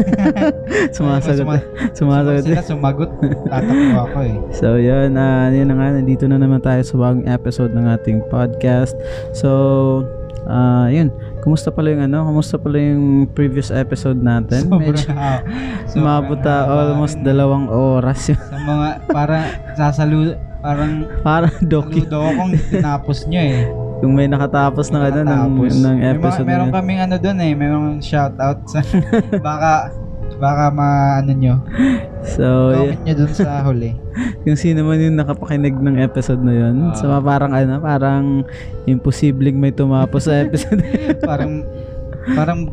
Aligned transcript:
sumasagot. 0.96 1.44
Suma- 1.44 1.66
sumasagot. 1.94 2.42
Sila 2.42 2.62
sumagot. 2.64 3.10
Tatakbo 3.46 3.98
ako 4.08 4.18
eh. 4.24 4.36
So, 4.58 4.66
yun. 4.80 5.14
ah 5.14 5.52
yun 5.52 5.70
na 5.70 5.76
nga. 5.76 5.94
Nandito 5.94 6.24
na 6.26 6.40
naman 6.40 6.58
tayo 6.58 6.80
sa 6.82 6.94
bagong 6.96 7.28
episode 7.28 7.70
ng 7.70 7.86
ating 7.86 8.24
podcast. 8.26 8.96
So, 9.30 10.02
ah 10.48 10.88
yun. 10.90 11.12
Kumusta 11.40 11.68
pala 11.68 11.90
yung 11.90 12.02
ano? 12.02 12.18
Kumusta 12.26 12.54
pala 12.54 12.76
yung 12.76 13.04
previous 13.26 13.70
episode 13.70 14.16
natin? 14.16 14.66
Sobrang 14.66 14.92
Medyo 14.92 15.08
ha- 15.16 15.42
sobrang 15.84 16.02
umabot 16.02 16.38
ta 16.38 16.54
haba. 16.62 16.72
almost 16.86 17.16
dalawang 17.18 17.66
oras 17.66 18.20
yun. 18.26 18.38
Sa 18.38 18.58
mga, 18.58 18.88
para 19.08 19.36
sasalu, 19.72 20.18
parang 20.58 21.08
Parang 21.20 21.54
doki. 21.62 22.04
saludo 22.04 22.16
ako 22.18 22.30
kung 22.36 22.52
tinapos 22.70 23.18
nyo 23.26 23.40
eh. 23.40 23.64
Kung 23.98 24.12
may 24.12 24.24
nakatapos 24.26 24.88
ng 24.88 25.02
ano 25.02 25.18
ng, 25.18 25.42
ng 25.60 25.96
May 25.98 26.12
episode 26.14 26.44
meron 26.44 26.60
na 26.62 26.72
yun. 26.72 26.76
kaming 26.76 27.00
ano 27.00 27.14
doon 27.16 27.38
eh, 27.38 27.52
may 27.52 27.68
mga 27.68 27.88
shoutout 28.00 28.58
sa 28.64 28.80
baka 29.44 29.92
baka 30.40 30.72
ma 30.72 31.20
ano 31.20 31.32
nyo. 31.36 31.54
So, 32.24 32.72
yun. 32.72 32.96
Comment 32.96 33.02
nyo 33.04 33.14
doon 33.20 33.32
sa 33.36 33.60
huli. 33.68 33.92
Kung 34.42 34.56
sino 34.56 34.88
man 34.88 34.98
yung 34.98 35.20
nakapakinig 35.20 35.76
ng 35.76 36.00
episode 36.00 36.40
na 36.40 36.54
yun. 36.56 36.90
Ah. 36.90 36.96
so, 36.96 37.12
parang 37.20 37.52
ano, 37.52 37.76
parang 37.78 38.24
imposibleng 38.88 39.60
may 39.60 39.70
tumapos 39.70 40.26
sa 40.26 40.40
episode. 40.40 40.80
parang 41.28 41.68
parang 42.32 42.72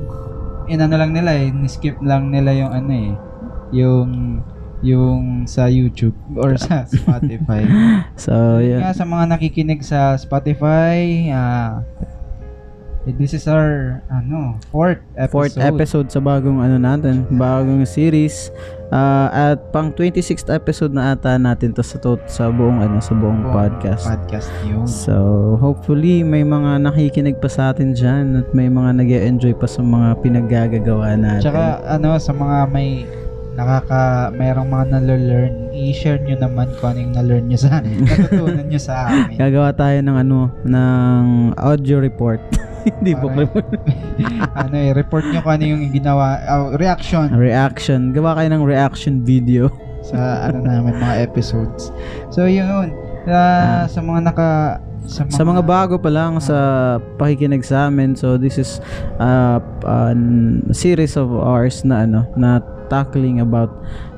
inano 0.71 0.95
lang 0.95 1.11
nila 1.11 1.35
eh, 1.35 1.51
ni-skip 1.51 1.99
lang 1.99 2.31
nila 2.31 2.55
yung 2.55 2.71
ano 2.71 2.91
eh, 2.91 3.11
yung 3.75 4.09
yung 4.79 5.49
sa 5.49 5.67
YouTube 5.67 6.15
or 6.37 6.55
sa 6.55 6.87
Spotify. 6.89 7.67
so, 8.15 8.63
yun. 8.63 8.79
Kaya 8.79 8.95
sa 8.95 9.03
mga 9.03 9.35
nakikinig 9.35 9.83
sa 9.83 10.15
Spotify, 10.15 11.27
ah 11.35 11.83
this 13.15 13.31
is 13.31 13.47
our 13.47 14.03
ano, 14.11 14.59
fourth 14.67 14.99
episode. 15.15 15.31
fourth 15.31 15.55
episode 15.55 16.07
sa 16.11 16.19
bagong 16.19 16.59
ano 16.59 16.75
natin, 16.75 17.23
bagong 17.31 17.87
series. 17.87 18.51
Ah, 18.87 19.51
at 19.51 19.59
pang 19.75 19.91
26th 19.91 20.47
episode 20.47 20.95
na 20.95 21.11
ata 21.11 21.35
natin 21.35 21.75
to 21.75 21.83
sa 21.83 21.99
to, 21.99 22.15
sa 22.27 22.47
buong 22.47 22.79
ano 22.79 23.03
sa 23.03 23.11
buong 23.15 23.43
Buong 23.43 23.51
podcast. 23.51 24.07
Podcast 24.07 24.47
yun. 24.63 24.87
So, 24.87 25.15
hopefully 25.59 26.23
may 26.23 26.47
mga 26.47 26.87
nakikinig 26.87 27.39
pa 27.43 27.51
sa 27.51 27.75
atin 27.75 27.91
diyan 27.91 28.39
at 28.39 28.47
may 28.55 28.71
mga 28.71 29.03
nag 29.03 29.11
enjoy 29.11 29.51
pa 29.55 29.67
sa 29.67 29.83
mga 29.83 30.23
pinaggagawa 30.23 31.19
natin. 31.19 31.43
Tsaka 31.43 31.83
ano 31.83 32.15
sa 32.15 32.31
mga 32.31 32.57
may 32.71 33.03
nakaka 33.57 34.29
merong 34.37 34.69
mga 34.69 34.85
nalo-learn, 34.93 35.53
i-share 35.73 36.21
nyo 36.21 36.37
naman 36.37 36.69
kung 36.77 36.93
ano 36.93 36.99
yung 37.01 37.13
na-learn 37.17 37.45
nyo 37.49 37.57
sa 37.59 37.81
natutunan 37.81 38.65
nyo 38.69 38.79
sa 38.79 38.93
amin. 39.09 39.35
gagawa 39.35 39.73
tayo 39.73 39.97
ng 39.99 40.17
ano 40.21 40.39
ng 40.61 41.23
audio 41.57 41.97
report. 41.97 42.39
Hindi 42.99 43.11
report. 43.13 43.67
ano 44.63 44.75
eh, 44.75 44.91
report 44.95 45.25
nyo 45.27 45.39
kung 45.43 45.53
ano 45.59 45.65
yung 45.67 45.83
ginawa, 45.91 46.39
oh, 46.47 46.75
reaction 46.79 47.31
reaction. 47.35 48.15
Gawa 48.15 48.39
kayo 48.39 48.49
ng 48.55 48.63
reaction 48.63 49.21
video. 49.21 49.67
sa 50.07 50.47
ano 50.47 50.63
namin 50.63 50.95
mga 51.03 51.19
episodes. 51.19 51.91
So 52.31 52.47
yun, 52.47 52.95
ah, 53.27 53.83
sa 53.91 53.99
mga 53.99 54.19
naka 54.23 54.79
sa 55.07 55.23
mga, 55.23 55.35
Sa 55.39 55.43
mga 55.47 55.61
bago 55.63 55.95
pa 55.95 56.11
lang 56.11 56.35
sa 56.43 56.57
pakikinig 57.15 57.63
sa 57.63 57.87
amin, 57.87 58.11
so 58.11 58.35
this 58.35 58.59
is 58.59 58.83
uh, 59.23 59.63
a 59.87 60.11
series 60.75 61.15
of 61.15 61.31
ours 61.31 61.87
na 61.87 62.03
ano, 62.03 62.27
na 62.35 62.59
tackling 62.91 63.39
about 63.39 63.71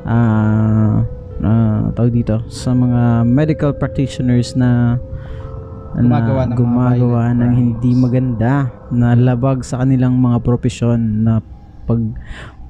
uh, 0.10 1.06
uh, 1.46 1.94
tawag 1.94 2.14
dito 2.14 2.42
sa 2.50 2.74
mga 2.74 3.22
medical 3.30 3.70
practitioners 3.70 4.58
na 4.58 4.98
Gumagawa 5.98 6.42
na 6.46 6.54
ng 6.54 6.58
gumagawa 6.60 7.22
ng 7.34 7.52
hindi 7.54 7.92
maganda 7.98 8.70
na 8.94 9.18
labag 9.18 9.66
sa 9.66 9.82
kanilang 9.82 10.18
mga 10.22 10.38
propesyon 10.46 11.26
na 11.26 11.42
pag 11.90 12.02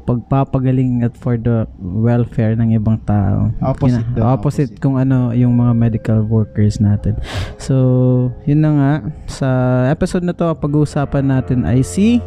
pagpapagaling 0.09 1.05
at 1.05 1.13
for 1.13 1.37
the 1.37 1.69
welfare 1.77 2.57
ng 2.57 2.73
ibang 2.73 2.97
tao. 3.05 3.53
Opposite 3.61 4.01
Kina- 4.09 4.25
opposite 4.25 4.73
opposite. 4.73 4.81
kung 4.81 4.97
ano 4.97 5.29
yung 5.37 5.53
mga 5.53 5.77
medical 5.77 6.19
workers 6.25 6.81
natin. 6.81 7.13
So, 7.61 8.33
yun 8.49 8.65
na 8.65 8.71
nga. 8.73 8.93
Sa 9.29 9.49
episode 9.85 10.25
na 10.25 10.33
to, 10.33 10.49
pag-uusapan 10.57 11.29
natin 11.29 11.61
ay 11.61 11.85
si 11.85 12.17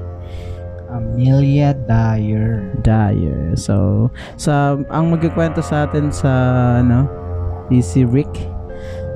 Amelia 0.92 1.74
Dyer. 1.74 2.70
Dyer. 2.86 3.58
So, 3.58 4.06
sa 4.38 4.78
ang 4.86 5.10
magkikwento 5.10 5.58
sa 5.58 5.88
atin 5.88 6.14
sa 6.14 6.30
ano, 6.78 7.10
is 7.72 7.88
si 7.88 8.04
Rick. 8.06 8.51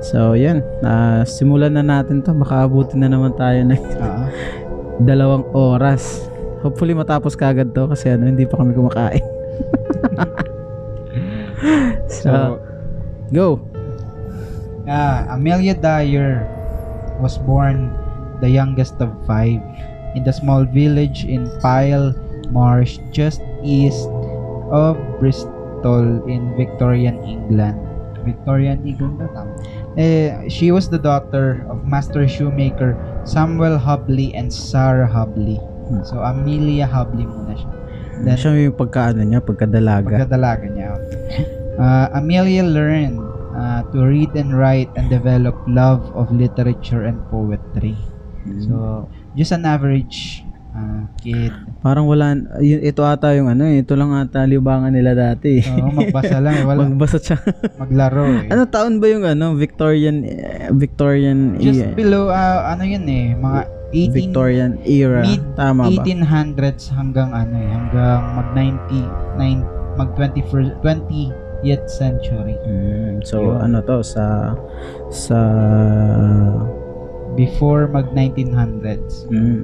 So, 0.07 0.33
yan. 0.33 0.63
Ah, 0.81 1.27
simulan 1.27 1.75
na 1.75 1.83
natin 1.83 2.23
to. 2.23 2.31
Baka 2.31 2.63
abutin 2.63 3.03
na 3.03 3.11
naman 3.11 3.35
tayo 3.35 3.59
ng 3.59 3.75
Oo. 3.99 4.23
dalawang 5.03 5.43
oras. 5.51 6.31
Hopefully 6.63 6.93
matapos 6.93 7.35
kagad 7.35 7.71
to 7.71 7.85
kasi 7.85 8.09
ano, 8.09 8.25
hindi 8.25 8.47
pa 8.47 8.57
kami 8.57 8.73
kumakain. 8.73 9.21
so, 12.07 12.23
So, 12.23 12.31
go. 13.29 13.47
ah, 14.87 15.35
Amelia 15.35 15.75
Dyer 15.75 16.47
was 17.19 17.37
born 17.37 17.91
the 18.39 18.49
youngest 18.49 18.95
of 19.01 19.11
five 19.25 19.59
in 20.15 20.23
the 20.23 20.33
small 20.33 20.63
village 20.63 21.25
in 21.25 21.49
Pyle 21.59 22.15
Marsh 22.49 23.01
just 23.11 23.43
east 23.59 24.07
of 24.71 24.95
Bristol 25.19 26.23
in 26.25 26.55
Victorian 26.55 27.19
England. 27.25 27.77
Victorian 28.23 28.79
England 28.83 29.19
ba 29.19 29.27
tama? 29.31 29.51
Eh, 29.97 30.29
she 30.45 30.69
was 30.69 30.93
the 30.93 31.01
daughter 31.01 31.65
of 31.73 31.81
master 31.89 32.29
shoemaker 32.29 32.93
Samuel 33.25 33.81
Hubley 33.81 34.29
and 34.37 34.53
Sarah 34.53 35.09
Hubley. 35.09 35.57
Hmm. 35.89 36.05
So, 36.05 36.21
Amelia 36.21 36.85
Hubley 36.85 37.25
muna 37.25 37.57
siya. 37.57 37.73
Then, 38.21 38.37
Siya 38.37 38.51
yung 38.69 38.77
pagkaano 38.77 39.21
niya, 39.25 39.41
pagkadalaga. 39.41 40.21
Pagkadalaga 40.21 40.65
niya. 40.69 40.89
Uh, 41.77 42.07
Amelia 42.13 42.61
learned 42.61 43.21
uh, 43.57 43.81
to 43.89 44.05
read 44.05 44.29
and 44.37 44.53
write 44.53 44.89
and 44.97 45.09
develop 45.09 45.57
love 45.65 46.05
of 46.13 46.29
literature 46.29 47.05
and 47.05 47.17
poetry. 47.33 47.97
So, 48.63 49.05
just 49.35 49.51
an 49.51 49.67
average 49.67 50.46
kid. 51.17 51.53
Parang 51.79 52.05
wala, 52.05 52.33
yun, 52.57 52.79
ito 52.79 53.01
ata 53.01 53.31
yung 53.31 53.47
ano, 53.47 53.65
eh, 53.65 53.81
ito 53.81 53.93
lang 53.93 54.11
ata 54.11 54.43
libangan 54.43 54.89
nila 54.89 55.13
dati. 55.13 55.59
So, 55.59 55.73
magbasa 55.77 56.37
lang. 56.37 56.61
eh. 56.61 56.65
Wala, 56.65 56.79
Magbasa 56.87 57.17
siya. 57.17 57.37
maglaro 57.75 58.23
eh. 58.27 58.47
ano 58.47 58.63
taon 58.65 58.97
ba 58.97 59.07
yung 59.07 59.23
ano, 59.23 59.53
Victorian, 59.53 60.21
eh, 60.21 60.69
Victorian, 60.71 61.57
Just 61.57 61.81
eh, 61.81 61.91
below, 61.93 62.27
uh, 62.27 62.67
ano 62.67 62.83
yun 62.83 63.03
eh, 63.05 63.33
mga 63.33 63.61
18, 63.87 64.11
Victorian 64.11 64.71
era. 64.83 65.23
mid 65.23 65.43
Tama 65.55 65.87
ba? 65.87 66.03
1800s 66.03 66.91
hanggang 66.91 67.31
ano 67.31 67.55
eh, 67.55 67.69
hanggang 67.69 68.21
mag 68.35 68.49
90, 68.51 69.39
nine, 69.39 69.61
mag 69.95 70.11
21st, 70.13 70.75
20th 70.83 71.87
century. 71.87 72.53
Mm, 72.61 73.23
so, 73.23 73.55
Yun. 73.55 73.63
ano 73.63 73.77
to, 73.81 74.03
sa, 74.03 74.53
sa, 75.07 75.39
Before 77.33 77.85
mag 77.85 78.09
1900s. 78.11 79.29
mm, 79.29 79.61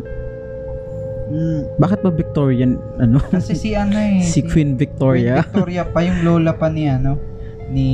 Mm, 1.34 1.62
Bakit 1.76 2.00
ba 2.00 2.12
Victorian, 2.12 2.72
ano? 2.96 3.18
kasi 3.26 3.58
si 3.58 3.74
ano 3.74 3.98
eh. 3.98 4.22
si 4.32 4.46
Queen 4.46 4.78
Victoria? 4.78 5.42
Queen 5.42 5.50
Victoria 5.66 5.84
pa 5.84 6.00
yung 6.00 6.22
lola 6.22 6.54
pa 6.54 6.70
ni 6.70 6.86
ano 6.86 7.18
ni 7.66 7.88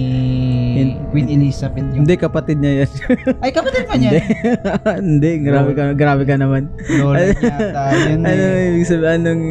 In- 0.76 0.98
Queen 1.08 1.30
Elizabeth 1.30 1.88
yung 1.88 2.04
Hindi, 2.04 2.20
kapatid 2.20 2.60
niya 2.60 2.84
yan. 2.84 2.90
ay 3.46 3.52
kapatid 3.54 3.84
pa 3.86 3.96
niya 3.96 4.12
Hindi, 5.00 5.40
grabe 5.40 5.72
ka, 5.72 5.94
grabe 5.94 6.24
ka 6.26 6.36
naman. 6.36 6.68
lola 6.92 7.32
niya 7.32 7.56
ata 7.56 7.84
yun 8.04 8.20
ano, 8.20 8.44
eh 8.50 8.70
ibig 8.74 8.84
sabihin, 8.84 9.14
anong 9.16 9.44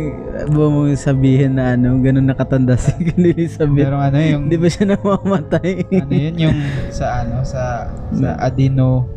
mong 0.51 0.93
sabihin 0.95 1.53
na 1.55 1.73
ano, 1.73 1.97
ganun 1.99 2.29
nakatanda 2.29 2.77
si 2.77 2.93
Queen 2.99 3.25
Elizabeth. 3.33 3.79
pero 3.81 3.97
ano 3.97 4.19
yung 4.19 4.43
Hindi 4.45 4.57
ba 4.59 4.69
siya 4.69 4.85
namamatay? 4.91 5.69
ano 5.97 6.13
yun 6.13 6.37
yung 6.37 6.57
sa 6.91 7.07
ano 7.25 7.37
sa 7.41 7.63
sa 8.13 8.29
Adino 8.39 9.09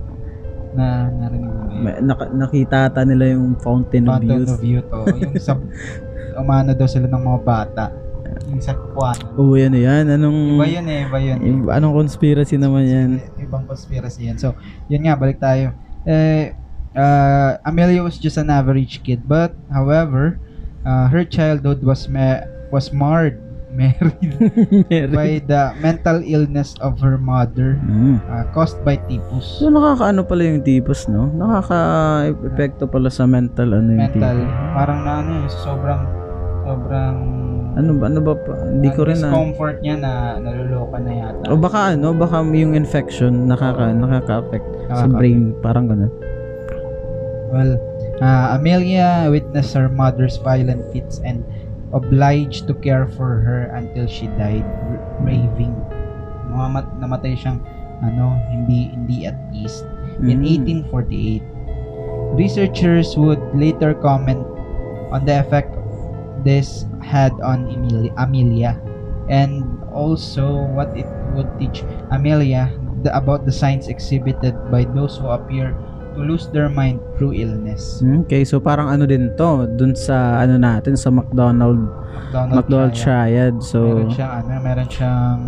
na 0.74 0.86
narinig 1.10 1.48
mo 1.48 1.62
yun? 1.68 1.82
May- 1.82 2.00
Nak- 2.02 2.34
nakita 2.34 2.88
ata 2.88 3.02
nila 3.02 3.32
yung 3.32 3.58
Fountain, 3.58 4.06
Fountain 4.06 4.44
of 4.44 4.50
of 4.50 4.62
Youth. 4.62 4.86
Youth 4.86 4.90
oh, 4.92 5.06
yung 5.10 5.34
sa 5.44 5.54
umano 6.36 6.72
daw 6.72 6.88
sila 6.88 7.06
ng 7.06 7.22
mga 7.22 7.40
bata 7.42 7.86
yung 8.48 8.64
sa 8.64 8.72
kuwanan 8.72 9.28
Oo, 9.36 9.54
yan 9.54 9.76
yan. 9.76 10.08
Anong, 10.08 10.56
iba 10.56 10.68
yun 10.70 10.86
eh 10.88 11.00
iba 11.04 11.20
yun 11.20 11.38
yung- 11.42 11.68
anong 11.68 11.94
conspiracy 11.98 12.56
naman 12.56 12.88
yan? 12.88 13.10
ibang 13.38 13.68
conspiracy 13.68 14.32
yan 14.32 14.40
so 14.40 14.56
yun 14.88 15.04
nga 15.04 15.20
balik 15.20 15.36
tayo 15.38 15.76
eh 16.06 16.56
uh, 16.94 17.60
Amelia 17.62 18.00
was 18.00 18.16
just 18.16 18.38
an 18.38 18.48
average 18.48 19.02
kid 19.02 19.20
but 19.26 19.52
however 19.68 20.40
uh, 20.82 21.12
her 21.12 21.28
childhood 21.28 21.84
was 21.84 22.08
ma- 22.08 22.42
was 22.72 22.96
marred 22.96 23.41
married 23.80 24.36
by 25.10 25.40
the 25.42 25.72
mental 25.80 26.20
illness 26.22 26.76
of 26.80 27.00
her 27.00 27.16
mother 27.16 27.80
Mm. 27.82 28.20
uh, 28.26 28.44
caused 28.52 28.78
by 28.84 29.00
typhus 29.08 29.58
So, 29.58 29.70
nakakaano 29.70 30.24
pala 30.24 30.44
yung 30.44 30.62
tipos, 30.62 31.08
no? 31.08 31.32
Nakaka-epekto 31.32 32.86
pala 32.86 33.08
sa 33.08 33.24
mental, 33.24 33.72
ano 33.72 33.90
yung 33.90 34.12
mental 34.12 34.38
tipos. 34.38 34.76
parang 34.76 35.00
na 35.02 35.12
ano 35.20 35.32
eh, 35.34 35.50
sobrang 35.62 36.02
sobrang 36.62 37.18
Ano 37.72 37.96
ba, 37.96 38.12
ano 38.12 38.20
ba 38.20 38.36
pa? 38.36 38.52
Hindi 38.68 38.92
ko 38.92 39.08
rin 39.08 39.16
na. 39.16 39.32
discomfort 39.32 39.80
niya 39.80 39.96
na 39.96 40.12
naluloka 40.36 41.00
na 41.00 41.12
yata 41.16 41.48
O 41.48 41.56
baka 41.56 41.96
ano, 41.96 42.12
baka 42.12 42.44
yung 42.44 42.76
infection 42.76 43.48
nakaka 43.48 43.96
nakaka-affect 43.96 44.68
sa 44.92 45.08
brain, 45.08 45.56
parang 45.64 45.88
ganun. 45.88 46.12
Well, 47.48 47.80
uh, 48.20 48.56
Amelia 48.56 49.28
witnessed 49.28 49.72
her 49.72 49.88
mother's 49.88 50.36
violent 50.38 50.84
fits 50.92 51.24
and 51.24 51.48
obliged 51.94 52.68
to 52.68 52.74
care 52.74 53.08
for 53.08 53.40
her 53.44 53.72
until 53.76 54.08
she 54.08 54.28
died 54.40 54.66
raving. 55.22 55.76
Namamat, 56.52 56.88
namatay 57.00 57.36
siyang 57.36 57.60
ano, 58.04 58.36
hindi 58.52 58.92
hindi 58.92 59.28
at 59.28 59.38
ease 59.54 59.84
in 60.24 60.42
Mm. 60.44 60.92
1848. 60.92 61.44
Researchers 62.36 63.16
would 63.20 63.42
later 63.54 63.94
comment 63.94 64.40
on 65.12 65.28
the 65.28 65.40
effect 65.40 65.76
this 66.44 66.88
had 67.04 67.36
on 67.44 67.68
Emil- 67.70 68.14
Amelia 68.18 68.80
and 69.30 69.64
also 69.92 70.64
what 70.74 70.90
it 70.96 71.08
would 71.36 71.48
teach 71.60 71.84
Amelia 72.10 72.72
the, 73.04 73.12
about 73.16 73.46
the 73.46 73.52
signs 73.52 73.88
exhibited 73.88 74.56
by 74.72 74.88
those 74.96 75.18
who 75.20 75.28
appear 75.28 75.76
to 76.12 76.22
lose 76.22 76.48
their 76.50 76.68
mind 76.68 77.00
through 77.16 77.32
illness. 77.32 78.04
Okay, 78.26 78.44
so 78.44 78.60
parang 78.60 78.88
ano 78.88 79.04
din 79.04 79.32
to, 79.36 79.66
dun 79.76 79.94
sa 79.94 80.40
ano 80.40 80.56
natin 80.56 80.96
sa 80.96 81.08
McDonald 81.08 81.80
McDonald, 81.80 82.52
McDonald 82.56 82.94
Triad. 82.94 83.56
Triad. 83.56 83.56
So 83.64 83.80
meron 83.98 84.12
siyang 84.12 84.32
ano, 84.34 84.52
meron 84.60 84.88
siyang 84.88 85.40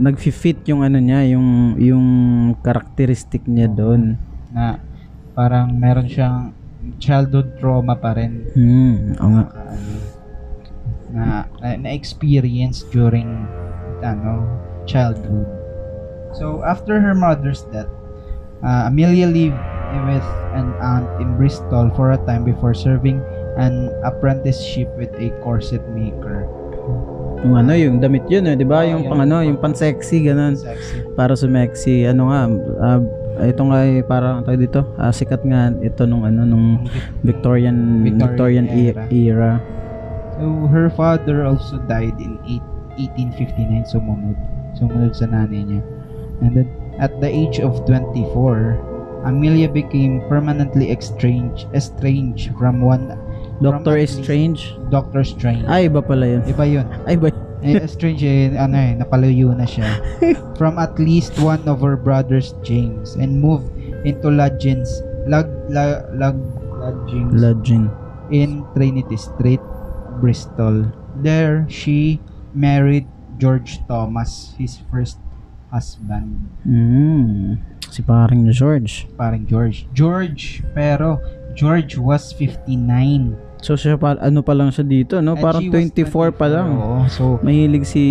nagfi-fit 0.00 0.66
yung 0.66 0.82
ano 0.82 0.98
niya, 0.98 1.20
yung 1.30 1.48
yung 1.78 2.06
karakteristik 2.58 3.46
niya 3.46 3.66
doon. 3.66 4.18
na 4.50 4.82
parang 5.30 5.70
meron 5.70 6.10
siyang 6.10 6.50
childhood 6.98 7.54
trauma 7.62 7.94
pa 7.94 8.18
rin 8.18 8.50
Hmm, 8.50 9.14
oo 9.14 9.30
nga. 9.30 9.44
na, 11.10 11.14
na, 11.14 11.24
na, 11.60 11.68
na-experience 11.86 12.82
during 12.90 13.46
ano 14.02 14.46
childhood. 14.86 15.46
So 16.34 16.62
after 16.62 16.98
her 16.98 17.14
mother's 17.14 17.62
death, 17.70 17.90
uh, 18.62 18.88
Amelia 18.88 19.26
lived 19.26 19.58
with 20.06 20.26
an 20.54 20.72
aunt 20.80 21.08
in 21.20 21.36
Bristol 21.36 21.90
for 21.94 22.12
a 22.12 22.18
time 22.26 22.44
before 22.44 22.74
serving 22.74 23.22
an 23.58 23.90
apprenticeship 24.06 24.88
with 24.96 25.10
a 25.18 25.34
corset 25.42 25.82
maker. 25.92 26.46
Yung 27.40 27.56
ano, 27.56 27.72
yung 27.72 27.96
damit 28.04 28.28
yun, 28.28 28.44
eh, 28.46 28.54
'di 28.54 28.68
ba? 28.68 28.84
Yung 28.84 29.04
yun. 29.04 29.10
pang 29.10 29.20
ano, 29.24 29.40
yung 29.40 29.56
pan-sexy 29.56 30.28
ganun. 30.28 30.60
Sexy. 30.60 31.00
Para 31.16 31.32
sumexy, 31.32 32.04
ano 32.04 32.28
nga, 32.28 32.40
ah, 32.84 33.00
ito 33.40 33.62
nga 33.64 33.78
ay 33.80 34.04
parang 34.04 34.44
tawag 34.44 34.60
dito, 34.60 34.84
ah, 35.00 35.08
sikat 35.08 35.40
nga 35.48 35.72
ito 35.80 36.04
nung 36.04 36.28
ano 36.28 36.44
nung 36.44 36.84
Victorian 37.24 38.04
Victorian 38.04 38.28
Victorian, 38.28 38.66
e- 38.68 38.92
era. 38.92 39.04
era. 39.08 39.52
So 40.36 40.68
her 40.68 40.92
father 40.92 41.48
also 41.48 41.80
died 41.88 42.16
in 42.20 42.36
eight, 42.44 42.64
1859 43.00 43.88
sumunod. 43.88 44.36
Sumunod 44.76 45.12
sa 45.16 45.24
nanay 45.28 45.64
niya. 45.64 45.82
And 46.44 46.52
then 46.56 46.68
at 47.00 47.16
the 47.20 47.28
age 47.28 47.58
of 47.58 47.82
24, 47.88 49.24
Amelia 49.24 49.68
became 49.68 50.20
permanently 50.28 50.92
estranged 50.92 51.68
estranged 51.74 52.52
from 52.56 52.80
one 52.80 53.16
Doctor 53.60 54.00
from 54.00 54.24
Strange. 54.24 54.72
Doctor 54.88 55.20
Strange. 55.20 55.68
Ay, 55.68 55.92
iba 55.92 56.00
pala 56.00 56.24
yun. 56.24 56.42
Iba 56.48 56.64
yun. 56.64 56.86
Ay, 57.08 57.20
ba? 57.20 57.28
Eh, 57.60 57.84
Strange 57.84 58.24
eh, 58.24 58.56
ano 58.56 58.72
eh, 58.72 58.96
napalayo 58.96 59.52
na 59.52 59.68
siya. 59.68 60.00
From 60.58 60.80
at 60.80 60.96
least 60.96 61.36
one 61.44 61.60
of 61.68 61.84
her 61.84 61.92
brothers, 62.00 62.56
James, 62.64 63.20
and 63.20 63.36
moved 63.36 63.68
into 64.08 64.32
lodgings, 64.32 64.88
lag, 65.28 65.44
lag, 65.68 66.08
lag, 66.16 66.40
lodgings 66.80 67.36
Legend. 67.36 67.92
in 68.32 68.64
Trinity 68.72 69.20
Street, 69.20 69.60
Bristol. 70.24 70.88
There, 71.20 71.68
she 71.68 72.24
married 72.56 73.04
George 73.36 73.84
Thomas, 73.84 74.56
his 74.56 74.80
first 74.88 75.20
husband. 75.70 76.36
Mm. 76.66 77.58
Si 77.90 78.02
paring 78.02 78.50
George. 78.50 79.06
Parang 79.14 79.42
George. 79.46 79.86
George, 79.90 80.62
pero 80.74 81.18
George 81.54 81.98
was 81.98 82.30
59. 82.34 83.34
So 83.60 83.76
siya 83.76 84.00
pa, 84.00 84.16
ano 84.16 84.40
pa 84.40 84.56
lang 84.56 84.72
siya 84.72 84.86
dito, 84.86 85.20
no? 85.20 85.36
And 85.36 85.42
Parang 85.44 85.60
she 85.60 85.68
was 85.68 85.92
24 85.92 86.32
pa 86.32 86.46
lang. 86.48 86.68
Oo, 86.80 87.04
so 87.12 87.36
Mahilig 87.44 87.84
si 87.84 88.04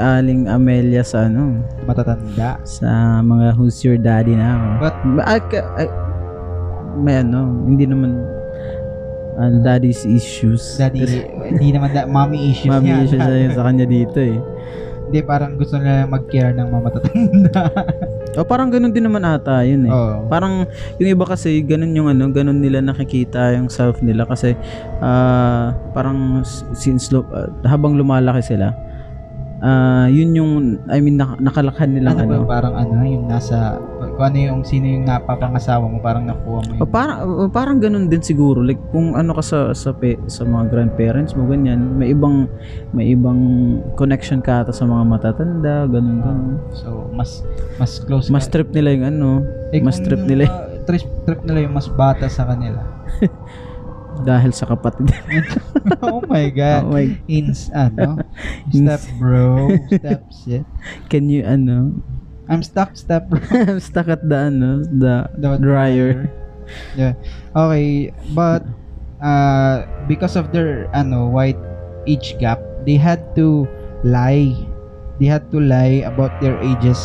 Aling 0.00 0.48
Amelia 0.48 1.04
sa 1.04 1.28
ano, 1.28 1.60
matatanda. 1.84 2.56
sa 2.64 3.20
mga 3.20 3.52
Who's 3.52 3.84
Your 3.84 4.00
Daddy 4.00 4.32
na 4.32 4.56
ako. 4.56 4.68
But 4.80 4.96
ka- 5.52 5.68
ah, 5.76 5.90
may 6.96 7.20
ano, 7.20 7.68
hindi 7.68 7.84
naman 7.84 8.16
ano, 9.36 9.60
daddy's 9.60 10.08
issues. 10.08 10.78
daddy, 10.80 11.04
hindi 11.52 11.74
naman 11.74 11.92
da, 11.92 12.08
mommy 12.08 12.54
issues 12.54 12.70
Mami 12.72 12.88
niya. 12.88 13.04
issues 13.04 13.20
na 13.20 13.36
yun 13.36 13.52
sa 13.52 13.64
kanya 13.68 13.84
dito 13.84 14.16
eh. 14.16 14.38
Hindi, 15.14 15.30
parang 15.30 15.54
gusto 15.54 15.78
nila 15.78 16.10
mag-care 16.10 16.50
ng 16.58 16.74
mga 16.74 16.82
matatanda. 16.90 17.62
O 18.34 18.42
parang 18.42 18.66
ganun 18.66 18.90
din 18.90 19.06
naman 19.06 19.22
ata 19.22 19.62
yun 19.62 19.86
eh. 19.86 19.94
Oo. 19.94 20.26
Parang 20.26 20.66
yung 20.98 21.06
iba 21.06 21.22
kasi 21.22 21.62
ganun 21.62 21.94
yung 21.94 22.10
ano, 22.10 22.26
ganun 22.34 22.58
nila 22.58 22.82
nakikita 22.82 23.54
yung 23.54 23.70
self 23.70 24.02
nila 24.02 24.26
kasi 24.26 24.58
ah, 24.98 25.70
parang 25.94 26.42
since 26.74 27.14
ah, 27.14 27.46
habang 27.62 27.94
lumalaki 27.94 28.42
sila, 28.42 28.74
ah, 29.60 30.06
yun 30.08 30.30
yung 30.32 30.52
I 30.88 30.98
mean 30.98 31.14
nak- 31.14 31.38
nakalakhan 31.38 31.94
nilang 31.94 32.18
ano 32.18 32.26
ba, 32.26 32.36
ano. 32.38 32.46
parang 32.46 32.74
ano, 32.74 32.92
yung 33.04 33.26
nasa, 33.28 33.78
kung 34.14 34.24
ano 34.24 34.36
yung, 34.38 34.60
sino 34.62 34.86
yung 34.86 35.04
napapangasawa 35.04 35.86
mo, 35.86 35.98
parang 35.98 36.26
nakuha 36.26 36.58
mo 36.64 36.70
O 36.78 36.84
yung, 36.84 36.90
parang 36.90 37.16
o 37.22 37.46
parang 37.46 37.78
ganun 37.78 38.06
din 38.06 38.22
siguro 38.22 38.62
like 38.62 38.80
kung 38.90 39.14
ano 39.14 39.34
ka 39.34 39.42
sa 39.42 39.58
sa 39.74 39.94
pe, 39.94 40.18
sa 40.26 40.42
mga 40.46 40.70
grandparents 40.70 41.34
mo 41.34 41.46
ganyan 41.46 41.98
may 41.98 42.10
ibang 42.10 42.46
may 42.90 43.10
ibang 43.10 43.40
connection 43.94 44.38
ka 44.38 44.62
ata 44.62 44.72
sa 44.72 44.86
mga 44.86 45.02
matatanda 45.06 45.86
ganun 45.86 46.18
ganun 46.22 46.54
so, 46.74 47.06
mas, 47.10 47.42
mas 47.76 47.98
close 48.02 48.30
mas 48.30 48.46
ka. 48.46 48.58
trip 48.58 48.70
nila 48.72 48.90
yung 48.94 49.06
ano 49.06 49.28
Eh, 49.74 49.82
mas 49.82 49.98
trip 49.98 50.22
yung 50.22 50.30
nila 50.30 50.44
mga 50.46 50.86
trip, 50.86 51.04
trip 51.24 51.40
nila 51.42 51.58
yung 51.66 51.74
mas 51.74 51.88
bata 51.88 52.28
sa 52.28 52.44
kanila. 52.44 52.78
dahil 54.22 54.54
sa 54.54 54.70
kapatid 54.70 55.10
oh 56.06 56.22
my 56.30 56.46
God. 56.54 56.86
oh 56.86 56.94
my 56.94 57.10
Ins, 57.26 57.72
ano? 57.74 58.22
Step 58.70 59.02
bro. 59.18 59.74
Step 59.90 60.22
shit. 60.30 60.64
can 61.10 61.26
you 61.26 61.42
ano 61.42 61.90
I'm 62.44 62.60
stuck, 62.60 62.92
step 62.94 63.32
bro. 63.32 63.40
I'm 63.50 63.80
stuck 63.80 64.08
at 64.08 64.20
the 64.22 64.52
ano 64.52 64.84
the, 64.84 65.32
The 65.40 65.56
dryer 65.58 66.28
Yeah. 66.96 67.12
Okay, 67.52 68.12
but 68.32 68.64
uh, 69.20 69.84
because 70.08 70.36
of 70.36 70.52
their 70.52 70.88
ano 70.96 71.28
wide 71.28 71.60
age 72.08 72.36
gap, 72.40 72.60
they 72.88 72.96
had 72.96 73.20
to 73.36 73.68
lie. 74.04 74.52
They 75.20 75.28
had 75.28 75.52
to 75.52 75.60
lie 75.60 76.04
about 76.08 76.40
their 76.40 76.56
ages 76.64 76.98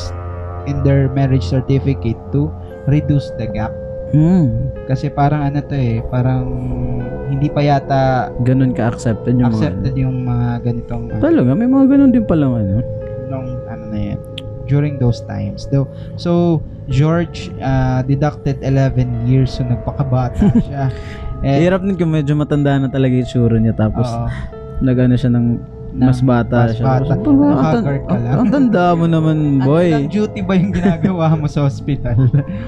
in 0.67 0.81
their 0.83 1.11
marriage 1.11 1.45
certificate 1.45 2.19
to 2.31 2.51
reduce 2.87 3.29
the 3.35 3.47
gap. 3.47 3.71
Hmm. 4.13 4.45
Kasi 4.89 5.09
parang 5.13 5.45
ano 5.45 5.59
to 5.61 5.75
eh, 5.75 6.01
parang 6.09 6.45
hindi 7.29 7.45
pa 7.47 7.61
yata 7.61 8.33
ganun 8.41 8.73
ka 8.73 8.89
accepted 8.89 9.37
yung 9.37 9.53
accepted 9.53 9.93
mga 9.93 10.01
yung 10.01 10.17
mga 10.25 10.49
ganitong 10.65 11.03
ano. 11.07 11.13
ano, 11.13 11.21
talaga 11.21 11.49
may 11.53 11.69
mga 11.69 11.85
ganun 11.93 12.09
din 12.09 12.25
palang 12.25 12.57
ano 12.57 12.81
nung 13.29 13.47
ano 13.69 13.83
na 13.93 13.99
yan 14.13 14.19
during 14.69 15.01
those 15.01 15.25
times. 15.25 15.65
Though, 15.73 15.89
so 16.15 16.61
George 16.87 17.49
uh, 17.59 18.05
deducted 18.05 18.61
11 18.61 19.25
years 19.25 19.57
so 19.57 19.65
nagpakabata 19.65 20.53
siya. 20.69 20.93
Eh, 21.41 21.65
Hirap 21.65 21.81
din 21.81 21.97
kung 21.97 22.13
medyo 22.13 22.37
matanda 22.37 22.77
na 22.77 22.87
talaga 22.87 23.17
yung 23.17 23.27
tsura 23.27 23.57
niya 23.57 23.73
tapos 23.73 24.05
oo. 24.05 24.29
nagano 24.85 25.17
siya 25.17 25.33
ng 25.33 25.45
mas 25.91 26.21
bata 26.21 26.69
mas 26.69 26.77
siya. 26.77 26.85
bata. 26.85 27.11
"Ang- 27.11 27.25
ang, 27.25 27.39
Nakaka-guard 27.41 28.03
ka 28.05 28.15
lang." 28.15 28.35
ang 28.37 28.49
tanda 28.49 28.85
mo 28.93 29.05
naman, 29.05 29.37
boy. 29.59 29.89
Ano 29.89 30.05
lang 30.05 30.11
duty 30.11 30.41
ba 30.41 30.53
yung 30.53 30.71
ginagawa 30.71 31.25
mo 31.33 31.45
sa 31.45 31.65
hospital? 31.65 32.15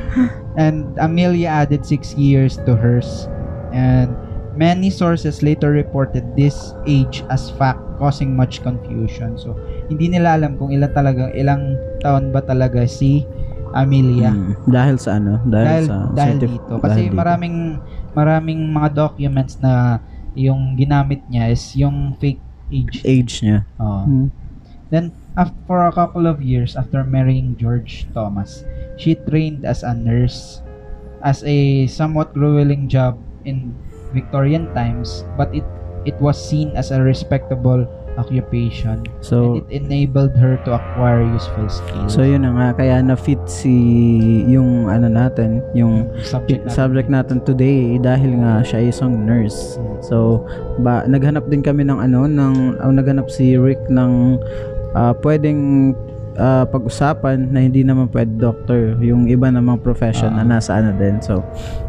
and 0.61 0.89
Amelia 0.97 1.63
added 1.63 1.85
six 1.85 2.13
years 2.13 2.57
to 2.65 2.73
hers. 2.73 3.29
And 3.71 4.11
many 4.51 4.91
sources 4.91 5.39
later 5.39 5.71
reported 5.71 6.27
this 6.35 6.75
age 6.83 7.23
as 7.29 7.47
fact 7.51 7.79
causing 7.95 8.33
much 8.33 8.59
confusion. 8.59 9.37
So, 9.37 9.55
hindi 9.87 10.09
nila 10.09 10.35
alam 10.35 10.57
kung 10.57 10.73
ilan 10.73 10.91
talaga, 10.91 11.31
ilang 11.31 11.77
taon 12.01 12.33
ba 12.33 12.41
talaga 12.41 12.83
si 12.83 13.23
Amelia. 13.71 14.35
Mm, 14.35 14.67
dahil 14.67 14.95
sa 14.99 15.15
ano? 15.15 15.39
Dahil, 15.45 15.65
dahil 15.65 15.85
sa 15.87 15.95
dahil 16.11 16.35
scientific- 16.35 16.59
dito 16.59 16.73
kasi 16.81 16.91
dahil 16.91 17.07
dito. 17.07 17.15
maraming 17.15 17.57
maraming 18.11 18.61
mga 18.67 18.89
documents 18.91 19.55
na 19.63 20.03
yung 20.35 20.75
ginamit 20.75 21.23
niya 21.27 21.47
is 21.47 21.63
yung 21.75 22.15
fake 22.19 22.39
age. 22.71 23.03
age 23.05 23.33
niya. 23.43 23.67
Oo. 23.77 24.03
Mm. 24.07 24.27
Then, 24.91 25.05
af- 25.35 25.55
for 25.67 25.87
a 25.87 25.93
couple 25.95 26.27
of 26.27 26.43
years 26.43 26.75
after 26.75 27.03
marrying 27.03 27.55
George 27.55 28.07
Thomas, 28.11 28.63
she 28.99 29.15
trained 29.27 29.63
as 29.63 29.83
a 29.83 29.95
nurse 29.95 30.59
as 31.21 31.45
a 31.45 31.85
somewhat 31.87 32.33
grueling 32.33 32.89
job 32.89 33.21
in 33.45 33.77
Victorian 34.11 34.67
times, 34.73 35.23
but 35.37 35.53
it 35.53 35.63
it 36.03 36.17
was 36.19 36.35
seen 36.35 36.73
as 36.75 36.89
a 36.91 36.99
respectable 36.99 37.85
occupation 38.21 39.01
So, 39.19 39.57
and 39.57 39.65
it 39.67 39.81
enabled 39.81 40.37
her 40.37 40.61
to 40.63 40.73
acquire 40.73 41.25
useful 41.25 41.65
skills. 41.67 42.13
so 42.13 42.21
yun 42.21 42.45
na 42.45 42.53
nga 42.53 42.67
kaya 42.77 43.01
na 43.01 43.17
fit 43.17 43.41
si 43.45 43.73
yung 44.45 44.85
ano 44.85 45.09
natin, 45.09 45.65
yung 45.73 46.05
subject 46.21 46.65
natin. 46.65 46.73
subject 46.73 47.09
natin 47.09 47.37
today 47.41 47.97
dahil 47.97 48.37
nga 48.39 48.61
siya 48.61 48.81
ay 48.81 48.87
isang 48.89 49.25
nurse. 49.25 49.81
So, 50.01 50.45
ba 50.79 51.05
naghanap 51.05 51.45
din 51.47 51.61
kami 51.61 51.81
ng 51.83 51.97
ano 51.97 52.25
ng 52.25 52.53
ang 52.77 52.91
naghanap 52.93 53.27
si 53.27 53.57
Rick 53.57 53.89
ng 53.89 54.37
ah, 54.91 55.13
pwedeng 55.21 55.93
ah, 56.35 56.65
pag-usapan 56.65 57.51
na 57.51 57.61
hindi 57.61 57.81
naman 57.81 58.09
pwede 58.09 58.33
doctor, 58.35 58.97
yung 58.99 59.27
iba 59.27 59.47
namang 59.47 59.79
profession 59.79 60.33
na 60.33 60.43
Ah. 60.43 60.51
nasa 60.57 60.77
ano 60.77 60.91
din. 60.95 61.21
So, 61.21 61.43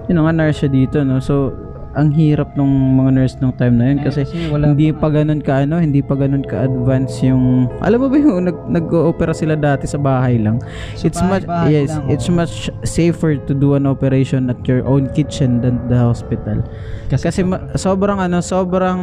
yun 0.06 0.20
nga 0.20 0.32
nurse 0.32 0.60
siya 0.60 0.70
dito 0.70 1.00
no. 1.02 1.18
So, 1.18 1.52
ang 1.92 2.08
hirap 2.16 2.56
nung 2.56 2.72
mga 2.96 3.11
nurse 3.12 3.37
nung 3.40 3.52
time 3.52 3.76
na 3.76 3.84
yun 3.92 3.99
Eh, 4.00 4.04
kasi 4.08 4.20
wala 4.49 4.72
hindi 4.72 4.88
pa 4.92 5.12
ganun 5.12 5.40
ka 5.44 5.64
ano, 5.64 5.76
hindi 5.76 6.00
pa 6.00 6.16
ganun 6.16 6.44
ka 6.44 6.64
advance 6.64 7.20
yung 7.20 7.68
alam 7.84 8.00
mo 8.00 8.06
ba 8.08 8.16
yung 8.16 8.49
nag 8.49 8.58
nag-opera 8.68 9.37
sila 9.37 9.54
dati 9.56 9.84
sa 9.84 10.00
bahay 10.00 10.40
lang. 10.40 10.56
Sa 10.96 11.08
it's 11.08 11.20
much 11.20 11.44
bahay-bahay 11.44 11.84
yes, 11.84 11.92
lang, 11.92 12.04
it's 12.08 12.28
oh. 12.32 12.37
much 12.37 12.72
safer 12.82 13.37
to 13.37 13.52
do 13.52 13.76
an 13.76 13.84
operation 13.84 14.49
at 14.49 14.58
your 14.64 14.80
own 14.88 15.08
kitchen 15.12 15.61
than 15.61 15.76
the 15.92 15.99
hospital. 15.99 16.64
Kasi, 17.12 17.44
ma- 17.44 17.61
sobrang 17.76 18.16
ano, 18.16 18.40
sobrang 18.40 19.00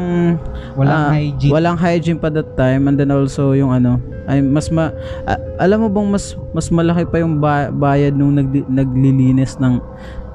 walang 0.74 1.04
ah, 1.06 1.14
hygiene. 1.14 1.52
Walang 1.54 1.78
hygiene 1.78 2.18
pa 2.18 2.34
that 2.34 2.58
time 2.58 2.90
and 2.90 2.98
then 2.98 3.14
also 3.14 3.54
yung 3.54 3.70
ano, 3.70 4.02
ay 4.26 4.42
mas 4.42 4.70
ma 4.74 4.90
ah, 5.30 5.38
alam 5.62 5.86
mo 5.86 5.88
bang 5.90 6.10
mas 6.10 6.34
mas 6.54 6.70
malaki 6.74 7.06
pa 7.06 7.22
yung 7.22 7.38
ba- 7.38 7.70
bayad 7.70 8.18
nung 8.18 8.38
nag, 8.38 8.50
naglilinis 8.70 9.58
ng 9.62 9.78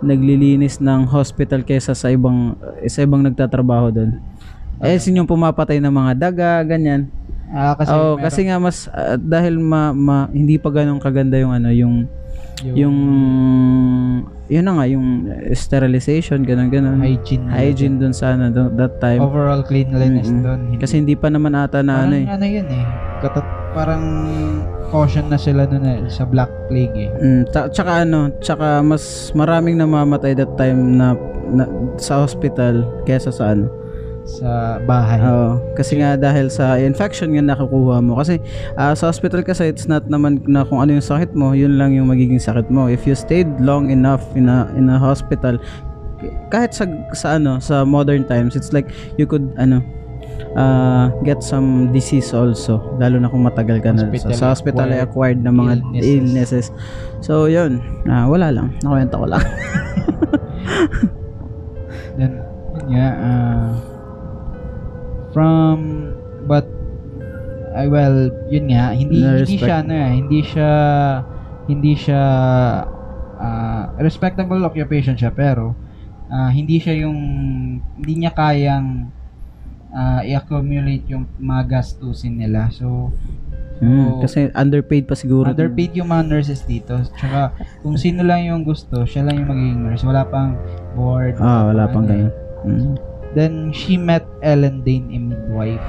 naglilinis 0.05 0.79
ng 0.79 1.05
hospital 1.07 1.61
kaysa 1.61 1.93
sa 1.93 2.09
ibang 2.09 2.55
sa 2.87 3.01
ibang 3.01 3.21
nagtatrabaho 3.21 3.89
doon. 3.89 4.21
Eh 4.79 4.97
sin 4.97 5.17
yung 5.17 5.25
pumapatay 5.25 5.79
ng 5.79 5.91
mga 5.91 6.13
daga, 6.15 6.51
ganyan. 6.63 7.09
Ah, 7.49 7.73
kasi 7.73 7.91
meron- 7.91 8.19
kasi 8.21 8.41
nga 8.45 8.57
mas 8.59 8.77
ah, 8.89 9.15
dahil 9.15 9.57
ma, 9.57 9.91
ma- 9.91 10.29
hindi 10.29 10.57
pa 10.57 10.69
ganun 10.69 10.99
kaganda 10.99 11.37
yung 11.37 11.51
ano 11.51 11.71
yung 11.71 12.05
yung 12.65 12.97
yun 14.47 14.63
na 14.63 14.73
nga 14.73 14.87
yung 14.87 15.07
sterilization 15.53 16.41
ganun 16.43 16.69
ganun 16.69 17.01
hygiene. 17.01 17.45
hygiene 17.49 17.97
dun 17.97 18.13
sa 18.13 18.33
ano 18.33 18.49
dun- 18.49 18.73
that 18.75 18.97
time 18.99 19.21
Overall 19.21 19.61
cleanliness 19.63 20.29
Mm-mm. 20.29 20.45
doon. 20.45 20.61
Kasi 20.77 20.99
hindi 20.99 21.15
pa 21.15 21.29
naman 21.29 21.53
ata 21.53 21.81
na 21.81 22.01
parang 22.01 22.05
ano 22.07 22.15
eh 22.15 22.25
ano 22.27 22.47
yun 22.47 22.67
eh. 22.67 22.85
Katat, 23.21 23.47
parang 23.75 24.05
caution 24.95 25.27
na 25.27 25.35
sila 25.35 25.67
doon 25.67 25.83
eh, 25.83 26.01
sa 26.07 26.23
Black 26.23 26.49
Plague 26.71 26.95
eh. 26.95 27.11
Mm, 27.19 27.51
ta- 27.51 27.67
tsaka 27.67 28.07
ano, 28.07 28.31
tsaka 28.39 28.79
mas 28.81 29.35
maraming 29.35 29.75
namamatay 29.75 30.39
that 30.39 30.55
time 30.55 30.95
na, 30.95 31.19
na 31.51 31.67
sa 31.99 32.23
hospital 32.23 32.87
kesa 33.03 33.35
sa 33.35 33.59
ano. 33.59 33.67
Sa 34.25 34.81
bahay. 34.89 35.21
Oo, 35.21 35.61
kasi 35.77 36.01
nga 36.01 36.17
dahil 36.17 36.49
sa 36.49 36.81
infection 36.81 37.35
nga 37.37 37.45
nakukuha 37.45 38.01
mo. 38.01 38.17
Kasi 38.17 38.41
ah, 38.79 38.97
sa 38.97 39.13
hospital 39.13 39.45
kasi 39.45 39.69
it's 39.69 39.85
not 39.85 40.09
naman 40.09 40.41
na 40.49 40.65
kung 40.65 40.81
ano 40.81 40.97
yung 40.97 41.05
sakit 41.05 41.37
mo, 41.37 41.53
yun 41.53 41.77
lang 41.77 41.93
yung 41.93 42.09
magiging 42.09 42.41
sakit 42.41 42.73
mo. 42.73 42.89
If 42.89 43.05
you 43.05 43.13
stayed 43.13 43.51
long 43.61 43.93
enough 43.93 44.25
in 44.33 44.49
a 44.49 44.71
in 44.79 44.89
a 44.89 44.97
hospital, 44.97 45.61
kahit 46.49 46.73
sa 46.73 46.89
sa 47.13 47.37
ano, 47.37 47.61
sa 47.61 47.85
modern 47.85 48.25
times, 48.25 48.57
it's 48.57 48.73
like 48.73 48.89
you 49.21 49.29
could 49.29 49.53
ano 49.61 49.85
ah, 50.55 51.11
get 51.27 51.43
some 51.43 51.91
disease 51.91 52.31
also 52.31 52.79
lalo 52.99 53.19
na 53.19 53.27
kung 53.27 53.43
matagal 53.43 53.83
ka 53.83 53.91
na 53.91 54.07
sa, 54.15 54.31
sa 54.35 54.47
hospital 54.55 54.87
ay 54.91 55.03
acquired 55.03 55.43
na 55.43 55.51
mga 55.51 55.83
illnesses. 55.83 56.07
illnesses. 56.07 56.67
So, 57.25 57.49
yun. 57.49 57.81
Ah, 58.05 58.29
wala 58.29 58.53
lang. 58.53 58.77
Nakwenta 58.85 59.17
ko 59.17 59.27
lang. 59.27 59.41
Then, 62.19 62.33
yun 62.77 62.87
nga, 62.95 63.09
ah, 63.17 63.69
from, 65.35 65.79
but, 66.47 66.69
ay 67.75 67.91
well, 67.91 68.31
yun 68.47 68.71
nga, 68.71 68.95
hindi, 68.95 69.19
Na 69.19 69.43
hindi 69.43 69.59
siya, 69.59 69.83
ano 69.83 69.95
eh, 69.97 70.11
hindi 70.15 70.41
siya, 70.47 70.71
hindi 71.67 71.93
siya, 71.99 72.23
ah, 73.41 73.85
respectable 73.99 74.63
occupation 74.63 75.19
siya, 75.19 75.35
pero, 75.35 75.75
ah, 76.31 76.55
hindi 76.55 76.79
siya 76.79 77.03
yung, 77.03 77.19
hindi 77.99 78.13
niya 78.23 78.31
kayang, 78.31 79.11
ah, 79.95 80.21
i-accumulate 80.21 81.07
yung 81.09 81.25
mga 81.39 81.79
gastusin 81.79 82.37
nila. 82.37 82.69
So, 82.69 83.15
Hmm, 83.75 84.23
kasi 84.23 84.55
underpaid 84.55 85.11
pa 85.11 85.19
siguro. 85.19 85.51
underpaid 85.51 85.99
yung 85.99 86.07
mga 86.07 86.31
nurses 86.31 86.63
dito. 86.63 86.95
Tsaka, 87.19 87.51
kung 87.83 87.99
sino 87.99 88.23
lang 88.23 88.47
yung 88.47 88.63
gusto, 88.63 89.03
siya 89.03 89.27
lang 89.27 89.43
yung 89.43 89.51
magiging 89.51 89.81
nurse. 89.83 90.07
Wala 90.07 90.23
pang 90.23 90.55
board. 90.95 91.35
Ah, 91.43 91.67
wala 91.67 91.91
pang 91.91 92.07
ganun. 92.07 92.31
Hmm. 92.63 92.95
Then 93.35 93.75
she 93.75 93.99
met 93.99 94.23
Ellen 94.47 94.87
Dane, 94.87 95.11
a 95.11 95.19
midwife. 95.19 95.83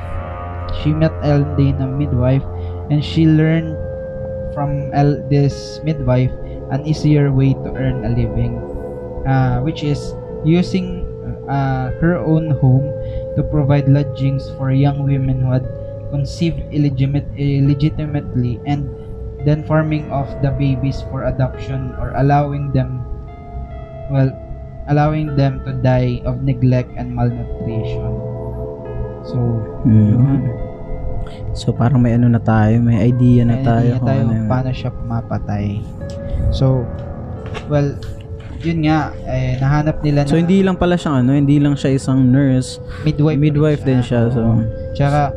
She 0.82 0.98
met 0.98 1.14
Ellen 1.22 1.54
Dane, 1.54 1.78
a 1.78 1.86
midwife, 1.86 2.42
and 2.90 3.06
she 3.06 3.30
learned 3.30 3.78
from 4.58 4.90
El- 4.90 5.22
this 5.30 5.78
midwife 5.86 6.34
an 6.74 6.82
easier 6.90 7.30
way 7.30 7.54
to 7.54 7.70
earn 7.78 8.02
a 8.02 8.10
living, 8.10 8.58
uh, 9.30 9.62
which 9.62 9.86
is 9.86 10.02
using 10.42 11.06
uh, 11.46 11.94
her 12.02 12.18
own 12.18 12.50
home 12.58 12.90
to 13.36 13.44
provide 13.44 13.88
lodgings 13.88 14.50
for 14.58 14.72
young 14.72 15.04
women 15.04 15.44
who 15.44 15.52
had 15.52 15.68
conceived 16.12 16.60
illegitimate, 16.72 17.28
illegitimately 17.36 18.60
and 18.66 18.88
then 19.46 19.62
farming 19.68 20.10
off 20.12 20.30
the 20.42 20.50
babies 20.56 21.04
for 21.12 21.28
adoption 21.28 21.94
or 22.02 22.16
allowing 22.18 22.72
them 22.72 23.04
well 24.10 24.32
allowing 24.88 25.36
them 25.36 25.62
to 25.66 25.74
die 25.82 26.22
of 26.26 26.42
neglect 26.46 26.90
and 26.98 27.10
malnutrition. 27.10 28.14
So, 29.26 29.38
yun. 29.86 30.46
So 31.58 31.74
parang 31.74 32.06
may 32.06 32.14
ano 32.14 32.30
na 32.30 32.42
tayo, 32.42 32.78
may 32.86 33.02
idea 33.02 33.42
na 33.42 33.58
May 33.58 33.66
tayo 33.66 33.90
idea 33.90 33.98
kung 33.98 34.10
tayo 34.10 34.22
ano 34.22 34.30
kung 34.30 34.46
paano 34.50 34.70
siya 34.70 34.92
pumapatay. 34.94 35.66
So, 36.54 36.86
well, 37.66 37.98
yun 38.66 38.82
nga, 38.82 39.14
eh, 39.30 39.62
nahanap 39.62 40.02
nila 40.02 40.26
So 40.26 40.36
na 40.36 40.42
hindi 40.42 40.66
lang 40.66 40.76
pala 40.76 40.98
siyang 40.98 41.22
ano, 41.22 41.38
hindi 41.38 41.62
lang 41.62 41.78
siya 41.78 41.94
isang 41.94 42.26
nurse, 42.26 42.82
midwife, 43.06 43.38
midwife 43.38 43.82
din 43.86 44.02
siya. 44.02 44.28
So. 44.34 44.42
Tsaka, 44.98 45.30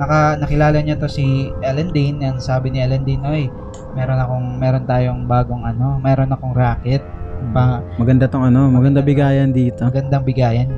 naka, 0.00 0.40
nakilala 0.40 0.80
niya 0.80 0.96
to 0.96 1.04
si 1.06 1.52
Ellen 1.60 1.92
Dane, 1.92 2.18
yan 2.24 2.36
sabi 2.40 2.72
ni 2.72 2.80
Ellen 2.80 3.04
Dane, 3.04 3.22
oy, 3.28 3.44
meron 3.92 4.16
akong, 4.16 4.46
meron 4.56 4.84
tayong 4.88 5.20
bagong 5.28 5.62
ano, 5.62 6.00
meron 6.00 6.32
akong 6.32 6.56
racket, 6.56 7.04
pa, 7.52 7.80
maganda 7.96 8.28
tong 8.28 8.44
ano, 8.44 8.68
maganda 8.68 9.00
bigayan 9.00 9.52
dito. 9.52 9.84
magandang 9.84 10.24
bigayan. 10.24 10.68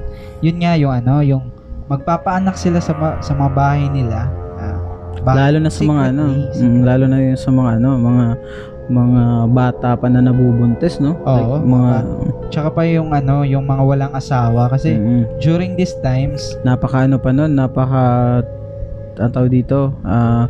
Yun 0.42 0.56
nga 0.62 0.78
yung 0.78 0.94
ano, 0.94 1.22
yung 1.22 1.50
magpapaanak 1.90 2.54
sila 2.54 2.78
sa 2.78 2.94
ma- 2.94 3.18
sa 3.18 3.34
mga 3.34 3.50
bahay 3.52 3.86
nila. 3.90 4.30
ah, 4.58 4.78
ba- 5.26 5.36
Lalo 5.36 5.58
na 5.58 5.70
sa 5.70 5.82
mga 5.82 6.02
ano, 6.14 6.22
mm, 6.54 6.80
lalo 6.86 7.04
na 7.10 7.18
yung 7.18 7.38
sa 7.38 7.50
mga 7.50 7.70
ano, 7.82 7.90
mga 7.98 8.24
mga 8.92 9.22
bata 9.50 9.88
pa 9.96 10.06
na 10.12 10.20
nabubuntis, 10.20 11.00
no? 11.00 11.16
Oo, 11.24 11.32
Like, 11.56 11.64
mga 11.64 11.92
Tsaka 12.52 12.68
pa 12.76 12.82
yung 12.84 13.16
ano, 13.16 13.42
yung 13.48 13.64
mga 13.64 13.82
walang 13.82 14.12
asawa 14.12 14.68
kasi 14.68 14.92
mm, 14.94 15.40
during 15.40 15.72
these 15.74 15.96
times, 16.04 16.54
napaka 16.62 17.08
ano 17.08 17.16
pa 17.16 17.32
nun, 17.32 17.56
napaka 17.56 18.44
ang 19.16 19.32
tawag 19.32 19.52
dito, 19.52 19.96
ah 20.04 20.48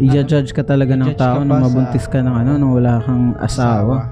i-judge 0.00 0.56
ka 0.56 0.64
talaga 0.64 0.96
ng 0.96 1.12
tao 1.12 1.44
nung 1.44 1.60
mabuntis 1.60 2.08
ka 2.08 2.24
ng 2.24 2.32
ano, 2.32 2.56
nung 2.56 2.72
wala 2.72 3.04
kang 3.04 3.36
asawa. 3.36 4.08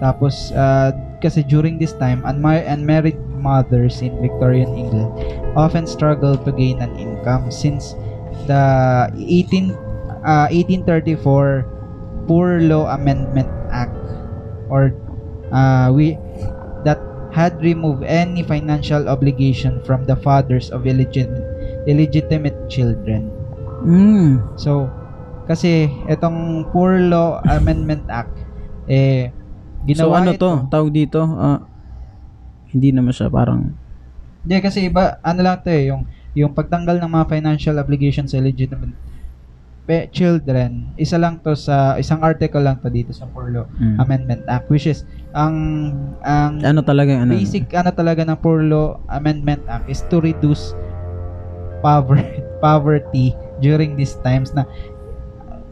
Tapos, 0.00 0.50
ah, 0.56 0.90
kasi 1.22 1.46
during 1.46 1.78
this 1.78 1.94
time, 1.94 2.24
unmar- 2.26 2.64
unmarried 2.66 3.20
mothers 3.38 4.02
in 4.02 4.10
Victorian 4.18 4.72
England 4.74 5.12
often 5.54 5.86
struggle 5.86 6.34
to 6.34 6.50
gain 6.50 6.80
an 6.82 6.90
income 6.98 7.52
since 7.52 7.94
the 8.48 8.64
18, 9.14 9.76
ah, 10.24 10.48
1834 10.50 11.68
Poor 12.26 12.62
Law 12.62 12.88
Amendment 12.90 13.50
Act 13.72 13.96
or 14.72 14.94
uh, 15.52 15.92
we 15.92 16.16
that 16.82 16.98
had 17.32 17.56
removed 17.60 18.04
any 18.04 18.44
financial 18.44 19.08
obligation 19.08 19.80
from 19.84 20.04
the 20.04 20.16
fathers 20.16 20.68
of 20.72 20.84
illegitimate, 20.84 21.44
illegitimate 21.88 22.56
children. 22.68 23.32
Mm. 23.82 24.56
So, 24.56 24.88
kasi 25.48 25.90
itong 26.06 26.70
Poor 26.70 27.00
Law 27.00 27.40
Amendment 27.48 28.06
Act, 28.08 28.36
eh, 28.86 29.32
So 29.82 29.86
ginawa 30.06 30.22
ano 30.22 30.30
ito. 30.34 30.38
to? 30.38 30.50
Tawag 30.70 30.90
dito? 30.94 31.20
Ah, 31.26 31.66
hindi 32.70 32.94
naman 32.94 33.10
siya 33.10 33.26
parang 33.26 33.74
Hindi, 34.42 34.58
kasi 34.58 34.90
iba, 34.90 35.22
ano 35.22 35.38
lang 35.42 35.62
to 35.62 35.70
eh, 35.70 35.90
yung, 35.90 36.02
yung 36.34 36.50
pagtanggal 36.50 36.98
ng 36.98 37.10
mga 37.14 37.26
financial 37.30 37.78
obligations 37.78 38.34
sa 38.34 38.42
illegitimate 38.42 38.94
pe- 39.84 40.08
children, 40.14 40.94
isa 40.94 41.18
lang 41.18 41.42
to 41.42 41.58
sa, 41.58 41.98
isang 41.98 42.22
article 42.22 42.62
lang 42.62 42.78
to 42.78 42.88
dito 42.88 43.10
sa 43.10 43.26
Law 43.26 43.66
mm. 43.66 43.98
Amendment 43.98 44.42
Act, 44.46 44.70
which 44.70 44.86
is, 44.86 45.02
ang, 45.34 45.56
ang 46.22 46.60
ano 46.62 46.84
talaga 46.84 47.24
ano? 47.24 47.32
basic 47.32 47.72
ano 47.72 47.90
talaga 47.90 48.22
ng 48.22 48.38
Law 48.68 49.00
Amendment 49.08 49.64
Act 49.66 49.88
is 49.88 50.04
to 50.12 50.20
reduce 50.20 50.76
poverty 51.80 52.44
poverty 52.64 53.34
during 53.58 53.98
these 53.98 54.14
times 54.22 54.54
na 54.54 54.62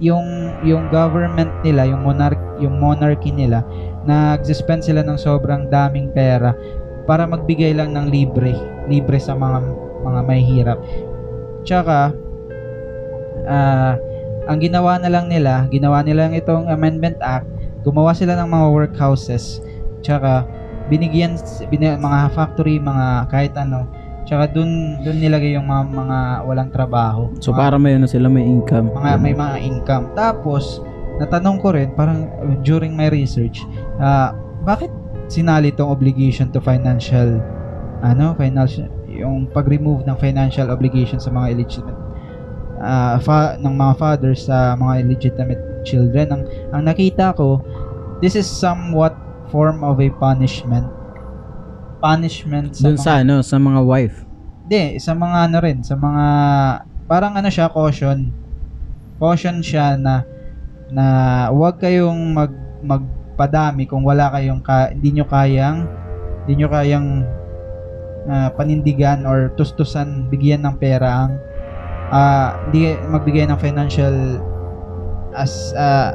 yung 0.00 0.24
yung 0.64 0.88
government 0.88 1.52
nila, 1.60 1.84
yung 1.86 2.02
monarch 2.02 2.40
yung 2.56 2.80
monarchy 2.80 3.30
nila 3.30 3.62
nag-spend 4.08 4.80
sila 4.80 5.04
ng 5.04 5.18
sobrang 5.20 5.68
daming 5.68 6.08
pera 6.16 6.56
para 7.04 7.28
magbigay 7.28 7.76
lang 7.76 7.92
ng 7.92 8.08
libre, 8.08 8.56
libre 8.88 9.18
sa 9.20 9.36
mga 9.36 9.60
mga 10.00 10.20
mahihirap. 10.24 10.78
Tsaka 11.66 12.16
ah 13.50 13.99
ang 14.47 14.59
ginawa 14.59 14.99
na 14.99 15.11
lang 15.11 15.26
nila, 15.26 15.66
ginawa 15.71 16.02
nila 16.02 16.26
lang 16.26 16.34
itong 16.34 16.67
Amendment 16.71 17.19
Act, 17.23 17.47
gumawa 17.86 18.15
sila 18.17 18.34
ng 18.41 18.49
mga 18.50 18.67
workhouses, 18.73 19.63
tsaka 20.02 20.43
binigyan 20.91 21.39
bin, 21.71 21.86
mga 21.86 22.34
factory, 22.34 22.82
mga 22.82 23.30
kahit 23.30 23.54
ano, 23.54 23.86
tsaka 24.26 24.50
dun 24.50 24.99
dun 25.06 25.23
nilagay 25.23 25.54
yung 25.54 25.71
mga, 25.71 25.84
mga 25.93 26.19
walang 26.50 26.71
trabaho. 26.75 27.30
So 27.39 27.54
Mga- 27.54 27.58
para 27.63 27.76
may 27.78 27.95
ano 27.95 28.06
sila 28.10 28.26
may 28.26 28.43
income. 28.43 28.91
mga 28.91 29.10
may 29.23 29.34
mga 29.39 29.56
income. 29.63 30.04
Tapos 30.19 30.82
natanong 31.23 31.60
ko 31.63 31.76
rin 31.76 31.93
parang 31.95 32.26
uh, 32.43 32.56
during 32.67 32.97
my 32.97 33.06
research, 33.13 33.63
ah 34.02 34.34
bakit 34.67 34.91
sinali 35.30 35.71
tong 35.71 35.95
obligation 35.95 36.50
to 36.50 36.58
financial 36.58 37.39
ano, 38.02 38.32
financial 38.34 38.89
yung 39.06 39.47
pag-remove 39.52 40.08
ng 40.08 40.17
financial 40.17 40.73
obligation 40.73 41.21
sa 41.21 41.28
mga 41.28 41.54
illegitimate 41.54 42.09
ah, 42.80 43.21
fa- 43.21 43.54
ng 43.54 43.75
mga 43.75 43.95
fathers 43.95 44.49
sa 44.49 44.75
mga 44.75 45.04
illegitimate 45.04 45.62
children. 45.84 46.26
Ang 46.32 46.43
ang 46.73 46.82
nakita 46.84 47.32
ko, 47.32 47.60
this 48.19 48.34
is 48.34 48.49
somewhat 48.49 49.14
form 49.49 49.84
of 49.84 50.00
a 50.00 50.08
punishment. 50.16 50.88
Punishment 52.00 52.73
sa 52.73 52.88
Dun 52.88 52.97
mga- 52.97 53.04
sa 53.04 53.12
ano, 53.21 53.36
sa 53.40 53.56
mga 53.56 53.80
wife. 53.84 54.16
hindi, 54.64 54.97
sa 54.97 55.12
mga 55.12 55.38
ano 55.50 55.56
rin, 55.60 55.78
sa 55.82 55.95
mga 55.95 56.25
parang 57.04 57.34
ano 57.34 57.50
siya 57.50 57.66
caution. 57.69 58.30
Caution 59.19 59.60
siya 59.60 59.99
na 59.99 60.23
na 60.88 61.04
huwag 61.50 61.76
kayong 61.76 62.32
mag 62.32 62.50
magpadami 62.80 63.84
kung 63.84 64.00
wala 64.00 64.30
kayong 64.30 64.62
ka, 64.62 64.95
hindi 64.95 65.12
nyo 65.12 65.26
kayang 65.26 65.84
hindi 66.43 66.52
nyo 66.56 66.69
kayang 66.71 67.08
ah, 68.26 68.49
panindigan 68.54 69.26
or 69.26 69.50
tustusan 69.54 70.30
bigyan 70.30 70.62
ng 70.62 70.76
pera 70.78 71.26
ang 71.26 71.36
ah, 72.10 72.58
hindi 72.68 72.94
magbigay 73.08 73.46
ng 73.49 73.58
financial 73.58 74.14
as 75.34 75.73
ah, 75.78 76.12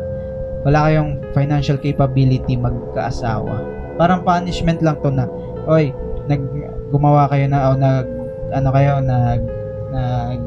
wala 0.68 0.90
kayong 0.92 1.12
financial 1.32 1.78
capability 1.80 2.58
magkaasawa. 2.58 3.64
Parang 3.96 4.26
punishment 4.26 4.84
lang 4.84 5.00
to 5.00 5.10
na, 5.14 5.30
oy, 5.70 5.94
nag 6.26 6.42
gumawa 6.90 7.30
kayo 7.30 7.46
na 7.48 7.72
o 7.72 7.78
nag 7.78 8.06
ano 8.54 8.70
kayo 8.74 8.92
nag 9.02 9.42
nag 9.94 10.40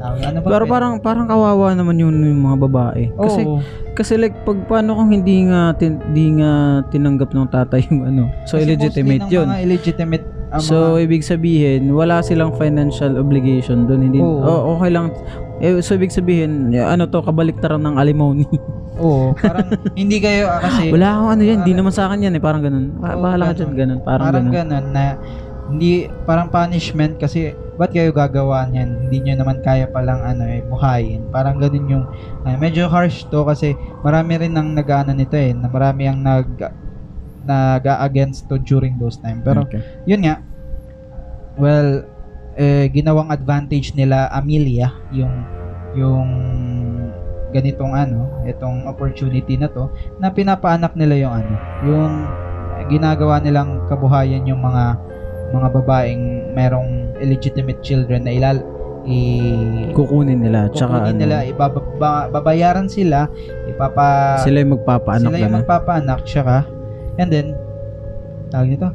ano 0.00 0.38
ba 0.40 0.48
Pero 0.48 0.64
parang 0.64 0.96
parang 0.96 1.26
kawawa 1.28 1.76
naman 1.76 2.00
yun 2.00 2.16
yung 2.24 2.40
mga 2.40 2.56
babae. 2.64 3.02
Kasi 3.12 3.40
Oo. 3.44 3.60
kasi 3.92 4.16
like 4.16 4.32
pag 4.48 4.56
paano 4.64 4.96
kung 4.96 5.12
hindi 5.12 5.44
nga 5.44 5.76
tin, 5.76 6.00
di 6.16 6.40
nga 6.40 6.80
tinanggap 6.88 7.36
ng 7.36 7.48
tatay 7.52 7.84
yung 7.92 8.08
ano. 8.08 8.24
So 8.48 8.56
Kasi 8.56 8.64
illegitimate 8.64 9.28
yun. 9.28 9.44
mga 9.48 9.60
illegitimate 9.68 10.26
ang 10.50 10.62
So 10.62 10.98
mga, 10.98 11.06
ibig 11.06 11.22
sabihin 11.22 11.94
wala 11.94 12.20
silang 12.26 12.50
financial 12.58 13.14
obligation 13.16 13.86
doon. 13.86 14.10
Hindi 14.10 14.18
Oo. 14.18 14.42
oh, 14.42 14.60
okay 14.78 14.90
lang. 14.90 15.14
Eh, 15.62 15.78
so 15.84 15.94
ibig 15.94 16.10
sabihin 16.10 16.74
eh, 16.74 16.82
ano 16.82 17.06
to 17.06 17.22
kabaliktaran 17.22 17.80
ng 17.84 17.96
alimony. 18.00 18.48
oo, 19.02 19.32
parang 19.38 19.70
hindi 19.94 20.18
kayo 20.18 20.50
ah, 20.50 20.60
kasi 20.60 20.90
wala 20.90 21.06
akong 21.16 21.30
ano 21.38 21.42
yan, 21.44 21.58
hindi 21.62 21.74
naman 21.76 21.92
sa 21.94 22.10
akin 22.10 22.26
yan 22.26 22.34
eh, 22.34 22.42
parang 22.42 22.62
ganun. 22.64 22.86
Ba- 22.98 23.14
Oo, 23.14 23.22
bahala 23.22 23.42
ka 23.50 23.52
ganun. 23.52 23.58
dyan, 23.60 23.72
ganun. 23.76 24.00
Parang, 24.02 24.26
parang 24.26 24.46
ganun. 24.50 24.54
ganun 24.56 24.86
na 24.90 25.04
hindi 25.70 26.10
parang 26.26 26.50
punishment 26.50 27.14
kasi 27.22 27.54
ba't 27.78 27.94
kayo 27.94 28.10
gagawa 28.10 28.66
niyan 28.66 29.06
hindi 29.06 29.22
nyo 29.22 29.34
naman 29.38 29.62
kaya 29.62 29.86
palang 29.86 30.18
ano 30.18 30.42
eh 30.42 30.66
buhayin 30.66 31.30
parang 31.30 31.62
ganun 31.62 31.86
yung 31.86 32.04
ah, 32.42 32.58
medyo 32.58 32.90
harsh 32.90 33.22
to 33.30 33.46
kasi 33.46 33.78
marami 34.02 34.34
rin 34.36 34.52
nang 34.52 34.74
nag-ano 34.74 35.14
nito 35.14 35.38
eh 35.38 35.54
na 35.54 35.70
marami 35.70 36.10
ang 36.10 36.18
nag 36.26 36.58
nag-against 37.44 38.48
to 38.48 38.60
during 38.60 38.96
those 38.96 39.16
time 39.20 39.40
pero 39.40 39.64
Okay. 39.64 39.80
yun 40.04 40.24
nga 40.24 40.40
well 41.56 42.04
eh, 42.56 42.90
ginawang 42.90 43.30
advantage 43.30 43.94
nila 43.94 44.28
Amelia 44.32 44.92
yung 45.14 45.32
yung 45.94 46.28
ganitong 47.50 47.98
ano 47.98 48.44
itong 48.46 48.86
opportunity 48.86 49.58
na 49.58 49.66
to 49.66 49.90
na 50.22 50.30
pinapaanak 50.30 50.94
nila 50.94 51.14
yung 51.18 51.34
ano 51.34 51.54
yung 51.82 52.12
ginagawa 52.86 53.42
nilang 53.42 53.84
kabuhayan 53.90 54.46
yung 54.46 54.62
mga 54.62 54.98
mga 55.50 55.68
babaeng 55.74 56.54
merong 56.54 57.10
illegitimate 57.18 57.82
children 57.82 58.22
na 58.26 58.32
ilal 58.34 58.58
i 59.08 59.18
Kukunin 59.96 60.44
nila. 60.44 60.68
Tsaka 60.70 61.00
kukunin 61.00 61.16
ano, 61.16 61.20
nila 61.24 61.36
ibaba, 61.48 61.80
babayaran 62.30 62.86
sila 62.86 63.26
ipapa 63.66 64.38
sila 64.44 64.62
yung 64.62 64.78
magpapaanak 64.78 65.30
sila 65.32 65.38
yung 65.42 65.56
magpapaanak 65.58 66.20
tsaka 66.22 66.56
and 67.16 67.30
then 67.30 67.56
tawag 68.50 68.70
nito 68.70 68.88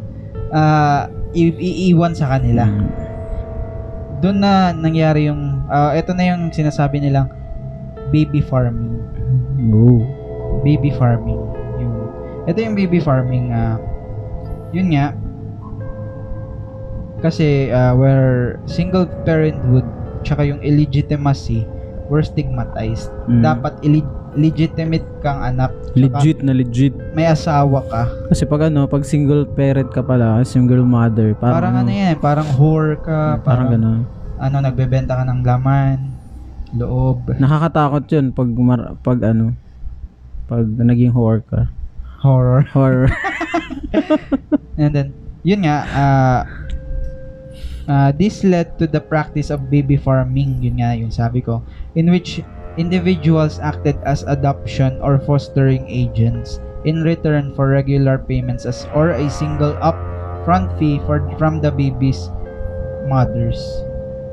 i- 1.34 1.60
iiwan 1.60 2.16
sa 2.16 2.32
kanila 2.32 2.64
Mm. 2.64 2.88
doon 4.20 4.38
na 4.40 4.72
nangyari 4.72 5.28
yung 5.28 5.68
ah, 5.68 5.92
ito 5.92 6.16
na 6.16 6.24
yung 6.26 6.48
sinasabi 6.50 7.04
nilang 7.04 7.28
baby 8.10 8.40
farming 8.40 8.96
Oo. 9.74 10.06
baby 10.62 10.94
farming 10.94 11.42
yung 11.78 11.94
ito 12.46 12.58
yung 12.58 12.76
baby 12.78 13.02
farming 13.02 13.52
ah 13.52 13.76
yun 14.72 14.92
nga 14.92 15.12
kasi 17.20 17.72
ah, 17.72 17.96
where 17.96 18.60
single 18.66 19.08
parenthood 19.26 19.86
tsaka 20.22 20.46
yung 20.46 20.62
illegitimacy 20.62 21.66
were 22.08 22.22
stigmatized 22.22 23.10
Mm. 23.26 23.42
dapat 23.42 23.74
illeg- 23.82 24.16
legitimate 24.36 25.04
kang 25.20 25.42
anak 25.42 25.72
Legit 25.96 26.44
na 26.44 26.52
legit. 26.52 26.92
may 27.16 27.26
asawa 27.26 27.80
ka 27.88 28.04
Kasi 28.28 28.44
pag 28.44 28.68
ano, 28.68 28.84
pag 28.86 29.08
single 29.08 29.48
parent 29.48 29.90
ka 29.90 30.04
pala, 30.04 30.44
single 30.44 30.84
mother, 30.84 31.32
parang, 31.36 31.56
parang, 31.56 31.76
ano 31.82 31.92
yan 31.92 32.16
parang 32.20 32.48
whore 32.60 33.00
ka 33.00 33.40
parang, 33.42 33.72
ganun. 33.72 34.02
ano 34.38 34.56
nagbebenta 34.60 35.16
ka 35.16 35.24
ng 35.24 35.40
laman 35.42 35.98
loob 36.76 37.32
Nakakatakot 37.40 38.04
yun 38.12 38.36
pag, 38.36 38.50
mar- 38.52 38.96
pag 39.00 39.20
ano, 39.24 39.56
pag 40.46 40.68
naging 40.68 41.16
whore 41.16 41.42
ka. 41.42 41.72
horror 42.20 42.68
Horror. 42.76 43.10
And 44.80 44.92
then, 44.92 45.08
yun 45.44 45.64
nga, 45.64 45.78
uh, 45.88 46.42
uh, 47.88 48.10
this 48.12 48.44
led 48.44 48.78
to 48.80 48.88
the 48.88 49.00
practice 49.00 49.50
of 49.50 49.70
baby 49.70 49.96
farming, 49.96 50.62
yun 50.62 50.82
nga 50.82 50.92
yung 50.94 51.12
sabi 51.12 51.42
ko, 51.42 51.64
in 51.94 52.10
which 52.12 52.42
individuals 52.78 53.60
acted 53.60 53.96
as 54.04 54.24
adoption 54.28 55.00
or 55.02 55.20
fostering 55.20 55.88
agents 55.88 56.60
in 56.86 57.02
return 57.02 57.54
for 57.56 57.70
regular 57.70 58.20
payments 58.20 58.66
as 58.66 58.86
or 58.94 59.16
a 59.16 59.30
single 59.30 59.74
upfront 59.82 60.70
fee 60.78 61.00
for 61.06 61.24
from 61.38 61.60
the 61.60 61.72
baby's 61.72 62.30
mothers. 63.10 63.60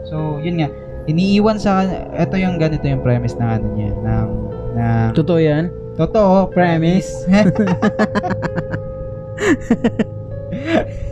So, 0.09 0.39
yun 0.45 0.61
nga, 0.61 0.69
iniiwan 1.09 1.59
sa 1.59 1.89
ito 2.13 2.37
yung 2.37 2.61
ganito 2.61 2.85
yung 2.85 3.01
premise 3.01 3.35
ng 3.39 3.49
ano 3.49 3.67
niya 3.75 3.91
ng 3.97 4.29
ng 4.77 5.13
Totoo 5.17 5.41
yan? 5.41 5.73
Totoo, 5.97 6.49
premise. 6.49 7.29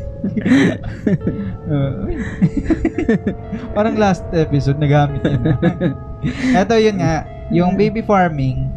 Uh. 1.71 2.13
Parang 3.73 3.97
last 3.97 4.25
episode 4.35 4.77
nagamit 4.77 5.23
yun. 5.25 5.43
Ito 6.61 6.77
yun 6.77 7.01
nga, 7.01 7.25
yung 7.49 7.75
baby 7.75 8.05
farming, 8.05 8.69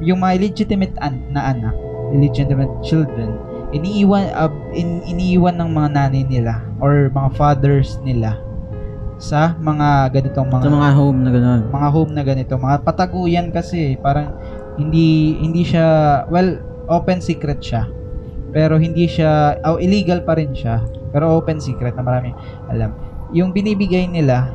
yung 0.00 0.22
mga 0.22 0.32
illegitimate 0.40 0.96
an- 1.02 1.28
na 1.30 1.52
anak, 1.52 1.74
illegitimate 2.14 2.72
children, 2.80 3.36
iniiwan 3.76 4.32
uh, 4.32 4.48
in, 4.72 5.04
iniiwan 5.04 5.60
ng 5.60 5.70
mga 5.74 5.88
nanay 5.92 6.24
nila 6.24 6.64
or 6.80 7.12
mga 7.12 7.30
fathers 7.36 8.00
nila 8.00 8.40
sa 9.18 9.58
mga 9.58 10.14
ganitong 10.14 10.46
mga 10.46 10.62
Sa 10.62 10.72
mga 10.72 10.92
home 10.94 11.18
na 11.26 11.30
gano'n. 11.34 11.62
mga 11.74 11.88
home 11.90 12.12
na 12.14 12.22
ganito, 12.22 12.52
mga 12.54 12.76
pataguyan 12.86 13.46
kasi 13.50 13.98
parang 13.98 14.30
hindi 14.78 15.34
hindi 15.42 15.66
siya 15.66 16.22
well 16.30 16.62
open 16.86 17.18
secret 17.18 17.58
siya. 17.58 17.90
Pero 18.54 18.80
hindi 18.80 19.04
siya 19.06 19.60
oh, 19.64 19.76
illegal 19.76 20.24
pa 20.24 20.36
rin 20.36 20.52
siya 20.56 20.82
pero 21.12 21.32
open 21.36 21.60
secret 21.60 21.96
na 21.96 22.04
marami 22.04 22.32
alam 22.72 22.94
yung 23.32 23.52
binibigay 23.52 24.08
nila 24.08 24.48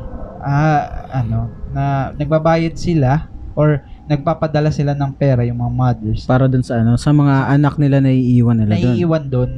ah 0.43 1.07
ano 1.13 1.49
na 1.73 2.11
nagbabayad 2.17 2.75
sila 2.75 3.29
or 3.53 3.85
nagpapadala 4.09 4.67
sila 4.73 4.91
ng 4.91 5.11
pera 5.15 5.47
yung 5.47 5.63
mga 5.63 5.73
mothers 5.73 6.21
Para 6.27 6.51
dun 6.51 6.65
sa 6.65 6.83
ano, 6.83 6.99
sa 6.99 7.15
mga 7.15 7.53
anak 7.55 7.79
nila 7.79 8.03
na 8.03 8.11
iiwan 8.11 8.59
nila 8.59 8.75
doon. 8.75 8.83
naiiwan 8.83 9.23
doon. 9.31 9.51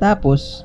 Tapos, 0.00 0.64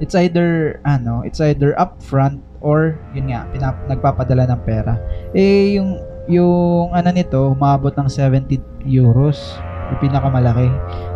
it's 0.00 0.16
either, 0.16 0.80
ano, 0.84 1.24
it's 1.24 1.40
either 1.40 1.72
upfront 1.76 2.40
or, 2.60 2.96
yun 3.12 3.32
nga, 3.32 3.48
pinap- 3.52 3.84
nagpapadala 3.88 4.48
ng 4.48 4.60
pera. 4.64 4.96
Eh, 5.32 5.76
yung, 5.76 6.00
yung, 6.28 6.92
ano 6.92 7.08
nito, 7.12 7.52
umabot 7.52 7.92
ng 7.92 8.08
70 8.08 8.60
euros. 8.88 9.56
Yung 9.86 10.00
pinakamalaki. 10.00 10.68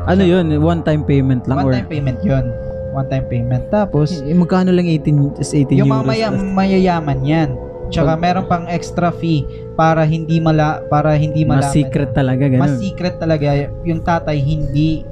Ano 0.05 0.23
yun? 0.23 0.47
One-time 0.57 1.03
payment 1.03 1.43
lang? 1.45 1.59
or, 1.59 1.69
One-time 1.69 1.89
payment 1.89 2.21
yun. 2.21 2.45
One-time 2.91 3.27
payment. 3.27 3.65
Tapos, 3.69 4.19
Eh, 4.19 4.33
magkano 4.33 4.71
lang 4.71 4.85
18, 4.85 5.35
is 5.37 5.51
18 5.51 5.77
yung 5.77 5.89
euros? 5.89 6.03
mga 6.03 6.07
maya- 6.07 6.35
mayayaman 6.35 7.21
yan. 7.23 7.51
Tsaka 7.89 8.15
Pag- 8.15 8.21
meron 8.21 8.47
pang 8.47 8.65
extra 8.67 9.11
fee 9.11 9.43
para 9.75 10.03
hindi 10.03 10.39
mala 10.39 10.87
para 10.87 11.11
hindi 11.13 11.43
mas 11.43 11.67
malaman. 11.67 11.75
secret 11.75 12.11
talaga, 12.13 12.43
Mas 12.49 12.55
ganun. 12.71 12.79
secret 12.81 13.15
talaga 13.17 13.49
yung 13.83 14.01
tatay 14.01 14.39
hindi 14.39 15.03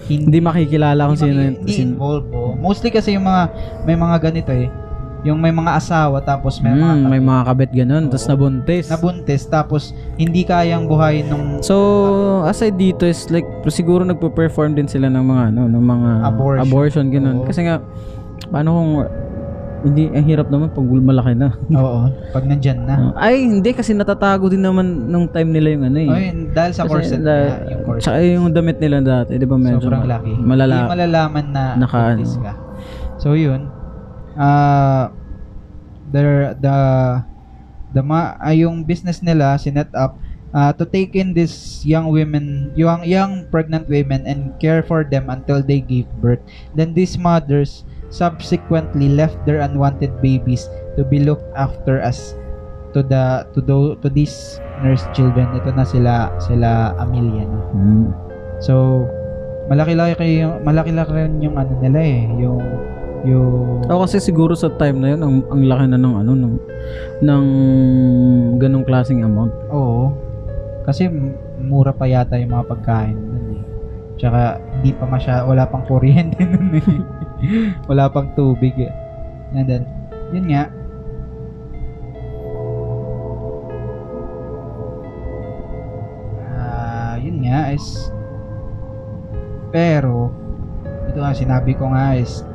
Hindi 0.00 0.38
makikilala 0.38 1.04
kung 1.04 1.18
hindi, 1.18 1.26
sino, 1.26 1.40
hindi 1.58 1.72
sino. 1.74 1.90
involved 1.92 2.30
oh. 2.30 2.54
Mostly 2.54 2.88
kasi 2.88 3.12
yung 3.12 3.26
mga 3.26 3.42
may 3.82 3.94
mga 3.94 4.16
ganito 4.22 4.54
eh. 4.54 4.70
Yung 5.20 5.36
may 5.36 5.50
mga 5.50 5.74
asawa 5.74 6.22
tapos 6.22 6.62
may 6.62 6.70
mga 6.70 6.94
Mm, 6.94 7.04
may 7.04 7.18
mga 7.18 7.42
kabit 7.44 7.70
ganun, 7.72 8.04
tapos 8.06 8.22
Oo. 8.22 8.32
nabuntis. 8.32 8.86
nabuntis 8.86 9.42
tapos 9.44 9.82
hindi 10.14 10.42
kayang 10.42 10.86
buhayin 10.86 11.26
nung 11.26 11.46
So, 11.58 11.74
aside 12.46 12.74
dito 12.74 13.02
is 13.02 13.26
like 13.26 13.42
siguro 13.66 14.06
nagpo-perform 14.06 14.74
din 14.74 14.86
sila 14.86 15.06
ng 15.06 15.20
mga 15.20 15.42
ano, 15.50 15.62
ng 15.66 15.84
mga 15.84 16.10
Abortion. 16.62 17.10
ganun. 17.10 17.42
Oo. 17.42 17.46
Kasi 17.46 17.66
nga 17.66 17.82
paano 18.46 18.68
kung 18.72 18.90
hindi 19.80 20.10
ang 20.10 20.26
hirap 20.26 20.50
naman 20.50 20.70
pag 20.70 20.82
malaki 20.82 21.34
na. 21.34 21.54
Oo, 21.78 22.10
pag 22.30 22.42
nandyan 22.42 22.82
na. 22.82 23.14
Ay, 23.14 23.42
hindi 23.42 23.70
kasi 23.70 23.94
natatago 23.94 24.50
din 24.50 24.58
naman 24.58 25.06
nung 25.06 25.26
time 25.26 25.50
nila 25.50 25.70
yung 25.70 25.84
ano 25.84 25.98
eh. 25.98 26.08
Yun, 26.10 26.50
dahil 26.50 26.72
sa 26.74 26.82
Kasi 26.82 26.90
corset 26.90 27.22
na, 27.22 27.34
yung 27.64 27.82
corset. 27.82 28.02
Tsaka 28.04 28.18
yung 28.22 28.50
damit 28.50 28.78
nila 28.78 28.98
dati, 28.98 29.34
di 29.34 29.46
ba 29.46 29.54
medyo 29.54 29.78
sobrang 29.80 30.02
laki. 30.02 30.34
malala. 30.34 30.74
Hindi 30.76 30.90
malalaman 30.94 31.44
na 31.50 31.62
Naka- 31.76 32.18
ka. 32.18 32.52
So 33.18 33.34
yun. 33.34 33.70
Ah 34.38 35.10
the 36.08 36.56
the 36.56 36.76
the 37.92 38.02
ma 38.04 38.36
ah, 38.40 38.54
yung 38.54 38.84
business 38.84 39.20
nila 39.20 39.58
sinet 39.60 39.90
up 39.92 40.16
ah, 40.52 40.72
to 40.72 40.84
take 40.88 41.16
in 41.16 41.34
these 41.36 41.84
young 41.84 42.08
women, 42.08 42.72
young 42.76 43.04
young 43.04 43.44
pregnant 43.52 43.88
women 43.88 44.24
and 44.24 44.56
care 44.60 44.80
for 44.80 45.04
them 45.04 45.28
until 45.28 45.60
they 45.60 45.80
gave 45.80 46.08
birth. 46.20 46.40
Then 46.72 46.94
these 46.94 47.18
mothers 47.20 47.84
subsequently 48.08 49.12
left 49.12 49.36
their 49.44 49.60
unwanted 49.60 50.20
babies 50.24 50.64
to 50.96 51.04
be 51.04 51.20
looked 51.20 51.48
after 51.52 52.00
as 52.00 52.32
to 52.96 53.04
the 53.04 53.44
to 53.52 53.60
the 53.60 53.76
to 54.00 54.08
these 54.08 54.60
nurse 54.80 55.04
children. 55.12 55.52
Ito 55.52 55.70
na 55.76 55.84
sila 55.84 56.32
sila 56.40 56.96
Amelia 56.96 57.44
no. 57.44 57.60
Mm. 57.76 58.06
So, 58.58 59.04
malaki-laki 59.70 60.18
kayo 60.18 60.34
yung 60.48 60.54
malaki-laki 60.64 61.12
rin 61.14 61.38
yung 61.44 61.54
ano 61.60 61.72
nila 61.78 62.00
eh, 62.00 62.26
yung 62.40 62.58
yung 63.26 63.82
Ako 63.90 64.06
kasi 64.06 64.22
siguro 64.22 64.54
sa 64.54 64.70
time 64.78 64.98
na 65.02 65.08
yun, 65.14 65.20
ang, 65.24 65.34
ang 65.50 65.62
laki 65.66 65.84
na 65.90 65.98
ng 65.98 66.14
ano, 66.22 66.32
ng, 66.38 66.54
ng 67.24 67.44
ganong 68.62 68.86
klaseng 68.86 69.26
amount. 69.26 69.50
Oo. 69.74 70.14
Kasi 70.86 71.10
mura 71.58 71.90
pa 71.90 72.06
yata 72.06 72.38
yung 72.38 72.54
mga 72.54 72.68
pagkain 72.70 73.16
nun 73.18 73.46
eh. 73.58 73.62
Tsaka 74.18 74.62
hindi 74.78 74.94
pa 74.94 75.04
masya 75.06 75.44
wala 75.44 75.66
pang 75.66 75.84
kuryente 75.84 76.42
nun 76.52 76.78
eh. 76.78 76.86
wala 77.90 78.06
pang 78.08 78.30
tubig 78.38 78.74
eh. 78.78 78.92
And 79.52 79.66
then, 79.66 79.84
yun 80.30 80.46
nga. 80.48 80.70
Ah, 86.54 87.14
yun 87.18 87.42
nga 87.42 87.72
is 87.74 88.12
pero 89.68 90.32
ito 91.08 91.20
nga 91.20 91.36
sinabi 91.36 91.76
ko 91.76 91.92
nga 91.92 92.16
is 92.16 92.47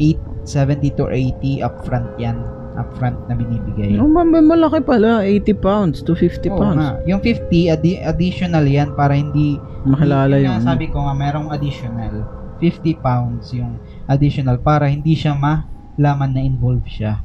870 0.00 0.96
to 0.96 1.04
80 1.06 1.60
upfront 1.60 2.08
yan. 2.16 2.40
Upfront 2.80 3.20
na 3.28 3.36
binibigay. 3.36 4.00
Oh, 4.00 4.08
ma- 4.08 4.24
may 4.24 4.40
malaki 4.40 4.80
pala, 4.80 5.20
80 5.20 5.52
pounds 5.60 5.96
to 6.00 6.16
50 6.16 6.48
Oo 6.48 6.56
pounds. 6.56 6.78
nga. 6.80 6.90
Yung 7.04 7.20
50, 7.20 7.68
addi- 7.68 8.00
additional 8.00 8.64
yan 8.64 8.96
para 8.96 9.12
hindi... 9.12 9.60
Makilala 9.84 10.40
yun 10.40 10.56
yung... 10.56 10.64
sabi 10.64 10.88
ko 10.88 11.04
nga, 11.04 11.12
merong 11.12 11.52
additional. 11.52 12.24
50 12.62 12.96
pounds 13.04 13.52
yung 13.52 13.76
additional 14.08 14.56
para 14.56 14.88
hindi 14.88 15.12
siya 15.12 15.36
malaman 15.36 16.30
na 16.32 16.40
involved 16.40 16.88
siya. 16.88 17.20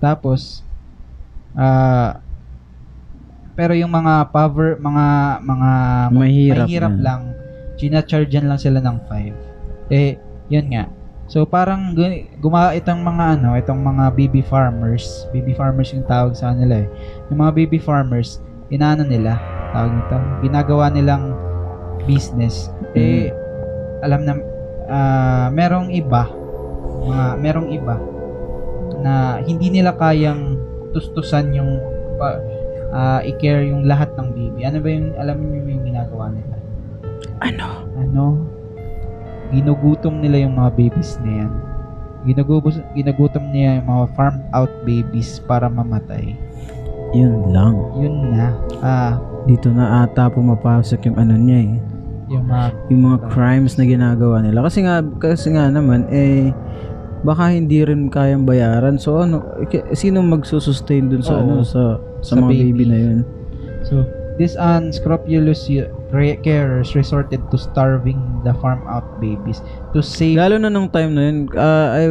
Tapos, 0.00 0.60
ah 1.54 2.24
pero 3.54 3.70
yung 3.78 3.90
mga 3.94 4.34
power, 4.34 4.82
mga, 4.82 5.06
mga 5.46 5.70
Mahirap 6.10 6.66
mahirap 6.66 6.94
na. 6.98 7.02
lang, 7.06 7.20
ginachargean 7.78 8.50
lang 8.50 8.58
sila 8.58 8.82
ng 8.82 8.98
5. 9.06 9.94
Eh, 9.94 10.18
yun 10.50 10.66
nga. 10.74 10.90
So, 11.24 11.48
parang 11.48 11.96
gu- 11.96 12.28
gumawa 12.36 12.76
itong 12.76 13.00
mga 13.00 13.40
ano, 13.40 13.56
itong 13.56 13.80
mga 13.80 14.12
baby 14.12 14.44
farmers, 14.44 15.24
baby 15.32 15.56
farmers 15.56 15.88
yung 15.96 16.04
tawag 16.04 16.36
sa 16.36 16.52
kanila 16.52 16.84
eh. 16.84 16.88
Yung 17.32 17.40
mga 17.40 17.52
baby 17.56 17.80
farmers, 17.80 18.44
inaano 18.68 19.08
nila, 19.08 19.40
tawag 19.72 19.92
nito, 19.96 20.18
ginagawa 20.44 20.92
nilang 20.92 21.32
business. 22.04 22.68
Eh, 22.92 23.32
alam 24.04 24.28
na, 24.28 24.32
ah, 24.92 25.48
merong 25.48 25.88
iba, 25.96 26.28
mga, 27.08 27.24
merong 27.40 27.68
iba, 27.72 27.96
na 29.00 29.40
hindi 29.40 29.72
nila 29.72 29.96
kayang 29.96 30.60
tustusan 30.92 31.56
yung, 31.56 31.80
pa, 32.20 32.36
ah, 32.92 33.20
i-care 33.24 33.64
yung 33.64 33.88
lahat 33.88 34.12
ng 34.20 34.28
baby. 34.36 34.60
Ano 34.68 34.76
ba 34.84 34.88
yung, 34.92 35.08
alam 35.16 35.36
niyo 35.40 35.60
yung 35.72 35.84
ginagawa 35.88 36.28
nila? 36.28 36.56
Ano? 37.40 37.68
ano, 37.98 38.24
ginugutom 39.50 40.18
nila 40.18 40.40
yung 40.40 40.54
mga 40.54 40.70
babies 40.72 41.16
na 41.20 41.44
yan. 41.44 41.52
Ginugubos, 42.24 42.80
ginugutom 42.92 43.52
niya 43.52 43.80
yung 43.80 43.88
mga 43.90 44.04
farm 44.14 44.36
out 44.50 44.72
babies 44.82 45.40
para 45.40 45.68
mamatay. 45.68 46.32
Yun 47.12 47.52
lang. 47.52 47.74
Yun 47.94 48.32
na. 48.32 48.46
Ah, 48.80 49.12
Dito 49.44 49.68
na 49.68 50.02
ata 50.02 50.26
pumapasok 50.26 51.04
yung 51.04 51.18
ano 51.18 51.36
niya 51.36 51.58
eh. 51.62 51.72
yung 52.26 52.48
mga 52.48 52.66
Yung 52.88 53.02
mga 53.04 53.18
crimes 53.28 53.76
na 53.76 53.84
ginagawa 53.84 54.40
nila. 54.40 54.64
Kasi 54.64 54.80
nga, 54.80 55.04
kasi 55.20 55.52
nga 55.52 55.68
naman, 55.68 56.08
eh, 56.08 56.48
baka 57.20 57.52
hindi 57.52 57.84
rin 57.84 58.08
kayang 58.08 58.42
bayaran. 58.42 58.96
So 58.96 59.20
ano, 59.20 59.44
k- 59.66 59.92
sino 59.92 60.20
magsusustain 60.20 61.08
dun 61.08 61.20
sa 61.20 61.36
Oo. 61.36 61.44
ano, 61.44 61.54
sa, 61.60 62.00
sa, 62.20 62.32
Sa 62.32 62.40
mga 62.40 62.48
baby. 62.50 62.64
baby. 62.72 62.84
na 62.86 62.96
yun? 62.98 63.18
So, 63.84 64.08
these 64.34 64.56
unscrupulous 64.56 65.68
y- 65.68 65.84
carers 66.40 66.94
resorted 66.94 67.42
to 67.50 67.56
starving 67.58 68.18
the 68.46 68.54
farm 68.62 68.82
out 68.86 69.04
babies 69.18 69.60
to 69.90 70.00
save 70.00 70.38
Lalo 70.38 70.56
na 70.58 70.70
nung 70.70 70.88
time 70.90 71.10
na 71.14 71.22
yun, 71.26 71.38
ah, 71.58 71.88
I, 71.94 72.04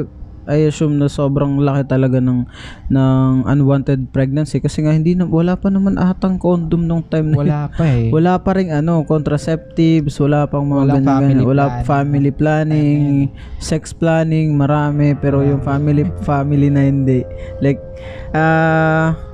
I 0.43 0.67
assume 0.67 0.99
na 0.99 1.07
sobrang 1.07 1.55
laki 1.63 1.87
talaga 1.87 2.19
ng 2.19 2.43
ng 2.91 3.33
unwanted 3.47 4.11
pregnancy 4.11 4.59
kasi 4.59 4.83
nga 4.83 4.91
hindi 4.91 5.15
na 5.15 5.23
wala 5.23 5.55
pa 5.55 5.71
naman 5.71 5.95
atang 5.95 6.35
condom 6.35 6.83
nung 6.83 7.03
time 7.07 7.31
na 7.31 7.37
wala 7.39 7.61
pa 7.71 7.83
eh. 7.87 8.11
Wala 8.15 8.33
pa 8.43 8.51
ring 8.59 8.71
ano, 8.71 9.07
contraceptives, 9.07 10.19
wala 10.19 10.43
pang 10.47 10.67
mga 10.67 10.83
Walang 10.83 10.95
ganyan, 10.99 11.07
family 11.07 11.33
ganyan. 11.39 11.47
Wala 11.47 11.63
planning. 11.63 11.87
family 11.87 12.31
planning, 12.31 13.01
sex 13.63 13.95
planning, 13.95 14.47
marami, 14.55 15.15
pero 15.15 15.39
yung 15.39 15.63
family 15.63 16.03
family 16.27 16.67
na 16.67 16.91
hindi. 16.91 17.23
Like 17.63 17.79
ah 18.35 19.32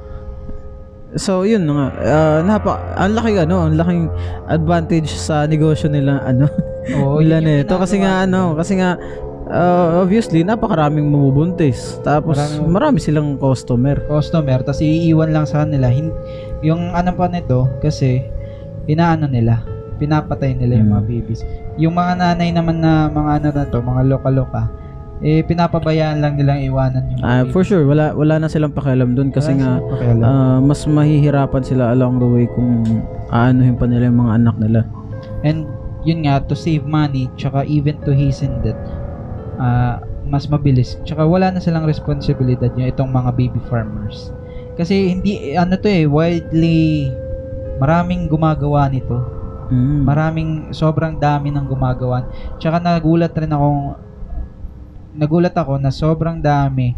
So 1.11 1.41
yun 1.41 1.65
nga, 1.65 1.89
Ah, 1.97 2.39
napa, 2.41 2.77
ang 2.93 3.13
laki 3.13 3.33
ano, 3.35 3.65
ang 3.65 3.73
laking 3.73 4.05
advantage 4.45 5.09
sa 5.09 5.43
negosyo 5.43 5.87
nila 5.87 6.21
ano. 6.29 6.45
Oo, 6.95 7.17
nila 7.17 7.39
yun 7.39 7.47
yung 7.47 7.57
nito 7.59 7.75
kasi 7.75 7.97
nga 7.97 8.23
ano, 8.23 8.53
kasi 8.53 8.77
nga 8.77 8.93
ah, 9.47 9.97
obviously 9.97 10.43
napakaraming 10.43 11.03
mamubuntis. 11.03 11.97
Tapos 12.01 12.37
Maraming- 12.37 12.69
marami 12.69 12.97
silang 12.99 13.33
customer. 13.35 13.97
customer 14.05 14.61
tapos 14.61 14.79
iiwan 14.79 15.29
lang 15.29 15.45
sa 15.45 15.65
kanila 15.65 15.89
Hin- 15.89 16.13
yung 16.61 16.93
ano 16.93 17.09
pa 17.11 17.25
nito 17.25 17.65
kasi 17.79 18.21
inaano 18.85 19.25
nila 19.25 19.65
pinapatay 19.95 20.53
nila 20.53 20.77
yung 20.77 20.91
mga 20.91 21.03
Mm. 21.03 21.09
babies 21.09 21.41
yung 21.75 21.91
mga 21.93 22.13
nanay 22.15 22.49
naman 22.49 22.79
na 22.79 23.07
mga 23.07 23.31
ano 23.35 23.47
na 23.51 23.63
to 23.65 23.79
mga 23.79 24.01
loka-loka 24.07 24.63
eh 25.19 25.43
pinapabayaan 25.43 26.23
lang 26.23 26.39
nilang 26.39 26.63
iwanan 26.63 27.03
yung 27.11 27.19
Ah, 27.19 27.43
for 27.51 27.63
sure 27.67 27.83
wala 27.83 28.15
wala 28.15 28.39
na 28.39 28.47
silang 28.47 28.71
pakialam 28.71 29.19
doon 29.19 29.35
kasi 29.35 29.51
nga 29.59 29.83
ah, 30.23 30.63
mas 30.63 30.87
mahihirapan 30.87 31.59
sila 31.59 31.91
along 31.91 32.23
the 32.23 32.27
way 32.27 32.45
kung 32.55 32.83
aanuhin 33.27 33.75
pa 33.75 33.83
nila 33.83 34.07
yung 34.07 34.19
mga 34.23 34.33
anak 34.39 34.55
nila. 34.59 34.79
and 35.43 35.67
yun 36.07 36.23
nga 36.23 36.39
to 36.39 36.55
save 36.55 36.87
money 36.87 37.27
tsaka 37.35 37.67
even 37.67 37.99
to 38.07 38.15
hasten 38.15 38.63
that 38.63 38.79
ah, 39.59 39.99
mas 40.23 40.47
mabilis 40.47 40.95
tsaka 41.03 41.27
wala 41.27 41.51
na 41.51 41.59
silang 41.59 41.83
responsibilidad 41.83 42.71
yung 42.79 42.87
itong 42.87 43.11
mga 43.11 43.35
baby 43.35 43.59
farmers 43.67 44.31
kasi 44.79 45.11
hindi 45.11 45.51
ano 45.59 45.75
to 45.75 45.91
eh 45.91 46.07
widely 46.07 47.11
maraming 47.83 48.31
gumagawa 48.31 48.87
nito 48.87 49.39
Mm. 49.69 50.01
Maraming, 50.01 50.49
sobrang 50.73 51.21
dami 51.21 51.53
ng 51.53 51.69
gumagawa. 51.69 52.25
Tsaka 52.57 52.81
nagulat 52.81 53.37
rin 53.37 53.53
ako, 53.53 53.93
nagulat 55.11 55.53
ako 55.53 55.77
na 55.77 55.89
sobrang 55.89 56.37
dami. 56.37 56.93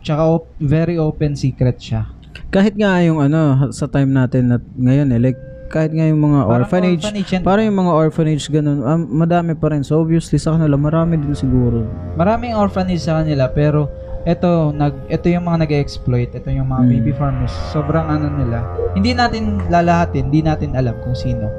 Tsaka 0.00 0.22
op- 0.24 0.54
very 0.56 0.96
open 0.96 1.34
secret 1.34 1.76
siya. 1.76 2.06
Kahit 2.48 2.74
nga 2.74 3.00
yung 3.00 3.18
ano, 3.18 3.70
sa 3.70 3.86
time 3.86 4.08
natin 4.08 4.48
na 4.48 4.56
ngayon 4.72 5.10
eh, 5.10 5.20
like, 5.20 5.40
kahit 5.66 5.90
nga 5.90 6.06
yung 6.06 6.22
mga 6.22 6.38
Parang 6.40 6.54
orphanage, 6.62 7.02
orphanage 7.02 7.30
yan. 7.32 7.42
parang 7.42 7.64
yung 7.66 7.78
mga 7.80 7.92
orphanage 7.92 8.44
ganun, 8.46 8.78
um, 8.80 9.02
madami 9.10 9.52
pa 9.52 9.74
rin. 9.74 9.82
So 9.82 9.98
obviously 9.98 10.38
sa 10.38 10.54
kanila, 10.54 10.78
marami 10.78 11.18
din 11.18 11.34
siguro. 11.34 11.82
Maraming 12.14 12.54
orphanage 12.54 13.02
sa 13.02 13.18
kanila 13.18 13.50
pero 13.50 13.90
ito 14.22 14.46
nag 14.70 15.06
ito 15.06 15.26
yung 15.26 15.42
mga 15.44 15.66
nag-exploit, 15.66 16.30
ito 16.32 16.48
yung 16.48 16.66
mga 16.66 16.82
Mm. 16.82 16.90
baby 16.92 17.12
farmers. 17.12 17.50
Sobrang 17.70 18.06
ano 18.06 18.30
nila. 18.32 18.62
Hindi 18.92 19.10
natin 19.10 19.58
lalahatin, 19.66 20.30
hindi 20.30 20.42
natin 20.42 20.70
alam 20.72 20.94
kung 21.02 21.14
sino. 21.14 21.50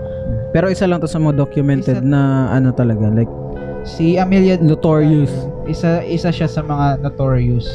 Pero 0.49 0.71
isa 0.71 0.83
lang 0.83 0.99
to 0.99 1.07
sa 1.07 1.19
mga 1.19 1.35
documented 1.37 1.99
Isa- 1.99 2.07
na 2.07 2.21
ano 2.49 2.71
talaga, 2.71 3.11
like 3.11 3.31
Si 3.87 4.19
Amelia 4.19 4.59
notorious. 4.59 5.31
isa 5.67 6.03
isa 6.03 6.31
siya 6.31 6.47
sa 6.47 6.63
mga 6.63 6.99
notorious 7.03 7.67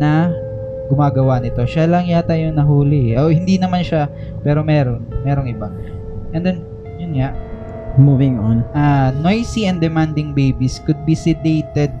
na 0.00 0.32
gumagawa 0.88 1.40
nito. 1.40 1.64
Siya 1.64 1.88
lang 1.88 2.08
yata 2.08 2.36
yung 2.36 2.56
nahuli. 2.56 3.16
O 3.16 3.28
hindi 3.32 3.56
naman 3.56 3.84
siya, 3.84 4.08
pero 4.40 4.60
meron, 4.64 5.04
merong 5.24 5.48
iba. 5.48 5.68
And 6.32 6.44
then 6.44 6.64
yun 6.96 7.16
nga, 7.16 7.32
Moving 8.00 8.40
on. 8.40 8.64
Ah, 8.72 9.12
noisy 9.20 9.68
and 9.68 9.76
demanding 9.76 10.32
babies 10.32 10.80
could 10.88 10.96
be 11.04 11.12
sedated 11.12 11.92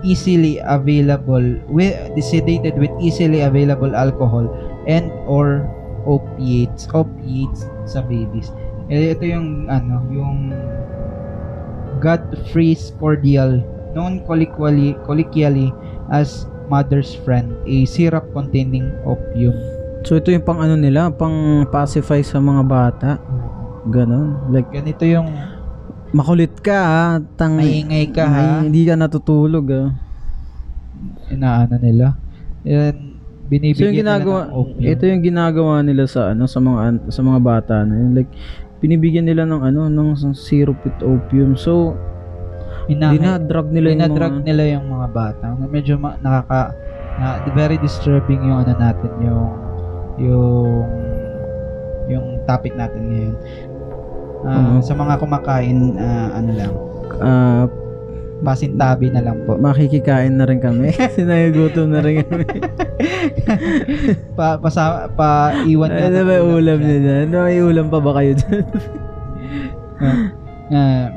easily 0.00 0.56
available 0.64 1.44
with 1.68 1.92
sedated 2.16 2.80
with 2.80 2.92
easily 2.96 3.44
available 3.44 3.92
alcohol 3.92 4.48
and 4.88 5.12
or 5.28 5.68
opiates 6.08 6.86
opiates 6.94 7.66
sa 7.88 8.04
babies 8.04 8.54
eh, 8.86 9.10
ito 9.10 9.24
yung 9.26 9.66
ano 9.66 9.98
yung 10.14 10.54
Godfrey's 11.98 12.92
cordial 13.00 13.60
known 13.96 14.20
colloquially 14.28 14.94
colloquially 15.08 15.72
as 16.12 16.44
mother's 16.68 17.16
friend 17.24 17.54
a 17.64 17.86
syrup 17.86 18.26
containing 18.34 18.90
opium 19.06 19.54
So 20.06 20.14
ito 20.14 20.30
yung 20.30 20.46
pang 20.46 20.62
ano 20.62 20.78
nila, 20.78 21.10
pang 21.10 21.66
pacify 21.66 22.22
sa 22.22 22.38
mga 22.38 22.62
bata. 22.62 23.18
Ganon. 23.90 24.54
Like, 24.54 24.70
ganito 24.70 25.02
yung 25.02 25.34
makulit 26.14 26.54
ka 26.62 26.78
ha, 26.78 27.02
tang 27.34 27.58
maingay 27.58 28.14
ka 28.14 28.22
ha 28.22 28.62
hindi 28.62 28.86
ka 28.86 28.94
natutulog 28.94 29.66
ah. 29.74 29.90
inaano 31.26 31.74
nila. 31.82 32.14
Yan, 32.62 33.18
binibigyan 33.50 33.82
So 33.82 33.90
yung 33.90 34.00
ginagawa, 34.06 34.38
nila 34.38 34.46
ng 34.46 34.54
opium. 34.54 34.86
ito 34.94 35.02
yung 35.10 35.22
ginagawa 35.26 35.74
nila 35.82 36.04
sa 36.06 36.30
ano 36.30 36.46
sa 36.46 36.62
mga 36.62 37.10
sa 37.10 37.20
mga 37.26 37.40
bata 37.42 37.74
na 37.82 37.94
yun. 37.98 38.14
Like 38.14 38.30
binibigyan 38.86 39.26
nila 39.26 39.42
ng 39.42 39.66
ano 39.66 39.90
ng 39.90 40.30
syrup 40.30 40.78
with 40.86 40.94
opium. 41.02 41.58
So 41.58 41.98
Inahay- 42.86 43.18
dinadrug 43.18 43.74
nila 43.74 43.86
yung 43.90 43.98
dinadrug 44.06 44.34
mga 44.38 44.46
nila 44.46 44.62
yung 44.78 44.86
mga 44.86 45.06
bata. 45.10 45.46
Medyo 45.58 45.98
ma- 45.98 46.18
nakaka 46.22 46.70
na, 47.18 47.42
very 47.58 47.74
disturbing 47.82 48.38
yung 48.46 48.62
ano 48.62 48.72
natin 48.78 49.10
yung 49.18 49.48
yung 50.22 50.86
yung 52.06 52.26
topic 52.46 52.78
natin 52.78 53.02
ngayon. 53.10 53.36
Ah, 54.46 54.78
Oo. 54.78 54.78
Sa 54.78 54.94
mga 54.94 55.18
kumakain, 55.18 55.98
ah, 55.98 56.38
ano 56.38 56.50
lang, 56.54 56.72
ah, 57.18 57.66
pasintabi 58.44 59.08
na 59.08 59.24
lang 59.24 59.40
po. 59.48 59.56
makikikain 59.56 60.36
na 60.36 60.44
rin 60.44 60.60
kami. 60.60 60.92
Sinagutom 61.16 61.92
na 61.92 62.00
rin 62.04 62.20
kami. 62.20 62.44
Pa, 64.36 64.60
pasa, 64.60 65.08
pa 65.16 65.56
iwan 65.64 65.88
nga 65.88 66.08
ano 66.12 66.20
ba 66.24 66.34
yung 66.40 66.52
ulam 66.60 66.78
niya 66.80 66.98
dyan? 67.00 67.18
Ano 67.32 67.36
may 67.48 67.60
ulam 67.64 67.86
pa 67.88 67.98
ba 68.00 68.10
kayo 68.20 68.36
dyan? 68.36 68.64
Ah, 70.66 71.08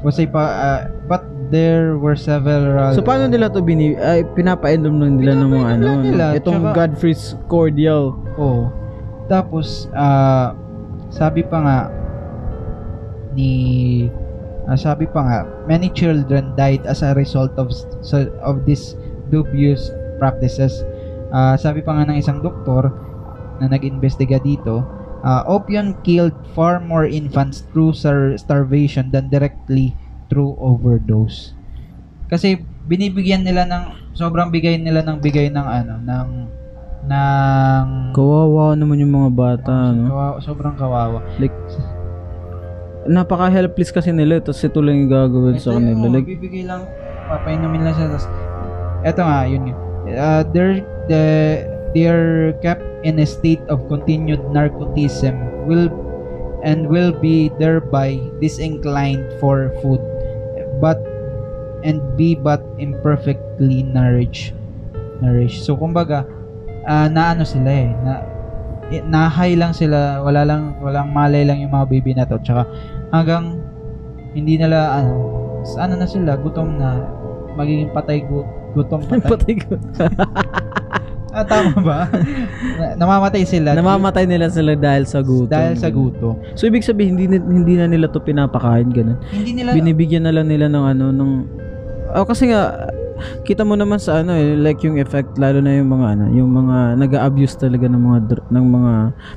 was 0.00 0.16
a 0.16 0.24
pa, 0.24 0.42
ah, 0.42 0.80
but 1.10 1.22
there 1.52 2.00
were 2.00 2.16
several 2.16 2.64
so 2.96 3.04
paano 3.04 3.28
nila 3.28 3.52
to 3.52 3.60
bini 3.60 3.92
ay 4.00 4.24
pinapainom 4.32 4.96
lang 4.96 5.20
nila 5.20 5.32
ng 5.36 5.50
mga 5.52 5.68
ano, 5.76 5.88
nila, 6.00 6.24
itong 6.32 6.64
tsaka- 6.64 6.74
Godfrey's 6.74 7.36
cordial. 7.46 8.16
Oo. 8.40 8.72
Tapos, 9.28 9.92
ah, 9.92 10.56
sabi 11.12 11.44
pa 11.44 11.58
nga, 11.60 11.78
ni, 13.36 13.52
ah, 14.64 14.78
sabi 14.78 15.04
pa 15.04 15.20
nga, 15.20 15.38
many 15.72 15.88
children 15.96 16.52
died 16.52 16.84
as 16.84 17.00
a 17.00 17.16
result 17.16 17.56
of, 17.56 17.72
so- 18.04 18.28
of 18.44 18.68
this 18.68 18.92
dubious 19.32 19.88
practices. 20.20 20.84
Ah, 21.32 21.56
sabi 21.56 21.80
pa 21.80 21.96
nga 21.96 22.12
ng 22.12 22.20
isang 22.20 22.44
doktor 22.44 22.92
na 23.56 23.72
nag-investiga 23.72 24.36
dito, 24.36 24.84
ah, 25.24 25.40
opium 25.48 25.96
killed 26.04 26.36
far 26.52 26.76
more 26.76 27.08
infants 27.08 27.64
through 27.72 27.96
star- 27.96 28.36
starvation 28.36 29.08
than 29.08 29.32
directly 29.32 29.96
through 30.28 30.52
overdose. 30.60 31.56
Kasi 32.28 32.60
binibigyan 32.84 33.44
nila 33.44 33.64
ng 33.64 34.12
sobrang 34.12 34.52
bigay 34.52 34.76
nila 34.76 35.00
ng 35.04 35.20
bigay 35.20 35.48
ng 35.48 35.66
ano 35.68 35.94
ng 36.00 36.28
ng 37.02 37.86
Kawawa 38.14 38.78
naman 38.78 39.00
yung 39.00 39.12
mga 39.12 39.30
bata, 39.32 39.90
no? 39.90 40.08
Kawawa, 40.08 40.36
sobrang 40.38 40.76
kawawa. 40.78 41.18
Like, 41.40 41.56
napaka-helpless 43.06 43.90
kasi 43.90 44.10
nila. 44.10 44.38
Tapos 44.38 44.62
ito 44.62 44.78
lang 44.78 45.06
yung 45.06 45.12
gagawin 45.12 45.56
sa 45.58 45.74
Ito 45.74 45.78
kanila. 45.78 46.04
yung, 46.06 46.14
Like, 46.14 46.28
bibigay 46.28 46.64
lang, 46.66 46.82
papainumin 47.28 47.80
lang 47.86 47.94
siya. 47.94 48.06
Tapos, 48.10 48.26
eto 49.02 49.20
nga, 49.22 49.40
yun 49.46 49.62
nga. 49.70 49.76
Uh, 50.02 50.42
they're, 50.50 50.82
the, 51.06 51.22
they're 51.94 52.52
kept 52.60 52.82
in 53.02 53.18
a 53.18 53.26
state 53.26 53.62
of 53.66 53.82
continued 53.86 54.40
narcotism 54.50 55.34
will 55.66 55.90
and 56.62 56.86
will 56.86 57.10
be 57.10 57.50
thereby 57.58 58.18
disinclined 58.38 59.26
for 59.42 59.74
food 59.82 59.98
but 60.78 60.98
and 61.82 61.98
be 62.14 62.34
but 62.38 62.62
imperfectly 62.78 63.82
nourished 63.82 64.54
nourished 65.18 65.66
so 65.66 65.74
kumbaga 65.74 66.22
ah, 66.86 67.10
naano 67.10 67.42
sila 67.42 67.70
eh 67.70 67.90
na 68.06 68.22
i- 68.92 69.02
na-high 69.02 69.54
lang 69.54 69.72
sila 69.72 70.20
wala 70.20 70.44
lang 70.44 70.76
walang 70.78 71.08
malay 71.10 71.42
lang 71.42 71.58
yung 71.58 71.72
mga 71.72 71.86
baby 71.88 72.12
na 72.12 72.24
to 72.24 72.36
tsaka 72.38 72.68
hanggang 73.08 73.58
hindi 74.30 74.56
nila 74.56 74.94
ano 74.94 75.12
ano 75.74 75.92
na 75.94 76.04
sila 76.04 76.36
gutom 76.36 76.76
na 76.76 77.00
magiging 77.52 77.88
patay 77.90 78.20
gu- 78.20 78.44
gutom 78.72 79.00
patay 79.02 79.28
patay 79.32 79.54
ko. 79.58 79.72
ah, 81.32 81.44
tama 81.44 81.72
ba 81.78 81.98
Na- 82.76 82.92
namamatay 83.00 83.42
sila 83.42 83.72
Namamatay 83.72 84.24
nila 84.24 84.48
sila 84.48 84.72
dahil 84.74 85.04
sa 85.04 85.20
gutom. 85.20 85.48
dahil 85.48 85.74
sa 85.74 85.88
gutom 85.88 86.36
So, 86.52 86.64
ibig 86.64 86.82
sabihin, 86.82 87.16
hindi, 87.16 87.36
hindi 87.36 87.74
na 87.74 87.86
nila 87.86 88.06
to 88.06 88.20
pinapakain, 88.20 88.88
ganun. 88.88 89.16
hindi 89.28 89.52
nila 89.54 89.72
Binibigyan 89.72 90.24
na 90.24 90.32
lang 90.32 90.44
nila 90.46 90.68
ng 90.68 90.84
ano, 90.86 91.06
ng... 91.08 91.30
Oh, 92.12 92.24
kasi 92.24 92.48
nga, 92.48 92.92
kita 93.42 93.62
mo 93.62 93.74
naman 93.74 93.98
sa 93.98 94.20
ano 94.20 94.32
eh, 94.32 94.54
like 94.54 94.82
yung 94.82 94.96
effect, 94.96 95.34
lalo 95.36 95.58
na 95.58 95.74
yung 95.74 95.90
mga 95.90 96.06
ano, 96.14 96.24
yung 96.30 96.50
mga 96.50 96.98
nag-abuse 96.98 97.56
talaga 97.56 97.86
ng 97.86 98.02
mga, 98.02 98.18
dr- 98.28 98.48
ng 98.50 98.66
mga 98.66 98.92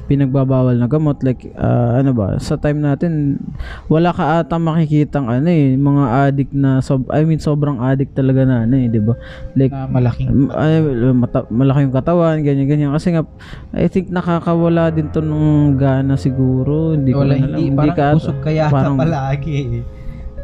pinagbabawal 0.06 0.76
na 0.76 0.88
gamot. 0.88 1.20
Like, 1.22 1.50
ah, 1.56 2.00
ano 2.00 2.12
ba, 2.12 2.38
sa 2.38 2.56
time 2.56 2.80
natin, 2.80 3.42
wala 3.88 4.12
ka 4.12 4.42
ata 4.42 4.58
makikitang 4.58 5.28
ano 5.28 5.48
eh, 5.48 5.74
mga 5.74 6.04
addict 6.28 6.52
na, 6.52 6.80
sob 6.80 7.08
I 7.10 7.24
mean, 7.24 7.40
sobrang 7.40 7.80
addict 7.80 8.14
talaga 8.14 8.44
na 8.44 8.64
ano 8.64 8.76
eh, 8.76 8.88
di 8.88 9.00
ba? 9.00 9.14
Like, 9.54 9.74
na 9.74 9.88
malaking 9.88 10.50
ay, 10.52 10.82
mata- 11.12 11.50
malaki 11.50 11.86
yung 11.86 11.96
katawan, 11.96 12.42
ganyan 12.42 12.68
ganyan 12.68 12.92
kasi 12.92 13.14
nga 13.14 13.24
I 13.72 13.88
think 13.88 14.10
nakakawala 14.10 14.90
din 14.90 15.10
to 15.10 15.20
nung 15.20 15.76
gana 15.76 16.16
siguro, 16.16 16.94
hindi 16.94 17.12
ko 17.12 17.24
wala 17.24 17.36
na 17.36 17.46
alam. 17.48 17.60
hindi, 17.60 17.76
parang 17.76 17.96
ka 17.96 18.16
busog 18.16 18.38
ka 18.42 18.52
yata 18.52 18.72
parang- 18.72 19.00
palagi 19.00 19.56
eh. 19.82 19.84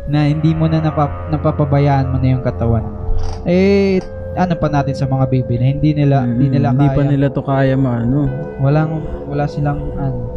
na 0.09 0.27
hindi 0.27 0.51
mo 0.51 0.65
na 0.65 0.81
napap, 0.81 1.29
napapabayaan 1.29 2.11
mo 2.11 2.17
na 2.19 2.27
yung 2.35 2.43
katawan 2.43 2.83
mo. 2.83 3.00
Eh 3.43 3.97
ano 4.33 4.53
pa 4.55 4.67
natin 4.67 4.93
sa 4.93 5.05
mga 5.05 5.27
baby 5.27 5.55
na 5.55 5.67
hindi 5.67 5.91
nila 5.91 6.23
hindi 6.23 6.47
Mm, 6.47 6.53
nila 6.53 6.67
hindi 6.71 6.87
kaya? 6.87 6.95
pa 6.95 7.03
nila 7.03 7.25
to 7.27 7.41
kaya 7.41 7.75
maano. 7.75 8.29
walang 8.57 8.91
wala 9.25 9.43
silang 9.45 9.91
ano. 9.95 10.31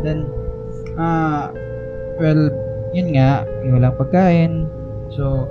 Then 0.00 0.28
ah 0.96 1.50
well 2.16 2.50
yun 2.90 3.12
nga 3.12 3.42
yung 3.62 3.76
walang 3.76 3.96
pagkain. 3.96 4.70
So 5.10 5.50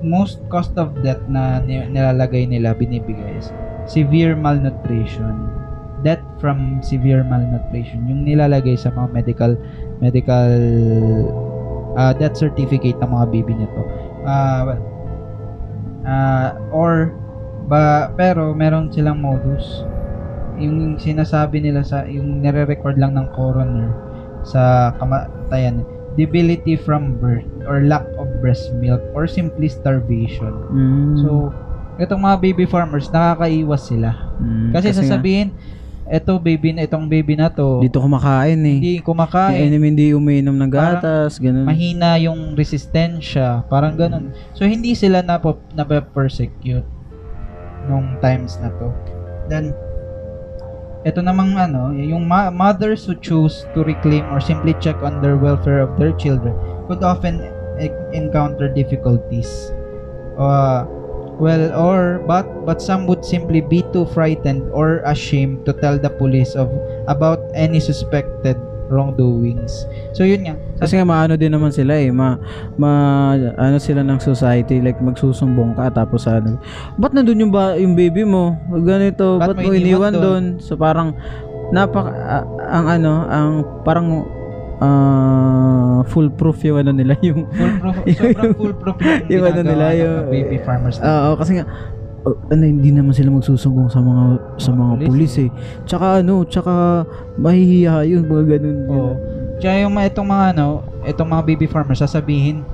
most 0.00 0.40
cost 0.46 0.72
of 0.76 0.94
death 1.00 1.20
na 1.26 1.60
ni- 1.60 1.84
nilalagay 1.84 2.46
nila 2.46 2.72
binibigay 2.72 3.36
is 3.36 3.50
severe 3.84 4.32
malnutrition. 4.34 5.50
Death 6.00 6.22
from 6.38 6.80
severe 6.80 7.20
malnutrition. 7.22 8.06
Yung 8.06 8.24
nilalagay 8.24 8.72
sa 8.72 8.88
mga 8.88 9.08
medical 9.12 9.52
medical 9.98 10.48
ah, 11.94 12.12
death 12.12 12.34
certificate 12.34 12.96
ng 12.96 13.10
mga 13.10 13.26
baby 13.28 13.52
nito. 13.56 13.82
Ah 14.22 14.62
well, 14.64 14.80
ah, 16.04 16.56
or 16.72 17.14
ba 17.68 18.10
pero 18.16 18.52
meron 18.56 18.88
silang 18.92 19.20
modus. 19.20 19.62
Yung 20.60 20.98
sinasabi 21.00 21.62
nila 21.62 21.86
sa 21.86 22.04
yung 22.08 22.42
nire-record 22.42 22.98
lang 22.98 23.16
ng 23.16 23.28
coroner 23.32 23.94
sa 24.44 24.92
kamatayan 24.98 25.84
debility 26.18 26.74
from 26.74 27.16
birth 27.22 27.46
or 27.70 27.86
lack 27.86 28.04
of 28.18 28.26
breast 28.42 28.66
milk 28.82 29.00
or 29.14 29.30
simply 29.30 29.70
starvation. 29.70 30.50
Mm, 30.74 31.22
so 31.22 31.54
itong 32.02 32.20
mga 32.24 32.36
baby 32.42 32.66
farmers 32.66 33.06
nakakaiwas 33.14 33.86
sila. 33.86 34.10
Mm, 34.42 34.74
kasi, 34.74 34.90
nga, 34.90 34.98
sasabihin 35.00 35.48
eto 36.10 36.42
baby 36.42 36.74
na 36.74 36.82
itong 36.90 37.06
baby 37.06 37.38
na 37.38 37.46
to. 37.46 37.78
Dito 37.78 38.02
kumakain 38.02 38.58
eh. 38.66 38.76
hindi 38.82 38.94
kumakain. 38.98 39.70
Enemy 39.70 39.86
hindi 39.94 40.06
umiinom 40.10 40.58
ng 40.58 40.70
gatas, 40.70 41.38
ganun. 41.38 41.62
mahina 41.62 42.18
yung 42.18 42.58
resistensya. 42.58 43.62
Parang 43.70 43.94
ganun. 43.94 44.34
So 44.58 44.66
hindi 44.66 44.98
sila 44.98 45.22
na 45.22 45.38
na 45.72 45.84
persecute 45.86 46.84
nung 47.86 48.18
times 48.18 48.58
na 48.58 48.74
to. 48.82 48.90
Then 49.46 49.70
ito 51.06 51.24
namang 51.24 51.56
ano 51.56 51.96
yung 51.96 52.28
ma- 52.28 52.52
mothers 52.52 53.06
who 53.08 53.16
choose 53.16 53.64
to 53.72 53.80
reclaim 53.86 54.26
or 54.34 54.42
simply 54.42 54.76
check 54.82 54.98
on 55.00 55.22
their 55.24 55.38
welfare 55.38 55.80
of 55.80 55.96
their 55.96 56.12
children 56.20 56.52
could 56.90 57.00
often 57.00 57.40
e- 57.80 57.94
encounter 58.12 58.68
difficulties. 58.68 59.72
Uh, 60.36 60.84
well 61.40 61.72
or 61.72 62.20
but 62.28 62.44
but 62.68 62.78
some 62.78 63.08
would 63.08 63.24
simply 63.24 63.64
be 63.64 63.80
too 63.90 64.04
frightened 64.12 64.68
or 64.70 65.00
ashamed 65.08 65.64
to 65.64 65.72
tell 65.72 65.96
the 65.96 66.12
police 66.12 66.52
of 66.54 66.68
about 67.08 67.40
any 67.56 67.80
suspected 67.80 68.60
wrongdoings. 68.90 69.86
So 70.12 70.26
yun 70.26 70.44
nga. 70.44 70.54
Kasi 70.82 70.98
nga 70.98 71.06
maano 71.06 71.38
din 71.38 71.54
naman 71.54 71.70
sila 71.70 71.94
eh, 71.94 72.10
ma, 72.10 72.34
ma 72.74 72.90
ano 73.38 73.78
sila 73.78 74.02
ng 74.02 74.18
society 74.18 74.82
like 74.82 74.98
magsusumbong 74.98 75.78
ka 75.78 75.94
tapos 75.94 76.26
ano, 76.26 76.58
ba't 76.98 77.14
nandun 77.14 77.46
yung 77.48 77.54
ba 77.54 77.78
yung 77.78 77.94
baby 77.94 78.26
mo? 78.26 78.58
Ganito, 78.82 79.38
Ba't 79.38 79.54
ba't, 79.54 79.62
mo 79.62 79.70
iniwan 79.70 80.12
doon? 80.18 80.44
So 80.58 80.74
parang 80.74 81.14
napak 81.70 82.10
a- 82.10 82.46
ang 82.66 82.86
ano, 82.90 83.12
ang 83.30 83.50
parang 83.86 84.26
ah, 84.80 86.00
foolproof 86.04 86.58
yung 86.64 86.80
ano 86.80 86.90
nila 86.90 87.14
yung 87.26 87.44
Foolproof, 87.46 87.96
sobrang 88.08 88.52
foolproof 88.56 88.96
yung, 88.98 89.28
Yung 89.32 89.44
ano 89.44 89.60
nila, 89.62 89.84
ng 89.86 89.98
yung- 90.00 90.28
baby 90.28 90.58
farmers. 90.60 90.96
Oo, 90.98 91.36
kasi 91.36 91.60
nga 91.60 91.64
oh, 92.24 92.36
ano, 92.48 92.62
hindi 92.64 92.90
naman 92.90 93.12
sila 93.12 93.28
magsusumbong 93.30 93.88
sa 93.88 94.00
mga 94.00 94.24
sa 94.56 94.70
Mga 94.72 94.94
pulis. 95.04 95.34
eh. 95.40 95.50
Tsaka 95.84 96.20
ano, 96.20 96.44
tsaka 96.44 97.04
mahihiya 97.36 98.04
yun, 98.04 98.24
mga 98.24 98.44
ganun. 98.56 98.78
Oo. 98.88 99.12
Tsaka 99.60 99.74
yung 99.78 99.92
mga 99.92 100.06
itong 100.10 100.28
mga 100.28 100.44
ano, 100.56 100.66
itong 101.04 101.28
mga 101.28 101.42
baby 101.46 101.66
farmers 101.68 102.00
sasabihin 102.00 102.64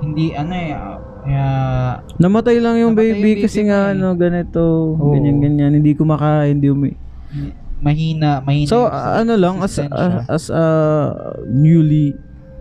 hindi 0.00 0.32
ano 0.32 0.52
eh 0.56 0.72
uh, 0.72 2.00
Namatay 2.16 2.56
lang 2.56 2.80
yung 2.80 2.96
Namatay 2.96 3.12
baby, 3.12 3.30
yung 3.36 3.42
kasi 3.44 3.60
baby 3.60 3.68
nga 3.68 3.80
ano, 3.92 4.06
ganito, 4.16 4.62
Oo. 4.96 5.12
ganyan 5.12 5.36
ganyan, 5.38 5.72
hindi 5.76 5.92
kumakain, 5.92 6.56
hindi 6.56 6.72
umi. 6.72 6.92
Mahina, 7.80 8.40
mahina. 8.40 8.68
So 8.68 8.86
uh, 8.86 9.20
ano 9.20 9.34
lang 9.34 9.60
as 9.60 9.76
resistensya. 9.76 10.24
as 10.28 10.44
a 10.48 10.64
newly 11.48 12.14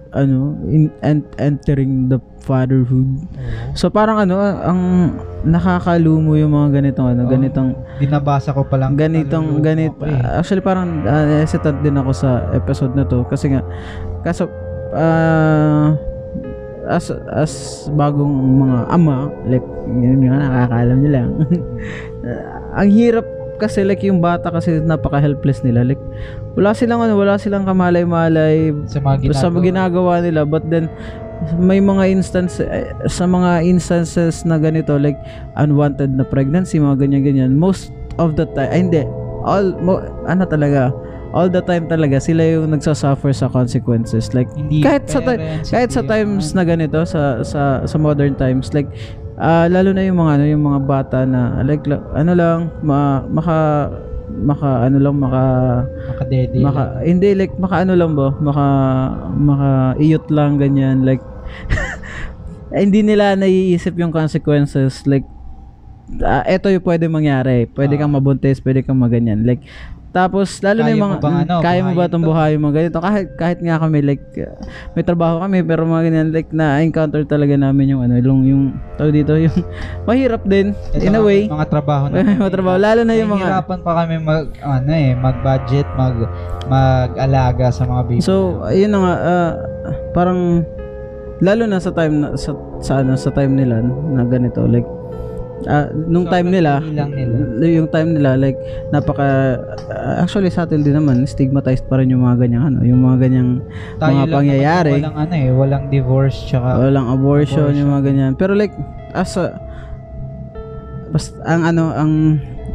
ano 0.10 0.58
in, 0.65 0.89
en- 1.05 1.29
entering 1.38 2.10
the 2.10 2.17
fatherhood. 2.41 3.05
Oo. 3.29 3.77
So 3.77 3.93
parang 3.93 4.17
ano 4.17 4.41
ang 4.41 4.79
nakakalumo 5.45 6.34
yung 6.34 6.49
mga 6.49 6.82
ganitong 6.82 7.08
ano, 7.13 7.21
Oo. 7.23 7.32
ganitong 7.32 7.69
binabasa 8.01 8.49
ko 8.49 8.65
pa 8.65 8.75
lang 8.75 8.97
ganitong 8.97 9.62
ganit 9.62 9.93
eh. 10.01 10.17
actually 10.34 10.65
parang 10.65 11.05
uh, 11.05 11.43
hesitant 11.43 11.79
din 11.79 11.93
ako 11.93 12.12
sa 12.12 12.47
episode 12.51 12.95
na 12.97 13.05
to 13.05 13.21
kasi 13.29 13.53
nga 13.53 13.62
kaso 14.25 14.49
ah, 14.91 15.93
as 16.89 17.13
as 17.29 17.53
bagong 17.93 18.34
mga 18.65 18.77
ama 18.89 19.29
like 19.45 19.63
yun 19.86 20.25
nga 20.25 20.41
nakakaalam 20.41 20.99
lang 21.05 21.29
Ah, 22.19 22.84
ang 22.84 22.91
hirap 22.91 23.23
kasi 23.60 23.84
like 23.84 24.00
yung 24.02 24.24
bata 24.24 24.48
kasi 24.48 24.80
napaka 24.80 25.19
helpless 25.19 25.60
nila. 25.62 25.84
Like 25.84 26.02
wala 26.56 26.72
silang 26.72 27.04
ano 27.04 27.19
wala 27.19 27.36
silang 27.36 27.67
kamalay-malay 27.67 28.72
sa 28.88 29.04
mga 29.04 29.28
ginagawa. 29.28 29.43
sa 29.43 29.48
ginagawa. 29.52 30.13
nila. 30.24 30.41
But 30.48 30.63
then 30.72 30.88
may 31.60 31.84
mga 31.84 32.08
instance 32.12 32.63
eh, 32.63 32.91
sa 33.08 33.28
mga 33.28 33.63
instances 33.63 34.43
na 34.43 34.60
ganito 34.60 35.00
like 35.00 35.15
unwanted 35.56 36.12
na 36.12 36.28
pregnancy 36.28 36.80
mga 36.84 37.08
ganyan 37.08 37.24
ganyan 37.24 37.52
most 37.56 37.95
of 38.19 38.36
the 38.39 38.48
time 38.56 38.72
ay 38.72 38.80
hindi. 38.88 39.04
All 39.48 39.72
mo, 39.80 40.04
ano 40.28 40.43
talaga 40.43 40.91
all 41.34 41.50
the 41.50 41.62
time 41.62 41.86
talaga 41.86 42.17
sila 42.17 42.41
yung 42.41 42.74
nagsasuffer 42.74 43.30
sa 43.34 43.48
consequences. 43.50 44.34
Like 44.34 44.50
hindi 44.58 44.82
kahit 44.82 45.06
sa 45.10 45.22
ti- 45.22 45.38
parents, 45.38 45.69
kahit 45.69 45.89
sa 45.93 46.02
times 46.02 46.58
na 46.58 46.63
ganito 46.65 47.00
sa 47.06 47.45
sa 47.45 47.86
sa 47.86 47.98
modern 48.02 48.34
times 48.34 48.74
like 48.74 48.89
ah, 49.39 49.65
lalo 49.71 49.95
na 49.95 50.04
yung 50.04 50.19
mga 50.19 50.32
ano 50.36 50.45
yung 50.45 50.63
mga 50.67 50.80
bata 50.84 51.17
na 51.23 51.63
like 51.63 51.88
ano 51.89 52.32
lang 52.36 52.60
ma, 52.84 53.23
maka 53.32 53.88
maka 54.30 54.86
ano 54.86 54.97
lang 55.02 55.15
maka 55.17 55.43
makadede 56.13 56.62
maka 56.62 57.02
hindi 57.02 57.34
like 57.34 57.56
maka 57.58 57.82
ano 57.82 57.97
lang 57.97 58.13
ba 58.13 58.30
maka 58.38 58.65
maka 59.34 59.69
iyot 59.97 60.28
lang 60.30 60.62
ganyan 60.62 61.02
like 61.02 61.23
eh, 62.75 62.86
hindi 62.86 63.02
nila 63.02 63.34
naiisip 63.34 63.97
yung 63.97 64.13
consequences 64.13 65.02
like 65.10 65.25
ah, 66.21 66.45
eto 66.45 66.69
yung 66.69 66.86
pwede 66.86 67.10
mangyari 67.10 67.65
pwede 67.73 67.97
Ah. 67.97 68.06
kang 68.06 68.13
mabuntis 68.13 68.62
pwede 68.62 68.86
kang 68.86 69.02
maganyan 69.02 69.41
like 69.47 69.65
tapos 70.10 70.48
lalo 70.65 70.82
na 70.82 70.89
Kaya 70.89 70.95
yung 70.95 71.02
mo 71.02 71.08
mga 71.10 71.22
bang 71.22 71.38
ano, 71.45 71.56
kaya 71.62 71.80
mo 71.86 71.91
ba 71.93 72.04
itong 72.10 72.24
to? 72.26 72.30
buhayin 72.34 72.60
mga 72.60 72.76
ganito 72.82 72.98
kahit 72.98 73.28
kahit 73.38 73.60
nga 73.62 73.78
kami 73.78 73.98
like 74.02 74.26
uh, 74.41 74.58
may 74.98 75.06
trabaho 75.06 75.38
kami 75.45 75.62
pero 75.62 75.86
mga 75.86 76.02
ganyan 76.10 76.30
like 76.34 76.50
na 76.50 76.82
encounter 76.82 77.22
talaga 77.30 77.54
namin 77.54 77.93
yung 77.93 78.02
ano 78.02 78.17
yung 78.17 78.41
yung 78.45 78.63
tawag 78.98 79.13
dito 79.13 79.38
yung 79.38 79.54
mahirap 80.10 80.41
din 80.50 80.74
Ito 80.98 81.06
in 81.06 81.13
a 81.13 81.22
way 81.22 81.45
mga 81.45 81.69
trabaho 81.69 82.10
na 82.10 82.26
mga 82.41 82.54
trabaho 82.54 82.78
lalo 82.82 83.02
na 83.06 83.13
yung 83.13 83.30
mga 83.30 83.45
Nahihirapan 83.45 83.80
pa 83.86 83.91
kami 84.04 84.15
mag 84.17 84.45
ano 84.60 84.91
eh 84.91 85.12
mag-budget, 85.15 85.88
mag 85.93 86.15
mag-alaga 86.69 87.74
sa 87.74 87.84
mga 87.86 88.02
baby. 88.06 88.22
So, 88.22 88.62
ayun 88.65 88.93
na 88.93 89.00
nga 89.02 89.15
ah, 89.17 89.52
parang 90.13 90.63
lalo 91.41 91.63
na 91.65 91.80
sa 91.82 91.89
time 91.95 92.19
na 92.19 92.28
sa, 92.36 92.52
sa 92.84 93.02
ano 93.02 93.15
sa 93.15 93.32
time 93.32 93.56
nila 93.56 93.82
na 93.84 94.28
ganito 94.28 94.63
like 94.67 94.86
ah, 95.65 95.88
nung 95.91 96.24
Sobrang 96.24 96.32
time 96.32 96.48
nila 96.54 96.74
nila. 96.80 97.65
yung 97.67 97.89
time 97.89 98.10
nila 98.13 98.32
like 98.36 98.56
napaka 98.89 99.60
ah, 99.89 100.22
actually 100.22 100.48
sa 100.48 100.63
atin 100.63 100.80
din 100.80 100.93
naman 100.93 101.26
stigmatized 101.26 101.84
pa 101.86 101.98
rin 101.98 102.08
yung 102.08 102.22
mga 102.22 102.45
ganyang 102.45 102.63
ano 102.67 102.80
yung 102.82 103.02
mga 103.02 103.17
ganyang 103.19 103.50
Tayo 103.98 104.13
mga 104.15 104.28
pangyayari. 104.30 104.91
yung 104.93 105.04
walang 105.04 105.17
ano 105.17 105.34
eh, 105.34 105.50
walang 105.52 105.86
divorce 105.89 106.38
tsaka 106.45 106.67
walang 106.80 107.08
abortion, 107.10 107.74
yung 107.74 107.89
Abortion. 107.89 107.89
mga 107.89 108.01
ganyan 108.05 108.32
pero 108.34 108.51
like 108.53 108.72
as 109.12 109.36
a 109.36 109.57
bas 111.10 111.34
ang 111.43 111.66
ano 111.66 111.84
ang 111.89 112.12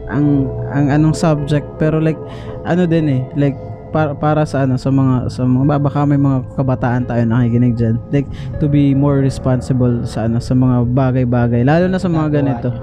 ang 0.05 0.27
ang 0.69 0.87
anong 0.91 1.15
subject 1.15 1.65
pero 1.79 1.97
like 1.97 2.19
ano 2.65 2.85
din 2.85 3.07
eh 3.09 3.23
like 3.37 3.57
para, 3.95 4.11
para 4.19 4.43
sa 4.43 4.67
ano 4.67 4.75
sa 4.75 4.91
mga 4.91 5.31
sa 5.31 5.47
mga 5.47 5.65
ba- 5.71 5.85
baka 5.87 6.03
may 6.03 6.19
mga 6.19 6.43
kabataan 6.59 7.07
tayo 7.07 7.23
nakikinig 7.23 7.79
diyan 7.79 7.95
like 8.11 8.27
to 8.59 8.67
be 8.67 8.91
more 8.91 9.23
responsible 9.23 10.03
sa 10.03 10.27
ano 10.27 10.43
sa 10.43 10.51
mga 10.59 10.83
bagay-bagay. 10.91 11.63
Lalo 11.63 11.87
na 11.87 12.03
sa 12.03 12.11
mga 12.11 12.43
ganito. 12.43 12.75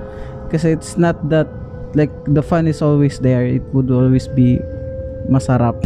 kasi 0.52 0.76
it's 0.76 1.00
not 1.00 1.16
that 1.32 1.48
like 1.96 2.12
the 2.28 2.44
fun 2.44 2.68
is 2.68 2.84
always 2.84 3.20
there. 3.20 3.48
It 3.48 3.64
would 3.72 3.92
always 3.92 4.28
be 4.28 4.60
masarap. 5.32 5.80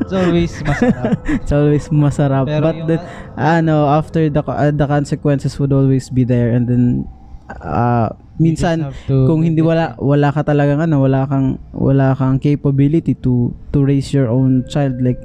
It's 0.00 0.12
always 0.12 0.52
masarap. 0.64 1.20
it's 1.40 1.52
always 1.52 1.84
masarap. 1.92 2.48
Pero 2.48 2.64
but 2.64 2.76
then 2.88 3.00
ano 3.36 3.92
after 3.92 4.28
the 4.32 4.40
uh, 4.40 4.72
the 4.72 4.88
consequences 4.88 5.60
would 5.60 5.72
always 5.72 6.08
be 6.08 6.24
there 6.24 6.56
and 6.56 6.64
then 6.64 7.04
uh, 7.50 8.08
minsan 8.36 8.92
kung 9.08 9.40
hindi 9.40 9.64
wala 9.64 9.96
wala 9.96 10.28
ka 10.28 10.44
talagang 10.44 10.82
ano 10.82 11.00
wala 11.00 11.24
kang 11.24 11.56
wala 11.72 12.12
kang 12.12 12.36
capability 12.36 13.16
to 13.16 13.54
to 13.72 13.80
raise 13.80 14.12
your 14.12 14.28
own 14.28 14.60
child 14.68 15.00
like 15.00 15.20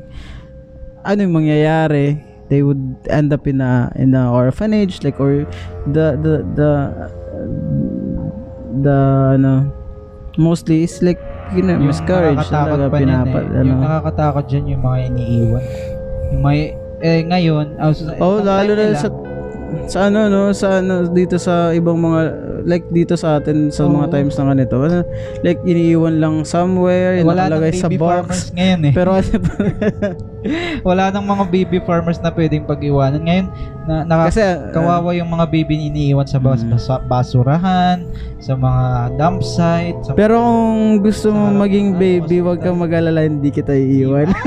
ano 1.03 1.27
yung 1.27 1.35
mangyayari 1.43 2.15
they 2.47 2.63
would 2.63 2.79
end 3.11 3.31
up 3.35 3.43
in 3.47 3.59
a 3.59 3.91
in 3.99 4.15
a 4.15 4.31
orphanage 4.31 5.03
like 5.03 5.19
or 5.19 5.43
the 5.91 6.15
the 6.23 6.33
the 6.55 6.71
the 8.85 8.97
ano 9.35 9.67
mostly 10.39 10.87
is 10.87 11.03
like 11.03 11.19
you 11.51 11.63
know, 11.63 11.75
Yung 11.75 11.91
miscarriage 11.91 12.47
talaga 12.47 12.87
pa 12.87 12.97
niyan 13.03 13.27
pinapat 13.27 13.43
eh. 13.43 13.59
ano 13.59 13.67
Yung 13.67 13.81
nakakatakot 13.83 14.43
dyan 14.47 14.65
yung 14.71 14.81
mga 14.83 14.97
iniiwan. 15.11 15.63
Yung 16.31 16.41
may, 16.41 16.59
eh 17.03 17.21
ngayon, 17.27 17.65
oh, 17.75 17.91
Oh, 18.23 18.37
lalo 18.39 18.71
na 18.71 18.95
sa 18.95 19.09
sa 19.87 20.07
ano 20.07 20.27
no, 20.27 20.41
sa 20.51 20.79
ano 20.79 21.07
dito 21.07 21.35
sa 21.35 21.71
ibang 21.71 21.97
mga 21.97 22.19
like 22.63 22.85
dito 22.89 23.17
sa 23.17 23.41
atin 23.41 23.69
sa 23.69 23.85
mga 23.85 24.07
Oo. 24.07 24.13
times 24.13 24.35
na 24.37 24.45
ganito. 24.53 24.75
Like 25.41 25.59
iniiwan 25.63 26.21
lang 26.21 26.35
somewhere, 26.45 27.19
wala 27.21 27.49
nang 27.49 27.59
nakalagay 27.61 27.73
sa 27.75 27.89
box. 27.89 28.51
ngayon 28.53 28.81
eh. 28.87 28.93
Pero 28.93 29.09
ano 29.17 29.31
wala 30.89 31.13
nang 31.13 31.25
mga 31.25 31.43
baby 31.49 31.77
farmers 31.85 32.17
na 32.21 32.33
pwedeng 32.33 32.65
pag-iwanan. 32.65 33.21
Ngayon, 33.21 33.47
na, 33.85 34.05
naka, 34.05 34.33
kasi 34.33 34.41
uh, 34.41 34.73
kawawa 34.73 35.13
yung 35.13 35.29
mga 35.29 35.45
baby 35.49 35.77
na 35.77 35.85
iniiwan 35.93 36.27
sa 36.27 36.41
bas, 36.41 36.61
Mm. 36.65 36.77
basurahan, 37.05 37.97
sa 38.41 38.53
mga 38.57 38.83
dump 39.17 39.41
site. 39.45 39.97
Sa, 40.01 40.17
pero 40.17 40.41
kung 40.41 41.01
gusto 41.01 41.29
mo 41.29 41.49
maging 41.53 41.93
ng 41.93 41.97
baby, 41.97 42.41
wag 42.41 42.61
kang 42.61 42.77
mag-alala, 42.77 43.21
hindi 43.25 43.53
kita 43.53 43.73
iiwan. 43.73 44.29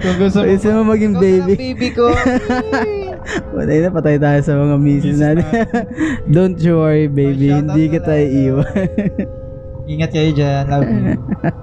kung 0.00 0.16
gusto 0.16 0.38
mo, 0.42 0.48
Gusto 0.48 0.68
mo 0.72 0.82
maging 0.96 1.14
gusto 1.14 1.24
baby. 1.24 1.52
ng 1.52 1.60
baby 1.60 1.88
ko. 1.92 2.04
Patay 3.54 3.78
na, 3.84 3.88
patay 3.92 4.16
tayo 4.16 4.40
sa 4.40 4.56
mga 4.56 4.76
misis 4.80 5.20
natin. 5.20 5.44
Don't 6.34 6.56
you 6.58 6.80
worry, 6.80 7.06
baby. 7.06 7.52
Oh, 7.52 7.60
shoutout 7.60 7.76
hindi 7.76 7.82
kita 7.92 8.12
iiwan. 8.16 8.72
Ingat 9.90 10.10
kayo 10.10 10.30
dyan. 10.32 10.62
Love 10.66 10.88
you. 10.88 11.14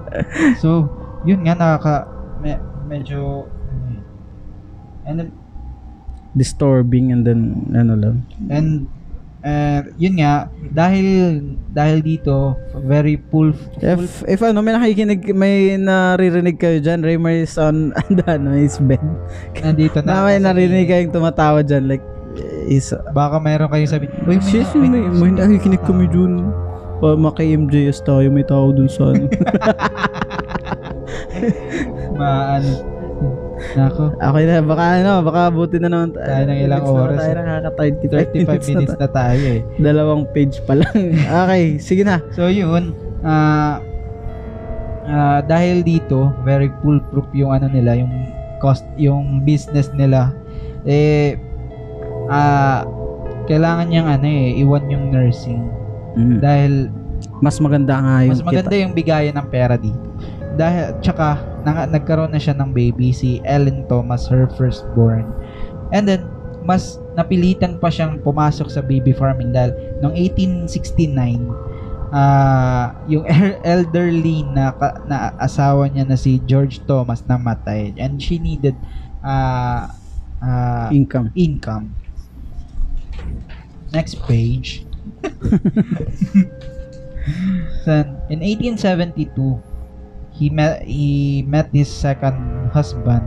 so, 0.62 0.68
yun 1.26 1.42
nga, 1.42 1.58
nakaka, 1.58 2.06
me, 2.38 2.54
medyo, 2.86 3.50
hmm. 3.50 3.98
and 5.04 5.16
then, 5.18 5.30
Disturbing 6.38 7.10
and 7.10 7.26
then, 7.26 7.66
ano 7.74 7.98
lang. 7.98 8.16
And 8.46 8.86
And 9.38 9.94
yun 10.02 10.18
nga, 10.18 10.50
dahil 10.74 11.06
dahil 11.70 12.02
dito, 12.02 12.58
very 12.82 13.22
full, 13.30 13.54
full 13.54 13.78
If, 13.78 14.26
if 14.26 14.42
ano, 14.42 14.66
may 14.66 14.74
nakikinig, 14.74 15.30
may 15.30 15.78
naririnig 15.78 16.58
kayo 16.58 16.82
dyan, 16.82 17.06
Raymer 17.06 17.46
is 17.46 17.54
on, 17.54 17.94
ano, 18.26 18.50
his 18.58 18.82
bed. 18.82 19.02
nandito 19.62 20.02
Na 20.02 20.22
na. 20.22 20.26
may 20.26 20.42
narinig 20.42 20.90
kayong 20.90 21.14
tumatawa 21.14 21.62
dyan, 21.62 21.86
like, 21.86 22.02
is, 22.66 22.90
Baka 23.14 23.38
mayroon 23.38 23.70
kayong 23.70 23.92
sabi, 23.94 24.10
Uy, 24.26 24.36
may, 24.36 24.40
sis, 24.42 24.68
may, 24.74 24.90
may 24.90 25.30
nakikinig 25.30 25.86
kami 25.86 26.10
dyan. 26.10 26.50
Pa, 26.98 27.14
maki-MJS 27.14 28.02
tayo, 28.02 28.26
may 28.34 28.42
tao 28.42 28.74
dun 28.74 28.90
sa 28.90 29.14
ano. 29.14 29.30
ma, 32.18 32.58
ano, 32.58 32.97
nako, 33.74 34.14
Okay 34.14 34.44
na, 34.46 34.54
baka 34.62 34.84
ano, 35.00 35.12
baka 35.22 35.40
buti 35.50 35.76
na 35.78 35.88
naman 35.90 36.14
Tayo 36.14 36.44
ng 36.46 36.58
ilang 36.62 36.82
next 36.82 36.90
na 36.90 37.02
oras, 37.02 37.18
Tayo 37.18 37.30
eh. 37.30 37.36
nakaka 37.36 37.70
35 38.50 38.70
minutes 38.70 38.96
na 38.96 39.08
tayo 39.08 39.42
eh. 39.42 39.60
Dalawang 39.76 40.22
page 40.30 40.56
pa 40.62 40.74
lang. 40.78 40.96
okay, 41.42 41.64
sige 41.78 42.02
na. 42.02 42.22
So 42.32 42.46
yun, 42.48 42.94
ah 43.22 43.82
ah, 45.04 45.40
dahil 45.42 45.82
dito, 45.82 46.30
very 46.42 46.70
foolproof 46.80 47.26
yung 47.32 47.50
ano 47.50 47.66
nila, 47.66 47.96
yung 47.96 48.12
cost, 48.58 48.84
yung 48.94 49.42
business 49.42 49.90
nila. 49.94 50.34
Eh 50.86 51.36
ah 52.28 52.84
kailangan 53.48 53.88
niyang 53.88 54.08
ano 54.08 54.26
eh, 54.28 54.60
iwan 54.60 54.84
yung 54.92 55.08
nursing 55.08 55.64
Mm. 56.18 56.38
dahil 56.42 56.72
Mas 57.38 57.62
maganda 57.62 57.94
nga 58.02 58.26
yung 58.26 58.34
mas 58.34 58.42
maganda 58.42 58.74
yung 58.74 58.90
bigayan 58.90 59.34
ng 59.38 59.46
pera 59.46 59.78
dito. 59.78 60.02
Dahil 60.58 60.98
tsaka 60.98 61.38
nang, 61.62 61.88
nagkaroon 61.90 62.32
na 62.32 62.40
siya 62.40 62.54
ng 62.56 62.70
baby 62.70 63.10
si 63.14 63.42
Ellen 63.46 63.86
Thomas 63.86 64.26
her 64.30 64.46
firstborn. 64.54 65.26
And 65.94 66.04
then 66.04 66.28
mas 66.62 66.98
napilitan 67.14 67.78
pa 67.78 67.88
siyang 67.88 68.18
pumasok 68.20 68.68
sa 68.68 68.82
baby 68.82 69.14
farming 69.14 69.54
dahil 69.54 69.72
noong 70.02 70.14
1869 70.66 71.48
ah 72.08 72.96
yung 73.04 73.24
el- 73.28 73.60
elderly 73.62 74.40
na 74.48 74.72
na 75.04 75.36
asawa 75.36 75.86
niya 75.92 76.08
na 76.08 76.16
si 76.16 76.40
George 76.48 76.80
Thomas 76.88 77.20
namatay 77.28 77.92
and 78.00 78.16
she 78.16 78.40
needed 78.40 78.74
ah 79.22 79.92
ah, 80.42 80.88
income. 80.90 81.30
income. 81.34 81.94
Next 83.92 84.20
page. 84.28 84.84
Then, 87.84 88.20
in 88.28 88.40
1872, 88.40 89.32
he 90.38 90.46
met 90.48 90.86
he 90.86 91.42
met 91.42 91.66
his 91.74 91.90
second 91.90 92.70
husband, 92.70 93.26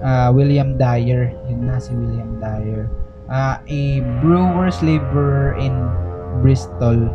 uh, 0.00 0.30
William 0.30 0.78
Dyer. 0.78 1.34
Yun 1.50 1.66
na 1.66 1.82
si 1.82 1.92
William 1.98 2.38
Dyer. 2.38 2.86
Uh, 3.26 3.58
a 3.66 4.00
brewer's 4.22 4.78
laborer 4.86 5.58
in 5.58 5.74
Bristol. 6.46 7.10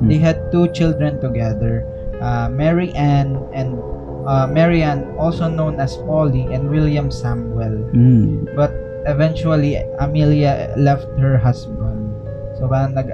They 0.00 0.16
had 0.16 0.48
two 0.48 0.72
children 0.72 1.20
together, 1.20 1.84
uh, 2.24 2.48
Mary 2.48 2.88
Ann 2.96 3.36
and 3.52 3.76
uh, 4.24 4.48
Mary 4.48 4.80
Ann, 4.80 5.04
also 5.20 5.44
known 5.44 5.76
as 5.76 6.00
Polly, 6.08 6.48
and 6.48 6.72
William 6.72 7.12
Samuel. 7.12 7.84
Mm. 7.92 8.48
But 8.56 8.72
eventually, 9.04 9.76
Amelia 10.00 10.72
left 10.80 11.04
her 11.20 11.36
husband. 11.36 12.16
So, 12.56 12.64
parang 12.64 12.96
nag... 12.96 13.12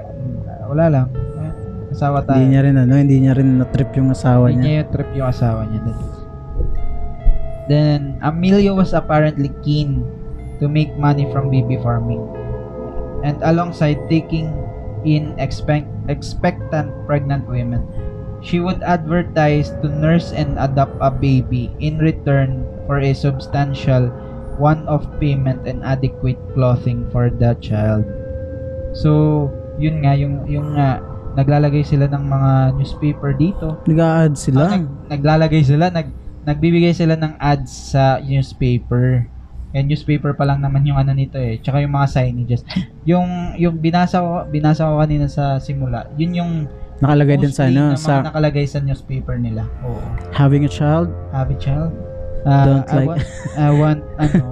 Wala 0.71 0.87
lang. 0.87 1.07
Asawa 1.97 2.21
tayo. 2.21 2.37
Hindi 2.37 2.53
niya 2.53 2.61
rin 2.61 2.77
ano, 2.77 2.93
hindi 2.93 3.17
niya 3.17 3.33
rin 3.33 3.57
na-trip 3.57 3.89
yung 3.97 4.13
asawa 4.13 4.53
Hindi 4.53 4.61
niya. 4.61 4.65
niya 4.69 4.77
yung 4.77 4.91
trip 4.93 5.09
yung 5.17 5.29
asawa 5.33 5.61
niya. 5.65 5.81
Then, 5.81 5.97
then, 7.65 8.01
Amelia 8.21 8.69
was 8.77 8.93
apparently 8.93 9.49
keen 9.65 10.05
to 10.61 10.69
make 10.69 10.93
money 11.01 11.25
from 11.33 11.49
baby 11.49 11.81
farming. 11.81 12.21
And 13.25 13.41
alongside 13.41 13.97
taking 14.13 14.53
in 15.09 15.33
expect, 15.41 15.89
expectant 16.05 16.93
pregnant 17.09 17.49
women, 17.49 17.81
she 18.45 18.61
would 18.61 18.85
advertise 18.85 19.73
to 19.81 19.89
nurse 19.89 20.29
and 20.37 20.53
adopt 20.61 21.01
a 21.01 21.09
baby 21.09 21.73
in 21.81 21.97
return 21.97 22.61
for 22.85 23.01
a 23.01 23.17
substantial 23.17 24.13
one-off 24.61 25.09
payment 25.17 25.65
and 25.65 25.81
adequate 25.81 26.37
clothing 26.53 27.09
for 27.09 27.33
the 27.33 27.57
child. 27.57 28.05
So, 28.93 29.49
yun 29.81 30.05
nga, 30.05 30.13
yung, 30.13 30.45
yung 30.45 30.77
nga, 30.77 31.01
naglalagay 31.37 31.81
sila 31.81 32.09
ng 32.09 32.23
mga 32.25 32.51
newspaper 32.73 33.31
dito 33.31 33.77
Nag-a-add 33.85 34.33
Ah, 34.33 34.41
sila. 34.41 34.61
nag, 34.67 34.85
naglalagay 35.07 35.61
sila, 35.61 35.87
nag, 35.87 36.09
nagbibigay 36.43 36.91
sila 36.91 37.13
ng 37.13 37.37
ads 37.37 37.93
sa 37.93 38.17
newspaper. 38.19 39.29
And 39.69 39.85
newspaper 39.85 40.31
pa 40.31 40.43
lang 40.43 40.59
naman 40.59 40.81
yung 40.81 40.95
ano 40.95 41.11
nito 41.11 41.35
eh. 41.35 41.59
Tsaka 41.59 41.83
yung 41.83 41.91
mga 41.91 42.07
signages. 42.07 42.63
Yung 43.03 43.27
yung 43.53 43.77
binasa 43.77 44.17
ko 44.17 44.47
binasa 44.47 44.87
ko 44.87 44.97
kanina 44.97 45.27
sa 45.27 45.59
simula. 45.59 46.07
Yun 46.15 46.31
yung 46.33 46.51
Nakalagay 46.97 47.37
din 47.37 47.51
sa 47.51 47.67
ano, 47.67 47.93
na 47.93 47.99
sa 47.99 48.23
nakalagay 48.23 48.63
sa 48.63 48.79
newspaper 48.79 49.37
nila. 49.37 49.67
Oo. 49.83 50.01
having 50.31 50.63
a 50.63 50.71
child. 50.71 51.11
Have 51.29 51.51
a 51.51 51.57
child. 51.57 51.93
Ah, 52.41 52.63
Don't 52.65 52.87
I 52.87 52.95
like- 52.95 53.07
want, 53.07 53.21
I 53.59 53.69
want 53.69 54.01
ano. 54.17 54.43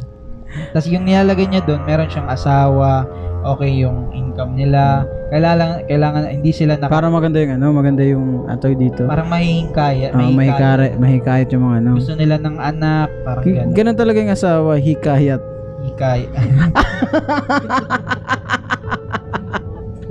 Tapos 0.72 0.86
yung 0.86 1.02
nilalagay 1.02 1.48
niya 1.48 1.64
doon, 1.64 1.80
meron 1.82 2.06
siyang 2.06 2.28
asawa, 2.28 3.08
okay 3.44 3.70
yung 3.76 4.08
income 4.12 4.54
nila. 4.54 5.04
Kailangan 5.28 5.84
kailangan 5.84 6.20
hindi 6.30 6.50
sila 6.50 6.76
naka, 6.76 6.88
Para 6.88 7.08
maganda 7.08 7.38
yung 7.38 7.52
ano, 7.56 7.66
maganda 7.72 8.02
yung 8.02 8.46
atoy 8.46 8.74
dito. 8.74 9.04
parang 9.04 9.26
mahihingkaya, 9.26 10.10
Ah, 10.10 10.28
mahikayat, 10.28 10.96
mahikayat 10.96 11.46
yung 11.50 11.62
mga 11.66 11.76
ano. 11.80 11.90
Gusto 11.96 12.14
nila 12.14 12.34
ng 12.36 12.56
anak, 12.56 13.08
parang 13.22 13.42
G- 13.42 13.54
gano'n. 13.54 13.72
Ganun 13.72 13.96
talaga 13.96 14.16
yung 14.18 14.30
asawa, 14.30 14.70
hikayat. 14.76 15.40
Hikay. 15.82 16.20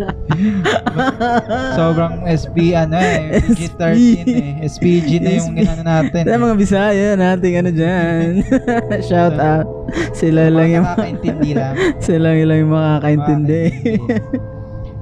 Sobrang 1.78 2.26
SB 2.26 2.74
ano 2.74 2.98
eh, 2.98 3.42
PG-13 3.42 3.90
eh. 4.28 4.54
SPG 4.66 5.10
na 5.22 5.32
yung 5.38 5.54
ginano 5.56 5.84
natin. 5.84 6.24
Sa 6.26 6.36
eh. 6.36 6.42
mga 6.42 6.56
Bisaya 6.58 7.08
nating 7.18 7.56
ano 7.62 7.70
dyan. 7.72 8.28
Shout 9.10 9.36
So, 9.36 9.42
out. 9.42 9.68
Sila 10.16 10.48
Mga 10.48 10.56
lang 10.56 10.70
yung 10.72 10.86
nakakaintindi 10.88 11.52
lang. 11.56 11.76
sila 12.08 12.30
lang 12.34 12.58
yung 12.64 12.74
makakaintindi. 12.74 13.64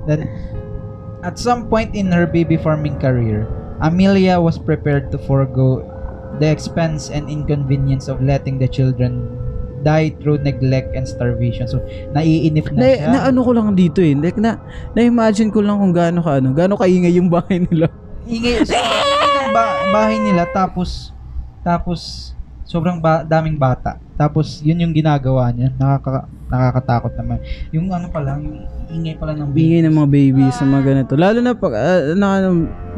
Then, 0.09 0.19
at 1.21 1.35
some 1.37 1.67
point 1.67 1.93
in 1.93 2.09
her 2.11 2.25
baby 2.25 2.57
farming 2.57 2.97
career, 2.97 3.45
Amelia 3.83 4.39
was 4.39 4.57
prepared 4.59 5.11
to 5.11 5.17
forego 5.17 5.83
the 6.39 6.47
expense 6.47 7.09
and 7.09 7.27
inconvenience 7.27 8.07
of 8.07 8.21
letting 8.23 8.59
the 8.59 8.67
children 8.67 9.27
die 9.81 10.13
through 10.19 10.39
neglect 10.43 10.93
and 10.93 11.05
starvation. 11.07 11.65
So, 11.67 11.83
naiinip 12.13 12.71
na, 12.73 12.79
na, 12.79 12.87
siya. 12.87 13.07
na 13.09 13.19
ano 13.31 13.39
ko 13.43 13.51
lang 13.55 13.73
dito 13.73 13.99
eh. 14.03 14.13
Like 14.15 14.37
na 14.37 14.59
na-imagine 14.93 15.49
ko 15.49 15.63
lang 15.63 15.79
kung 15.79 15.93
gaano 15.95 16.19
ka 16.23 16.39
ano, 16.39 16.51
gaano 16.53 16.75
kaingay 16.75 17.15
yung 17.15 17.31
bahay 17.31 17.63
nila. 17.63 17.87
ingay 18.29 18.61
ng 18.61 19.51
ba- 19.55 19.81
bahay 19.89 20.17
nila 20.21 20.45
tapos 20.53 21.11
tapos 21.65 22.31
sobrang 22.69 23.01
ba- 23.01 23.25
daming 23.25 23.57
bata. 23.57 23.97
Tapos 24.13 24.61
yun 24.61 24.77
yung 24.83 24.93
ginagawa 24.93 25.49
niya. 25.49 25.73
Nakaka 25.73 26.29
nakakatakot 26.49 27.13
naman. 27.17 27.37
Yung 27.73 27.89
ano 27.89 28.09
pa 28.09 28.21
lang, 28.21 28.45
yung 28.45 28.59
ingay 28.89 29.15
pa 29.17 29.29
lang 29.29 29.41
ng 29.41 29.49
Bingay 29.53 29.81
ng 29.85 29.95
mga 29.95 30.09
baby 30.09 30.45
sa 30.53 30.65
mga 30.65 30.83
ganito. 30.85 31.13
Lalo 31.17 31.37
na 31.41 31.53
pag 31.57 31.73
ah, 31.73 32.13
na 32.13 32.27
ano, 32.41 32.47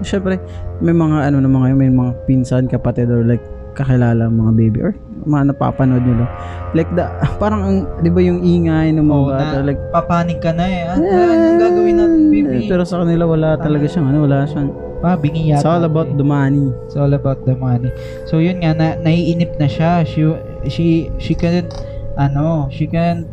syempre 0.03 0.39
may 0.83 0.95
mga 0.95 1.31
ano 1.31 1.37
na 1.39 1.49
mga 1.51 1.75
may 1.75 1.91
mga 1.91 2.11
pinsan, 2.27 2.67
kapatid 2.67 3.07
or 3.07 3.23
like 3.23 3.43
kakilala 3.75 4.27
mga 4.27 4.51
baby 4.55 4.79
or 4.83 4.91
mga 5.25 5.53
napapanood 5.53 6.03
nyo 6.03 6.15
lang. 6.25 6.31
Like 6.71 6.91
the, 6.95 7.05
parang 7.41 7.61
ang, 7.61 7.77
'di 7.99 8.09
ba 8.09 8.21
yung 8.23 8.41
ingay 8.41 8.95
ng 8.95 9.05
mga 9.05 9.17
Oo, 9.17 9.29
bata 9.29 9.57
na, 9.59 9.65
like 9.67 9.81
papanig 9.91 10.39
ka 10.39 10.51
na 10.55 10.65
eh. 10.65 10.89
Ano, 10.89 11.03
anong 11.05 11.59
gagawin 11.59 11.95
natin, 11.99 12.21
baby? 12.31 12.55
Eh, 12.65 12.69
Pero 12.69 12.83
sa 12.87 13.01
kanila 13.03 13.23
wala 13.27 13.59
talaga 13.59 13.85
siyang 13.85 14.07
ano, 14.09 14.25
wala 14.25 14.47
siyang 14.47 14.71
Pa, 15.01 15.17
bingi 15.17 15.49
yata. 15.49 15.65
It's 15.65 15.65
all 15.65 15.83
about 15.83 16.13
eh. 16.13 16.17
the 16.21 16.21
money. 16.21 16.69
It's 16.85 16.93
all 16.93 17.09
about 17.17 17.41
the 17.49 17.57
money. 17.57 17.89
So 18.29 18.37
yun 18.37 18.61
nga 18.61 18.77
na 18.77 18.87
naiinip 19.01 19.57
na 19.57 19.65
siya. 19.65 20.05
She 20.05 20.21
she 20.69 21.09
she 21.17 21.33
couldn't 21.33 21.73
ano, 22.21 22.69
she 22.69 22.85
can't 22.85 23.25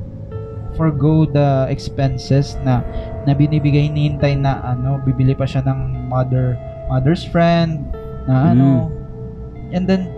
forgo 0.81 1.29
the 1.29 1.69
expenses 1.69 2.57
na 2.65 2.81
na 3.29 3.37
binibigay 3.37 3.93
hinihintay 3.93 4.41
na 4.41 4.65
ano, 4.65 4.97
bibili 5.05 5.37
pa 5.37 5.45
siya 5.45 5.61
ng 5.69 6.09
mother 6.09 6.57
mother's 6.89 7.21
friend 7.29 7.85
na 8.25 8.57
ano. 8.57 8.89
And 9.69 9.85
then 9.85 10.09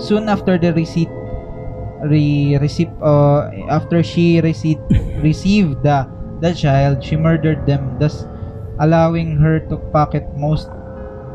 soon 0.00 0.26
after 0.26 0.56
the 0.56 0.72
receipt 0.72 1.12
re 2.00 2.56
receipt 2.56 2.88
uh, 3.04 3.52
after 3.68 4.00
she 4.00 4.40
received 4.40 4.80
received 5.20 5.84
the 5.84 6.08
the 6.40 6.56
child, 6.56 7.04
she 7.04 7.14
murdered 7.20 7.68
them 7.68 8.00
thus 8.00 8.24
allowing 8.80 9.36
her 9.36 9.60
to 9.68 9.76
pocket 9.92 10.24
most 10.40 10.72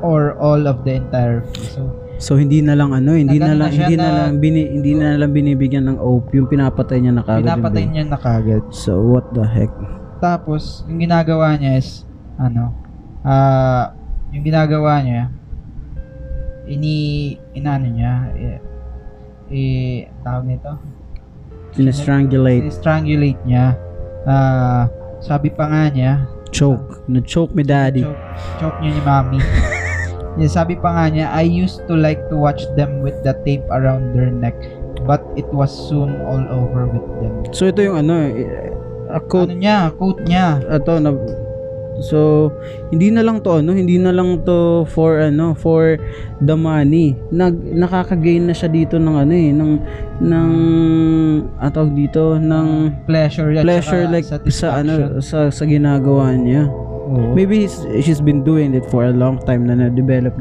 or 0.01 0.33
all 0.41 0.65
of 0.65 0.81
the 0.83 0.97
entire 0.97 1.45
fee. 1.53 1.69
So, 1.77 1.81
So 2.15 2.39
hindi 2.39 2.63
na 2.63 2.79
lang 2.79 2.95
ano, 2.95 3.11
hindi 3.11 3.35
na 3.35 3.51
lang 3.51 3.59
na 3.59 3.75
hindi 3.75 3.95
na, 3.99 4.07
na- 4.07 4.15
lang 4.31 4.39
bini, 4.39 4.71
hindi 4.71 4.95
na 4.95 5.19
lang 5.19 5.35
binibigyan 5.35 5.83
ng 5.91 5.99
opium, 5.99 6.47
pinapatay 6.47 7.03
niya 7.03 7.11
na 7.11 7.23
kagad. 7.27 7.43
yung 7.43 7.59
pinapatay 7.59 7.83
niya 7.91 8.03
na 8.07 8.17
kagad. 8.17 8.63
So 8.71 9.03
what 9.03 9.35
the 9.35 9.43
heck? 9.43 9.67
Tapos, 10.23 10.87
yung 10.87 11.03
ginagawa 11.03 11.59
niya 11.59 11.75
is, 11.75 12.07
ano, 12.39 12.71
ah, 13.27 13.91
yung 14.31 14.47
ginagawa 14.47 15.03
niya, 15.03 15.27
ini, 16.65 16.95
inano 17.53 17.87
niya, 17.87 18.13
eh, 18.33 18.57
eh, 19.49 19.97
tawag 20.21 20.45
nito, 20.45 20.73
Sinastrangulate. 21.73 22.71
strangulate 22.71 23.39
niya. 23.43 23.75
Ah, 24.23 24.87
sabi 25.19 25.51
pa 25.51 25.67
nga 25.67 25.91
niya, 25.91 26.13
Choke. 26.55 27.03
Na-choke 27.11 27.51
me 27.51 27.67
daddy. 27.67 27.99
choke, 28.07 28.23
choke 28.57 28.77
niya 28.79 28.91
ni 28.95 29.01
mami. 29.03 29.39
yeah, 30.39 30.47
sabi 30.47 30.79
pa 30.79 30.87
nga 30.89 31.05
niya, 31.11 31.25
I 31.29 31.43
used 31.43 31.83
to 31.85 31.99
like 31.99 32.23
to 32.31 32.39
watch 32.39 32.63
them 32.79 33.03
with 33.03 33.17
the 33.27 33.35
tape 33.43 33.67
around 33.67 34.15
their 34.15 34.31
neck, 34.31 34.55
but 35.03 35.19
it 35.35 35.43
was 35.51 35.67
soon 35.67 36.15
all 36.23 36.39
over 36.47 36.87
with 36.87 37.03
them. 37.19 37.43
So 37.51 37.67
ito 37.67 37.83
yung 37.83 38.07
ano, 38.07 38.31
eh, 38.31 38.71
a 39.11 39.19
quote 39.19 39.51
Ano 39.51 39.59
niya, 39.59 39.91
quote 39.99 40.23
niya. 40.23 40.63
ato 40.65 40.95
na 40.97 41.11
So, 42.03 42.51
hindi 42.91 43.07
na 43.07 43.23
lang 43.23 43.39
to 43.39 43.63
ano, 43.63 43.71
hindi 43.71 43.95
na 43.95 44.11
lang 44.11 44.43
to 44.43 44.83
for 44.91 45.19
ano, 45.23 45.55
for 45.55 45.95
the 46.43 46.55
money. 46.55 47.15
Nag 47.31 47.55
nakaka-gain 47.55 48.51
na 48.51 48.55
siya 48.55 48.67
dito 48.67 48.99
ng 48.99 49.15
ano 49.15 49.33
eh, 49.33 49.51
ng 49.55 49.71
ng 50.19 50.51
atawag 51.59 51.95
dito 51.95 52.35
ng 52.35 52.67
Pleasure, 53.07 53.55
pleasure 53.63 54.05
like 54.11 54.27
sa 54.27 54.83
ano 54.83 55.23
sa 55.23 55.47
sa 55.47 55.63
ginagawa 55.63 56.35
niya. 56.35 56.67
Oo. 57.05 57.37
Maybe 57.37 57.63
he's, 57.63 57.85
she's 58.01 58.19
been 58.19 58.41
doing 58.41 58.73
it 58.73 58.85
for 58.89 59.05
a 59.05 59.13
long 59.13 59.37
time 59.45 59.69
na 59.69 59.77
na-develop. 59.77 60.33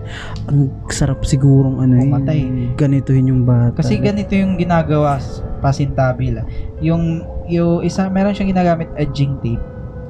Ang 0.48 0.72
sarap 0.88 1.20
sigurong 1.28 1.76
ano 1.84 1.94
eh. 2.00 2.08
Pumatay. 2.08 2.40
Ganituhin 2.80 3.28
yung 3.28 3.44
bata. 3.44 3.84
Kasi 3.84 4.00
ganito 4.00 4.32
yung 4.32 4.56
ginagawa 4.56 5.20
pasintabi 5.60 6.32
lang. 6.32 6.48
Yung, 6.80 7.20
yung 7.52 7.84
isa, 7.84 8.08
meron 8.08 8.32
siyang 8.32 8.56
ginagamit 8.56 8.88
edging 8.96 9.36
tape. 9.44 9.60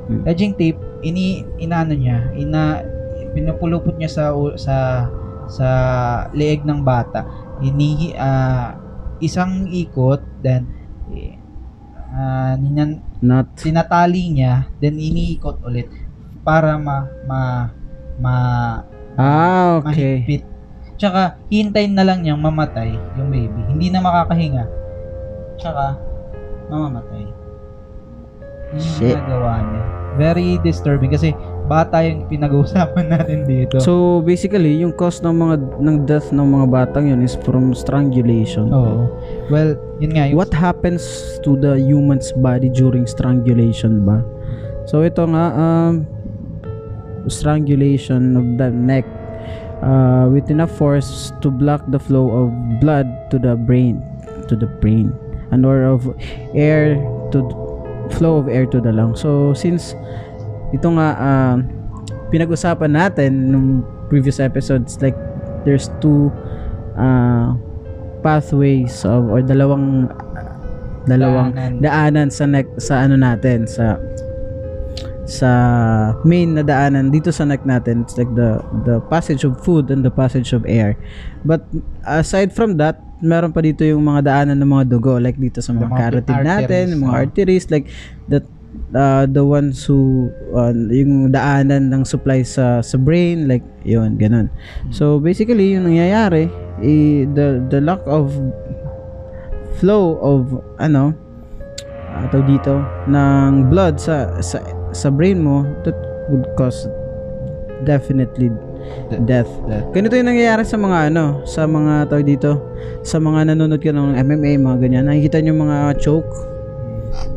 Hmm. 0.07 0.22
Edging 0.30 0.55
tape, 0.55 0.78
ini, 1.05 1.45
inano 1.61 1.93
niya, 1.93 2.33
ina, 2.35 2.81
pinupulupot 3.37 3.95
niya 3.95 4.09
sa, 4.09 4.25
sa, 4.57 4.77
sa 5.47 5.69
leeg 6.33 6.65
ng 6.65 6.81
bata. 6.81 7.29
Hinihi, 7.61 8.17
ah, 8.17 8.75
isang 9.21 9.69
ikot, 9.69 10.25
then, 10.41 10.67
ah, 12.11 12.57
ninan, 12.57 13.05
not 13.21 13.53
tinatali 13.57 14.33
niya, 14.33 14.69
then 14.81 14.97
iniikot 15.01 15.61
ulit 15.65 15.89
para 16.45 16.77
ma, 16.77 17.09
ma, 17.25 17.41
ma, 18.21 18.35
Ah, 19.15 19.79
okay. 19.81 20.23
mahigpit. 20.27 20.43
Tsaka, 20.95 21.39
hintayin 21.51 21.95
na 21.95 22.07
lang 22.07 22.23
niyang 22.23 22.39
mamatay 22.39 22.95
yung 23.19 23.31
baby. 23.31 23.63
Hindi 23.67 23.91
na 23.91 23.99
makakahinga. 23.99 24.65
Tsaka, 25.59 25.99
mamamatay. 26.71 27.34
Yung 28.75 28.83
Shit. 28.83 29.14
ginagawa 29.14 29.62
niya. 29.62 29.83
Very 30.14 30.49
disturbing 30.62 31.11
kasi 31.11 31.35
bata 31.66 32.05
yung 32.07 32.29
pinag-uusapan 32.31 33.07
natin 33.14 33.49
dito. 33.49 33.83
So 33.83 34.22
basically, 34.22 34.79
yung 34.79 34.95
cause 34.95 35.18
ng 35.25 35.35
mga 35.35 35.55
ng 35.83 35.97
death 36.07 36.31
ng 36.31 36.45
mga 36.45 36.66
batang 36.70 37.11
yun 37.11 37.18
is 37.25 37.35
from 37.43 37.75
strangulation. 37.75 38.70
Oo. 38.70 39.11
Well, 39.51 39.75
yun 39.99 40.14
nga. 40.14 40.31
Yung, 40.31 40.39
What 40.39 40.55
happens 40.55 41.03
to 41.43 41.59
the 41.59 41.75
human's 41.81 42.31
body 42.31 42.70
during 42.70 43.09
strangulation 43.11 44.07
ba? 44.07 44.22
So 44.87 45.03
ito 45.03 45.25
nga 45.27 45.45
um 45.57 46.05
strangulation 47.27 48.37
of 48.37 48.47
the 48.61 48.68
neck 48.68 49.09
uh, 49.81 50.29
with 50.29 50.53
enough 50.53 50.70
force 50.77 51.33
to 51.41 51.49
block 51.51 51.81
the 51.89 51.99
flow 51.99 52.29
of 52.31 52.53
blood 52.85 53.09
to 53.33 53.41
the 53.41 53.57
brain 53.57 54.01
to 54.49 54.55
the 54.57 54.68
brain 54.85 55.09
and 55.51 55.64
or 55.64 55.89
of 55.89 56.05
air 56.53 57.01
flow 58.17 58.39
of 58.39 58.47
air 58.49 58.67
to 58.71 58.81
the 58.81 58.93
lung. 58.95 59.19
So 59.19 59.53
since 59.55 59.95
ito 60.75 60.89
nga 60.95 61.15
um, 61.19 61.67
pinag-usapan 62.35 62.91
natin 62.99 63.55
nung 63.55 63.67
previous 64.11 64.43
episodes 64.43 64.99
like 64.99 65.15
there's 65.62 65.91
two 66.03 66.35
uh, 66.99 67.55
pathways 68.27 69.05
of 69.07 69.29
or 69.31 69.39
dalawang 69.45 70.11
dalawang 71.05 71.53
Daanan. 71.53 71.81
daanan 71.85 72.29
sa 72.33 72.45
neck 72.49 72.67
sa 72.81 73.05
ano 73.05 73.21
natin 73.21 73.69
sa 73.69 74.01
sa 75.25 75.51
main 76.25 76.53
na 76.53 76.65
daanan 76.65 77.09
dito 77.09 77.33
sa 77.33 77.49
neck 77.49 77.65
natin 77.65 78.05
it's 78.05 78.17
like 78.17 78.29
the 78.37 78.61
the 78.85 79.01
passage 79.09 79.45
of 79.45 79.57
food 79.65 79.89
and 79.89 80.05
the 80.05 80.12
passage 80.12 80.53
of 80.53 80.65
air 80.69 80.97
but 81.45 81.65
aside 82.05 82.53
from 82.53 82.77
that 82.77 83.01
meron 83.25 83.51
pa 83.51 83.64
dito 83.64 83.83
yung 83.83 84.05
mga 84.05 84.20
daanan 84.29 84.61
ng 84.61 84.70
mga 84.70 84.85
dugo 84.93 85.16
like 85.16 85.41
dito 85.41 85.64
sa 85.64 85.72
mga 85.72 85.89
mga 85.89 85.97
carotid 85.97 86.41
natin 86.45 86.85
yung 86.93 87.03
mga 87.09 87.16
oh. 87.16 87.22
arteries 87.25 87.66
like 87.72 87.89
that 88.29 88.45
uh, 88.95 89.25
the 89.27 89.43
ones 89.43 89.83
who 89.89 90.31
uh, 90.53 90.70
yung 90.93 91.33
daanan 91.33 91.89
ng 91.91 92.03
supply 92.05 92.45
sa 92.45 92.85
sa 92.85 93.01
brain 93.01 93.49
like 93.49 93.64
yun 93.83 94.20
ganun 94.20 94.53
so 94.93 95.18
basically 95.18 95.75
yung 95.75 95.89
nangyayari 95.89 96.53
eh, 96.85 97.25
the 97.33 97.62
the 97.72 97.81
lack 97.81 98.03
of 98.05 98.31
flow 99.81 100.20
of 100.20 100.61
ano 100.79 101.16
uh, 102.14 102.25
tawag 102.31 102.47
dito 102.47 102.79
ng 103.11 103.72
blood 103.72 103.99
sa 103.99 104.31
sa 104.45 104.62
sa 104.95 105.09
brain 105.11 105.43
mo 105.43 105.66
that 105.83 105.97
would 106.31 106.47
cause 106.55 106.87
definitely 107.83 108.49
De- 108.49 108.74
death 109.24 109.51
Death. 109.64 109.87
ganito 109.93 110.14
yung 110.16 110.28
nangyayari 110.28 110.64
sa 110.64 110.76
mga 110.76 111.12
ano 111.12 111.45
sa 111.45 111.64
mga 111.64 112.09
tawag 112.09 112.26
dito 112.26 112.59
sa 113.05 113.16
mga 113.20 113.53
nanonood 113.53 113.80
ka 113.80 113.93
ng 113.93 114.16
MMA 114.16 114.61
mga 114.61 114.76
ganyan 114.80 115.05
nakikita 115.09 115.41
nyo 115.41 115.53
mga 115.55 115.97
choke 116.01 116.28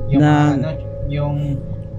yung 0.07 0.21
na- 0.23 0.55
ano, 0.55 0.69
yung 1.07 1.35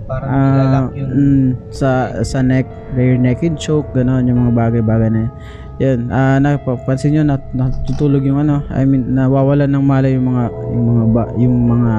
parang 0.09 0.29
nilalak 0.33 0.85
yung 0.97 1.11
mm, 1.13 1.49
sa 1.69 1.91
sa 2.25 2.41
neck, 2.41 2.65
rear 2.97 3.21
naked 3.21 3.61
choke, 3.61 3.93
gano'n 3.93 4.25
yung 4.25 4.41
mga 4.41 4.53
bagay-bagay 4.57 5.13
na 5.13 5.21
yan. 5.21 5.33
Yan, 5.79 6.01
ah 6.11 6.37
napapansin 6.41 7.13
niyo 7.15 7.23
nat, 7.23 7.45
natutulog 7.53 8.25
yung 8.25 8.41
ano, 8.41 8.65
I 8.73 8.89
mean 8.89 9.13
nawawalan 9.13 9.69
ng 9.69 9.85
malay 9.85 10.17
yung 10.17 10.33
mga 10.33 10.45
yung 10.73 10.85
mga 10.89 11.05
ba, 11.13 11.23
yung 11.37 11.57
mga 11.69 11.93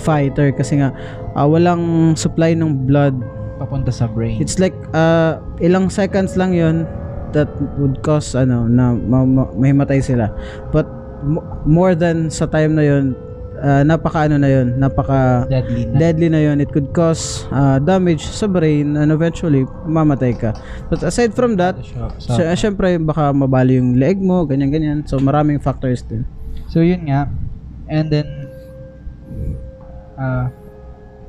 fighter 0.00 0.48
kasi 0.56 0.80
nga 0.80 0.90
ah, 1.36 1.44
walang 1.44 2.16
supply 2.16 2.56
ng 2.56 2.88
blood. 2.88 3.14
Papunta 3.66 3.90
sa 3.90 4.06
brain. 4.06 4.38
It's 4.38 4.62
like 4.62 4.78
ah, 4.94 5.42
ilang 5.58 5.90
seconds 5.90 6.38
lang 6.38 6.54
'yon 6.54 6.86
that 7.34 7.50
would 7.76 7.98
cause 8.00 8.32
ano 8.32 8.64
na 8.64 8.94
ma- 8.94 9.26
ma- 9.26 9.50
mahimatay 9.52 9.98
sila. 9.98 10.30
But 10.70 10.86
mo- 11.20 11.42
more 11.66 11.92
than 11.92 12.30
sa 12.30 12.46
time 12.46 12.78
na 12.78 12.86
'yon, 12.86 13.18
ah, 13.58 13.82
napaka 13.82 14.30
ano 14.30 14.38
na 14.38 14.46
'yon, 14.46 14.78
napaka 14.78 15.50
deadly 15.50 15.82
na. 15.84 15.96
deadly 15.98 16.28
na 16.30 16.40
yon 16.40 16.62
it 16.62 16.70
could 16.70 16.92
cause 16.92 17.44
uh, 17.50 17.76
damage 17.76 18.22
sa 18.22 18.46
brain 18.46 18.94
and 18.94 19.10
eventually 19.10 19.64
mamatay 19.82 20.30
ka 20.30 20.52
but 20.86 21.00
aside 21.02 21.32
from 21.32 21.56
that 21.56 21.72
so, 22.22 22.36
sy- 22.36 22.52
syempre 22.54 23.00
baka 23.00 23.32
mabali 23.32 23.80
yung 23.80 23.96
leg 23.96 24.20
mo 24.20 24.44
ganyan 24.44 24.68
ganyan 24.68 24.98
so 25.02 25.16
maraming 25.18 25.58
factors 25.58 26.06
din 26.06 26.22
So 26.66 26.84
yun 26.84 27.08
nga. 27.08 27.30
And 27.88 28.10
then 28.10 28.26
ah 30.18 30.50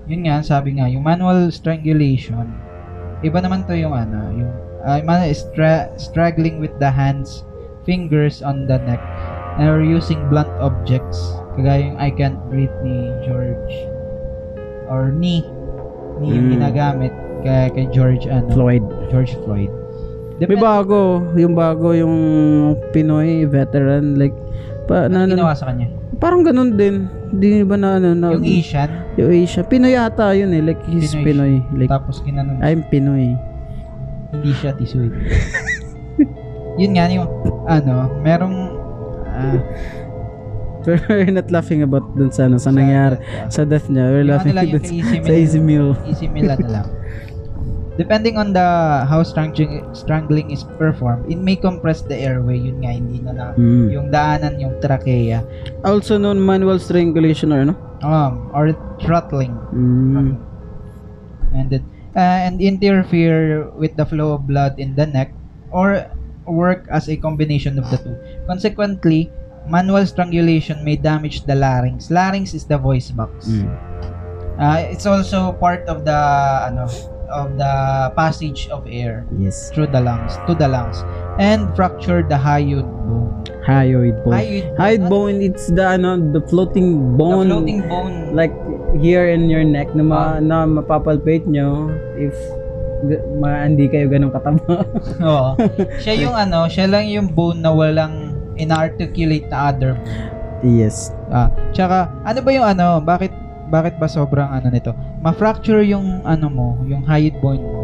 yun 0.07 0.23
nga 0.23 0.39
sabi 0.39 0.79
nga 0.79 0.87
yung 0.87 1.03
manual 1.03 1.51
strangulation 1.51 2.47
iba 3.21 3.43
naman 3.43 3.67
to 3.67 3.75
yung 3.75 3.91
ano 3.91 4.19
yung 4.33 4.51
uh, 4.87 4.99
man 5.03 5.27
stra- 5.35 5.91
struggling 5.99 6.63
with 6.63 6.71
the 6.79 6.87
hands 6.87 7.43
fingers 7.83 8.39
on 8.39 8.67
the 8.67 8.79
neck 8.87 9.01
or 9.59 9.83
using 9.83 10.19
blunt 10.31 10.49
objects 10.63 11.19
kagaya 11.59 11.91
yung 11.91 11.97
I 11.99 12.09
can't 12.13 12.39
breathe 12.47 12.73
ni 12.85 13.11
George 13.27 13.73
or 14.87 15.11
ni 15.11 15.43
ni 16.23 16.33
yung 16.33 16.49
Mm. 16.49 16.53
ginagamit 16.57 17.13
kay, 17.43 17.69
kay 17.75 17.85
George 17.91 18.25
ano 18.31 18.47
Floyd 18.55 18.85
George 19.11 19.35
Floyd 19.43 19.71
may 20.37 20.53
bago 20.53 21.25
yung 21.33 21.57
bago 21.57 21.97
yung 21.97 22.15
Pinoy 22.93 23.49
veteran 23.49 24.21
like 24.21 24.35
pa 24.87 25.11
na, 25.11 25.27
ano 25.27 25.35
na- 25.35 25.37
ginawa 25.37 25.53
sa 25.53 25.67
kanya? 25.69 25.87
Parang 26.17 26.41
ganun 26.41 26.73
din. 26.73 27.05
Hindi 27.29 27.61
ba 27.61 27.75
na 27.75 27.99
ano 27.99 28.15
na 28.15 28.33
yung 28.33 28.41
Asian? 28.41 28.89
Yung 29.19 29.29
Asia 29.29 29.61
Pinoy 29.61 29.93
yata 29.93 30.33
yun 30.33 30.49
eh. 30.55 30.63
Like 30.63 30.81
he's 30.87 31.13
Pinoy. 31.13 31.59
Pinoy, 31.61 31.77
like 31.77 31.91
tapos 31.91 32.23
ginanon 32.23 32.57
I'm 32.63 32.81
Pinoy. 32.87 33.35
Hindi 34.31 34.51
siya 34.57 34.73
tisuit. 34.73 35.11
Yun 36.81 36.93
nga 36.93 37.09
yung 37.09 37.25
ano, 37.65 38.05
merong 38.21 38.55
Pero 40.87 41.03
we're 41.09 41.33
not 41.33 41.49
laughing 41.51 41.83
about 41.83 42.05
dun 42.15 42.31
sa 42.31 42.47
ano 42.47 42.57
sa 42.57 42.71
nangyari. 42.71 43.19
sa 43.51 43.65
death 43.67 43.89
niya. 43.91 44.07
We're 44.07 44.23
ano 44.23 44.31
laughing 44.39 44.55
dun 44.55 44.83
Easy 44.85 45.17
sa 45.27 45.33
easy 45.33 45.59
meal. 45.59 45.97
Easy 46.07 46.27
meal 46.31 46.47
ano 46.47 46.67
lang. 46.69 46.87
Depending 47.97 48.37
on 48.37 48.53
the 48.53 48.61
how 49.09 49.25
strangling, 49.25 49.81
strangling 49.97 50.53
is 50.53 50.61
performed, 50.77 51.25
it 51.25 51.41
may 51.41 51.57
compress 51.57 52.05
the 52.05 52.13
airway. 52.13 52.61
Yun 52.61 52.85
nga, 52.85 52.93
hindi 52.93 53.17
na 53.25 53.31
na 53.33 53.45
Mm. 53.57 53.89
yung 53.89 54.07
daanan, 54.13 54.53
yung 54.61 54.77
trachea. 54.77 55.41
Also 55.81 56.21
known 56.21 56.37
manual 56.37 56.77
strangulation 56.77 57.49
or 57.49 57.65
ano? 57.65 57.73
Um, 58.05 58.53
or 58.53 58.77
throttling. 59.01 59.57
Mm. 59.73 60.37
And 61.57 61.67
then, 61.73 61.83
uh, 62.13 62.45
and 62.45 62.61
interfere 62.61 63.65
with 63.73 63.97
the 63.97 64.05
flow 64.05 64.37
of 64.37 64.45
blood 64.45 64.77
in 64.77 64.93
the 64.93 65.09
neck 65.09 65.33
or 65.73 66.05
work 66.45 66.85
as 66.93 67.09
a 67.09 67.17
combination 67.17 67.81
of 67.81 67.89
the 67.89 67.97
two. 67.97 68.13
Consequently, 68.45 69.33
manual 69.65 70.05
strangulation 70.05 70.85
may 70.85 70.95
damage 70.95 71.49
the 71.49 71.57
larynx. 71.57 72.13
Larynx 72.13 72.53
is 72.53 72.69
the 72.69 72.77
voice 72.77 73.09
box. 73.09 73.49
Mm. 73.49 73.73
Uh, 74.57 74.85
it's 74.89 75.05
also 75.05 75.53
part 75.57 75.81
of 75.89 76.05
the 76.05 76.17
ano 76.69 76.85
of 77.29 77.55
the 77.55 77.73
passage 78.13 78.67
of 78.69 78.83
air 78.85 79.27
Yes. 79.35 79.69
through 79.69 79.87
the 79.87 79.99
lungs 79.99 80.35
to 80.43 80.53
the 80.53 80.65
lungs 80.65 81.03
and 81.37 81.67
fracture 81.73 82.21
the 82.21 82.35
hyoid 82.35 82.87
bone. 83.03 83.31
Hyoid 83.61 84.15
bone. 84.23 84.33
Hyoid 84.33 84.65
Hyoid 84.75 85.03
bone, 85.05 85.37
it's 85.41 85.67
the 85.69 85.83
ano, 85.85 86.15
the 86.17 86.39
floating 86.43 87.15
bone. 87.15 87.47
The 87.47 87.59
floating 87.59 87.81
bone. 87.85 88.15
Like 88.31 88.55
here 88.95 89.27
in 89.27 89.47
your 89.47 89.63
neck 89.63 89.91
na, 89.91 90.01
ma, 90.01 90.21
na 90.39 90.63
mapapalpate 90.63 91.43
nyo 91.45 91.91
if 92.15 92.31
g- 93.05 93.19
ma, 93.35 93.61
hindi 93.61 93.85
kayo 93.85 94.07
ganun 94.07 94.31
kataba. 94.31 94.87
Oo. 95.27 95.59
siya 95.99 96.13
yung 96.17 96.31
ano, 96.33 96.65
siya 96.65 96.87
lang 96.87 97.05
yung 97.05 97.27
bone 97.27 97.59
na 97.59 97.69
walang 97.69 98.33
inarticulate 98.55 99.45
na 99.47 99.69
other 99.69 99.93
bone. 99.95 100.31
yes. 100.63 101.11
Ah, 101.27 101.51
tsaka 101.69 102.09
ano 102.23 102.39
ba 102.39 102.49
yung 102.49 102.65
ano, 102.65 102.97
bakit 102.97 103.29
bakit 103.67 103.99
ba 103.99 104.07
sobrang 104.07 104.47
ano 104.47 104.71
nito? 104.71 104.95
Ma-fracture 105.19 105.81
yung 105.83 106.21
ano 106.23 106.47
mo, 106.47 106.67
yung 106.85 107.01
hyoid 107.03 107.37
bone 107.41 107.61
mo. 107.61 107.79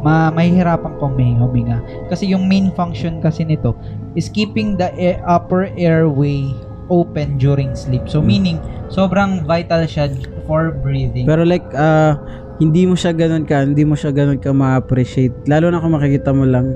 Ma 0.00 0.32
mahihirapan 0.32 0.96
kang 0.96 1.12
huminga, 1.12 1.44
huminga. 1.44 1.78
Kasi 2.08 2.28
yung 2.28 2.48
main 2.48 2.72
function 2.72 3.20
kasi 3.20 3.44
nito 3.44 3.76
is 4.16 4.28
keeping 4.28 4.76
the 4.76 4.88
air, 4.96 5.20
upper 5.24 5.68
airway 5.76 6.48
open 6.88 7.36
during 7.36 7.76
sleep. 7.76 8.08
So 8.08 8.18
Mm. 8.20 8.26
meaning 8.26 8.58
sobrang 8.88 9.44
vital 9.44 9.84
siya 9.84 10.08
for 10.44 10.72
breathing. 10.72 11.28
Pero 11.28 11.44
like, 11.44 11.64
ah, 11.76 12.16
hindi 12.58 12.84
mo 12.84 12.96
siya 12.96 13.12
ganun 13.12 13.44
ka, 13.44 13.62
hindi 13.62 13.84
mo 13.84 13.92
siya 13.94 14.10
ganun 14.10 14.40
ka 14.40 14.50
ma-appreciate. 14.50 15.32
Lalo 15.46 15.68
na 15.68 15.80
kung 15.80 15.92
makikita 15.94 16.32
mo 16.32 16.44
lang 16.44 16.72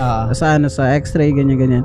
Ah, 0.00 0.32
sa 0.32 0.56
ano, 0.56 0.66
sa 0.66 0.96
x-ray, 0.96 1.30
ganyan-ganyan. 1.30 1.84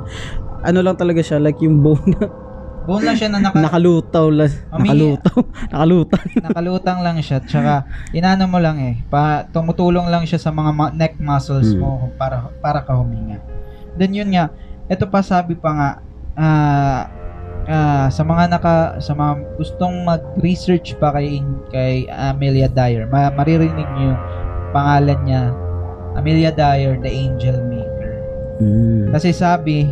Ano 0.64 0.80
lang 0.80 0.96
talaga 0.96 1.22
siya, 1.22 1.38
like 1.38 1.60
yung 1.60 1.84
bone 1.84 2.16
na 2.82 2.86
bone 2.88 3.02
lang 3.04 3.14
siya 3.14 3.30
na 3.30 3.38
naka, 3.38 3.56
nakalutaw 3.56 4.26
lang. 4.28 4.50
Mami- 4.68 4.90
Nakalutaw. 4.90 5.36
Nakalutang. 5.72 6.24
nakalutang 6.42 6.98
lang 7.00 7.16
siya. 7.18 7.38
Tsaka 7.40 7.74
inano 8.10 8.44
mo 8.44 8.58
lang 8.58 8.76
eh, 8.76 8.98
pa, 9.06 9.46
tumutulong 9.46 10.06
lang 10.06 10.22
siya 10.22 10.36
sa 10.36 10.50
mga 10.50 10.70
ma- 10.70 10.90
neck 10.90 11.16
muscles 11.16 11.70
Mm. 11.70 11.78
mo 11.78 11.88
para 12.14 12.50
para 12.58 12.82
ka 12.82 12.92
huminga. 12.92 13.38
Then 13.94 14.12
yun 14.12 14.30
nga, 14.30 14.50
ito 14.86 15.06
pa 15.06 15.22
sabi 15.22 15.54
pa 15.54 15.70
nga 15.70 15.88
ah 16.34 17.00
ah, 17.64 18.06
sa 18.08 18.22
mga 18.22 18.50
naka 18.50 18.74
sa 18.98 19.12
mga 19.12 19.32
gustong 19.54 20.02
mag-research 20.02 20.98
pa 20.98 21.12
kay 21.12 21.38
kay 21.68 21.94
Amelia 22.08 22.66
Dyer, 22.66 23.06
ma- 23.06 23.30
maririnig 23.30 23.86
niyo 23.94 24.18
pangalan 24.70 25.20
niya 25.22 25.42
Amelia 26.12 26.50
Dyer, 26.50 26.98
the 26.98 27.08
Angel 27.08 27.56
Maker. 27.62 28.12
Mm. 28.58 29.12
Kasi 29.12 29.32
sabi, 29.32 29.88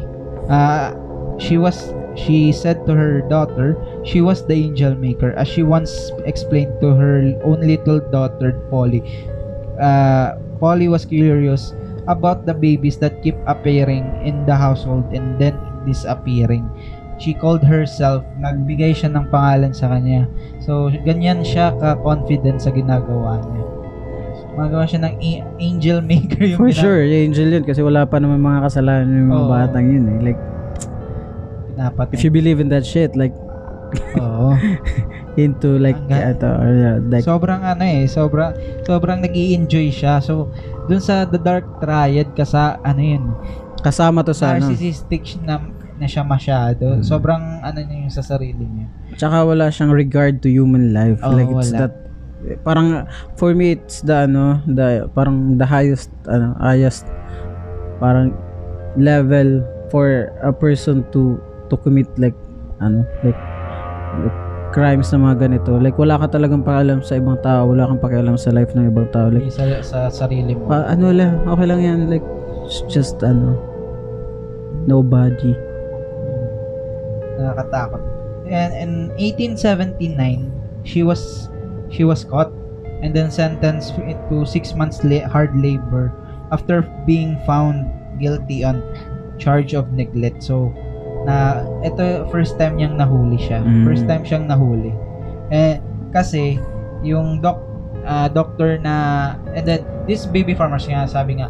ah, 0.47 0.93
she 1.41 1.57
was 1.57 1.91
she 2.15 2.53
said 2.53 2.85
to 2.85 2.93
her 2.93 3.25
daughter, 3.27 3.75
she 4.05 4.21
was 4.21 4.45
the 4.45 4.55
angel 4.55 4.95
maker 4.95 5.33
as 5.35 5.49
she 5.49 5.65
once 5.65 6.13
explained 6.29 6.71
to 6.85 6.93
her 6.95 7.25
own 7.43 7.65
little 7.65 7.99
daughter 8.13 8.61
Polly. 8.69 9.01
Uh, 9.81 10.37
Polly 10.61 10.87
was 10.87 11.09
curious 11.09 11.73
about 12.05 12.45
the 12.45 12.53
babies 12.53 13.01
that 13.01 13.23
keep 13.25 13.37
appearing 13.47 14.05
in 14.21 14.45
the 14.45 14.53
household 14.55 15.09
and 15.17 15.41
then 15.41 15.57
disappearing. 15.89 16.69
She 17.17 17.33
called 17.33 17.61
herself, 17.61 18.25
nagbigay 18.41 18.97
siya 18.97 19.13
ng 19.13 19.29
pangalan 19.29 19.77
sa 19.77 19.93
kanya. 19.93 20.25
So, 20.61 20.89
ganyan 21.05 21.45
siya 21.45 21.77
ka-confident 21.77 22.65
sa 22.65 22.73
ginagawa 22.73 23.41
niya. 23.45 23.65
Magawa 24.57 24.85
siya 24.89 25.05
ng 25.05 25.15
angel 25.61 26.01
maker 26.01 26.45
yung 26.45 26.61
For 26.61 26.73
gina- 26.73 26.81
sure, 26.81 27.01
angel 27.05 27.49
yun 27.53 27.65
kasi 27.65 27.81
wala 27.85 28.09
pa 28.09 28.19
naman 28.21 28.41
mga 28.41 28.69
kasalanan 28.69 29.09
yung 29.09 29.31
mga 29.33 29.45
Oo. 29.47 29.53
batang 29.53 29.87
yun 29.89 30.05
eh. 30.09 30.33
Like, 30.33 30.41
pinapatay. 31.81 32.13
if 32.13 32.21
you 32.21 32.29
believe 32.29 32.61
in 32.61 32.69
that 32.69 32.85
shit, 32.85 33.17
like, 33.17 33.33
Oo. 34.21 34.55
into 35.41 35.81
like, 35.81 35.97
Hanggang- 36.07 36.37
ito, 36.37 36.49
or, 36.51 36.73
uh, 36.77 36.99
like, 37.09 37.25
sobrang 37.25 37.65
ano 37.65 37.83
eh, 37.83 38.05
sobrang 38.05 38.53
sobrang 38.85 39.25
nag 39.25 39.33
enjoy 39.33 39.89
siya. 39.89 40.21
So, 40.21 40.53
dun 40.87 41.01
sa 41.01 41.25
The 41.25 41.41
Dark 41.41 41.81
Triad 41.81 42.37
kasa 42.37 42.77
ano 42.85 43.01
yun, 43.01 43.25
kasama 43.81 44.21
to 44.23 44.37
sa 44.37 44.55
ano. 44.59 44.69
narcissistic 44.69 45.41
na, 45.43 45.59
na 45.97 46.07
siya 46.07 46.23
masyado. 46.23 47.01
Mm. 47.01 47.03
Sobrang 47.03 47.65
ano 47.65 47.79
niya 47.81 47.97
yung 48.05 48.13
sa 48.13 48.23
sarili 48.23 48.63
niya. 48.63 48.87
Tsaka 49.17 49.43
wala 49.43 49.73
siyang 49.73 49.91
regard 49.91 50.45
to 50.45 50.49
human 50.53 50.93
life. 50.93 51.19
Oo, 51.25 51.35
like, 51.35 51.51
it's 51.51 51.73
wala. 51.73 51.81
that, 51.89 51.95
parang, 52.63 52.89
for 53.35 53.57
me, 53.57 53.75
it's 53.79 54.05
the, 54.05 54.29
ano, 54.29 54.61
the, 54.71 55.09
parang 55.17 55.57
the 55.59 55.67
highest, 55.67 56.13
ano, 56.31 56.55
highest, 56.61 57.05
parang, 57.99 58.33
level 58.99 59.63
for 59.91 60.35
a 60.43 60.51
person 60.51 61.07
to, 61.15 61.39
to 61.71 61.79
commit, 61.79 62.11
like, 62.19 62.37
ano, 62.83 63.07
like, 63.23 63.39
like, 64.27 64.39
crimes 64.71 65.11
na 65.11 65.19
mga 65.19 65.49
ganito. 65.49 65.79
Like, 65.79 65.99
wala 65.99 66.19
ka 66.19 66.39
talagang 66.39 66.63
pakialam 66.63 67.03
sa 67.03 67.19
ibang 67.19 67.39
tao, 67.43 67.71
wala 67.71 67.87
kang 67.91 68.03
pakialam 68.03 68.37
sa 68.39 68.51
life 68.55 68.71
ng 68.75 68.91
ibang 68.91 69.11
tao. 69.15 69.31
Like, 69.31 69.51
Sa, 69.51 69.67
sa 69.83 69.99
sarili 70.11 70.55
mo. 70.55 70.71
Pa, 70.71 70.87
ano 70.91 71.11
lang, 71.11 71.43
okay 71.47 71.67
lang 71.67 71.81
yan. 71.83 72.01
Like, 72.11 72.27
just, 72.91 73.19
ano, 73.23 73.59
nobody. 74.87 75.55
Nakakatakot. 77.39 78.03
And 78.51 78.75
in 78.75 78.93
1879, 79.15 80.51
she 80.83 81.07
was 81.07 81.47
she 81.93 82.03
was 82.03 82.25
caught 82.27 82.51
and 83.03 83.15
then 83.15 83.31
sentenced 83.31 83.95
to 83.97 84.37
six 84.45 84.75
months 84.75 85.05
la- 85.07 85.29
hard 85.29 85.55
labor 85.55 86.11
after 86.51 86.83
being 87.07 87.39
found 87.47 87.87
guilty 88.19 88.65
on 88.65 88.83
charge 89.39 89.73
of 89.73 89.93
neglect. 89.95 90.43
So, 90.43 90.75
na 91.25 91.67
ito 91.85 92.27
first 92.33 92.57
time 92.57 92.81
niyang 92.81 92.97
nahuli 92.97 93.37
siya. 93.37 93.61
Mm. 93.61 93.85
First 93.85 94.05
time 94.09 94.23
siyang 94.25 94.47
nahuli. 94.49 94.93
Eh 95.53 95.79
kasi 96.11 96.59
yung 97.05 97.41
doc 97.41 97.61
ah, 98.05 98.29
doctor 98.29 98.81
na 98.81 98.95
and 99.53 99.65
then 99.65 99.81
this 100.05 100.25
baby 100.29 100.53
farmers 100.57 100.85
nga 100.89 101.07
sabi 101.07 101.41
nga 101.41 101.49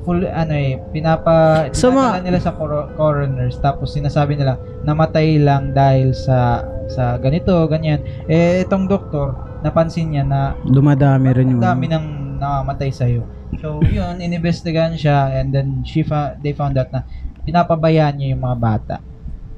full 0.00 0.24
ano 0.24 0.52
eh 0.56 0.80
pinapa 0.92 1.68
dinadala 1.68 2.16
mga- 2.16 2.24
nila 2.24 2.38
sa 2.40 2.52
coro- 2.56 2.88
coroners 2.96 3.60
tapos 3.60 3.92
sinasabi 3.92 4.36
nila 4.36 4.56
namatay 4.84 5.36
lang 5.36 5.76
dahil 5.76 6.16
sa 6.16 6.64
sa 6.88 7.20
ganito 7.20 7.52
ganyan 7.68 8.00
eh 8.24 8.64
itong 8.64 8.88
doktor 8.88 9.36
napansin 9.60 10.16
niya 10.16 10.24
na 10.24 10.56
Dumadami 10.64 11.36
rin 11.36 11.52
yung... 11.52 11.60
dami 11.60 11.84
nang 11.86 12.40
namamatay 12.40 12.88
sa 12.88 13.04
iyo 13.04 13.28
so 13.60 13.76
yun 13.84 14.16
inimbestigahan 14.24 14.96
siya 14.96 15.36
and 15.36 15.52
then 15.52 15.84
she 15.84 16.00
fa- 16.00 16.32
they 16.40 16.56
found 16.56 16.80
out 16.80 16.88
na 16.88 17.04
pinapabayaan 17.44 18.14
niya 18.16 18.36
yung 18.36 18.42
mga 18.44 18.58
bata. 18.58 18.96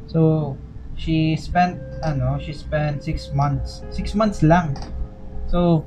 So 0.08 0.54
she 0.98 1.34
spent 1.40 1.80
ano 2.04 2.36
she 2.36 2.52
spent 2.52 3.00
six 3.00 3.32
months 3.32 3.82
six 3.90 4.12
months 4.12 4.44
lang. 4.44 4.76
So 5.48 5.84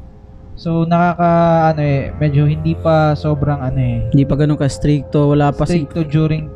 so 0.56 0.88
nakaka 0.88 1.32
ano 1.76 1.82
eh 1.84 2.16
medyo 2.16 2.48
hindi 2.48 2.74
pa 2.80 3.14
sobrang 3.14 3.60
ano 3.60 3.80
eh 3.80 4.00
Hindi 4.10 4.24
pa 4.24 4.40
ganun 4.40 4.56
ka-stricto, 4.56 5.36
wala 5.36 5.52
pa 5.52 5.68
si... 5.68 5.84
stricto 5.84 6.08
during 6.08 6.48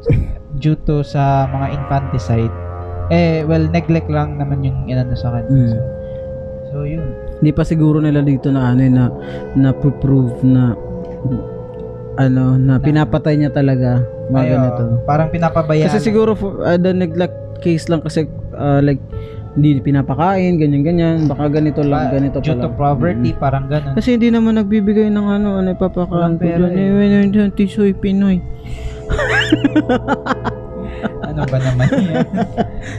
due 0.63 0.79
to 0.87 1.03
sa 1.03 1.45
mga 1.51 1.67
infanticide. 1.75 2.53
Eh 3.11 3.43
well 3.43 3.67
neglect 3.69 4.07
lang 4.07 4.39
naman 4.39 4.63
yung 4.63 4.87
inano 4.87 5.13
sa 5.13 5.35
kanya. 5.35 5.51
Mm. 5.51 5.69
so, 5.69 5.77
so 6.71 6.77
yun. 6.87 7.05
Hindi 7.39 7.51
pa 7.55 7.63
siguro 7.63 7.99
nila 8.03 8.23
dito 8.23 8.51
na 8.51 8.71
ano 8.71 8.81
eh, 8.83 8.91
na 8.91 9.05
na 9.55 9.69
prove 9.75 10.43
na 10.43 10.75
ano 12.19 12.59
na 12.59 12.75
pinapatay 12.77 13.33
niya 13.33 13.47
talaga 13.49 14.03
mga 14.27 14.35
Ay, 14.37 14.45
oo. 14.45 14.53
ganito. 14.53 14.83
parang 15.03 15.31
pinapabayaan 15.31 15.87
Kasi 15.87 16.03
siguro 16.03 16.35
for, 16.35 16.59
uh, 16.59 16.75
the 16.75 16.91
neglect 16.91 17.31
case 17.59 17.87
lang 17.87 17.99
kasi 17.99 18.27
uh, 18.53 18.79
like 18.79 18.99
hindi 19.49 19.81
pinapakain, 19.81 20.55
ganyan 20.55 20.83
ganyan, 20.83 21.17
baka 21.25 21.49
ganito 21.49 21.81
lang, 21.81 22.07
Pa- 22.07 22.13
ganito 22.13 22.37
pa 22.37 22.45
due 22.45 22.53
to 22.53 22.69
lang. 22.69 22.77
poverty 22.77 23.31
Mm. 23.33 23.39
parang 23.39 23.65
ganun 23.65 23.95
Kasi 23.97 24.09
hindi 24.13 24.29
naman 24.29 24.55
nagbibigay 24.55 25.09
ng 25.09 25.25
ano, 25.25 25.57
ano 25.57 25.67
ipapakaan 25.69 26.11
Walang 26.11 26.37
ko 26.37 26.43
pera 26.45 26.65
dyan. 26.69 26.77
eh. 26.77 27.33
Eh, 27.33 27.39
eh, 27.41 27.51
tisoy 27.51 27.91
Pinoy. 27.93 28.37
ano 31.23 31.41
ba 31.45 31.57
naman 31.57 31.87
yan 31.87 32.27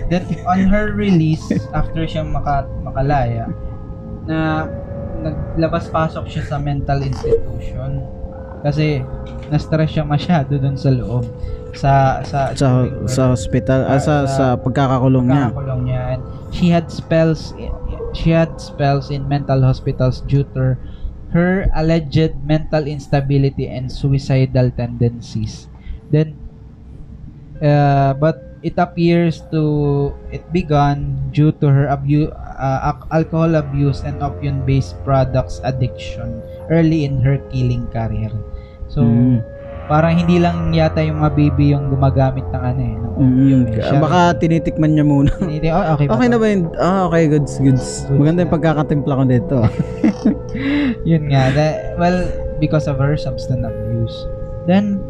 then 0.09 0.23
on 0.45 0.65
her 0.65 0.91
release 0.91 1.45
after 1.71 2.03
siyang 2.03 2.31
maka, 2.31 2.65
makalaya 2.81 3.47
na 4.25 4.65
naglabas 5.21 5.87
pasok 5.87 6.25
siya 6.27 6.45
sa 6.47 6.57
mental 6.57 6.99
institution 6.99 8.01
kasi 8.61 9.03
na-stress 9.51 9.91
siya 9.97 10.05
masyado 10.07 10.57
doon 10.61 10.77
sa 10.79 10.91
loob 10.93 11.25
sa 11.75 12.21
sa 12.27 12.51
Sa, 12.55 12.83
sa 13.07 13.23
hospital, 13.31 13.87
ah, 13.87 13.99
sa, 14.03 14.27
sa 14.27 14.45
pagkakakulong 14.59 15.31
niya. 15.31 15.55
Kakakulong 15.55 15.83
niya. 15.87 16.03
And 16.19 16.23
she 16.51 16.67
had 16.71 16.91
spells 16.91 17.55
she 18.11 18.35
had 18.35 18.59
spells 18.59 19.11
in 19.11 19.31
mental 19.31 19.63
hospitals 19.63 20.19
due 20.27 20.43
to 20.59 20.75
her 21.31 21.71
alleged 21.79 22.35
mental 22.43 22.91
instability 22.91 23.71
and 23.71 23.87
suicidal 23.87 24.75
tendencies. 24.75 25.71
Then 26.11 26.43
uh, 27.63 28.15
but 28.19 28.43
it 28.63 28.75
appears 28.77 29.41
to 29.55 30.13
it 30.35 30.45
began 30.53 31.31
due 31.33 31.53
to 31.63 31.71
her 31.71 31.87
abuse 31.89 32.29
uh, 32.61 32.93
al- 32.93 33.09
alcohol 33.15 33.55
abuse 33.57 34.03
and 34.05 34.21
opium 34.21 34.67
based 34.67 34.99
products 35.07 35.61
addiction 35.65 36.43
early 36.69 37.05
in 37.07 37.23
her 37.23 37.39
killing 37.49 37.87
career. 37.89 38.31
So 38.91 39.01
Mm. 39.01 39.39
parang 39.87 40.15
hindi 40.15 40.39
lang 40.39 40.71
yata 40.71 40.99
yung 41.01 41.19
mga 41.19 41.33
baby 41.33 41.65
yung 41.71 41.91
gumagamit 41.91 42.47
ng 42.47 42.63
ano 42.63 42.81
eh, 42.81 42.95
ng 42.95 43.13
Mm, 43.17 43.63
eh. 43.71 43.81
Siya- 43.81 43.99
baka 43.99 44.21
tinitikman 44.37 44.95
niya 44.95 45.03
muna. 45.03 45.31
Tiniti- 45.37 45.71
oh, 45.71 45.95
okay, 45.95 46.07
Okay 46.07 46.27
ba 46.27 46.31
na 46.31 46.37
ba 46.37 46.47
yun? 46.47 46.61
Ah, 46.75 47.07
okay, 47.07 47.27
goods, 47.27 47.55
goods. 47.59 47.87
Goods 48.05 48.17
Maganda 48.17 48.43
yung 48.43 48.53
pagkakatimpla 48.53 49.13
ko 49.13 49.25
dito. 49.25 49.57
Yun 51.11 51.23
nga. 51.29 51.51
that- 51.51 51.97
well, 51.97 52.19
because 52.59 52.87
of 52.87 52.99
her 52.99 53.17
substance 53.17 53.63
abuse. 53.63 54.17
Then, 54.67 55.01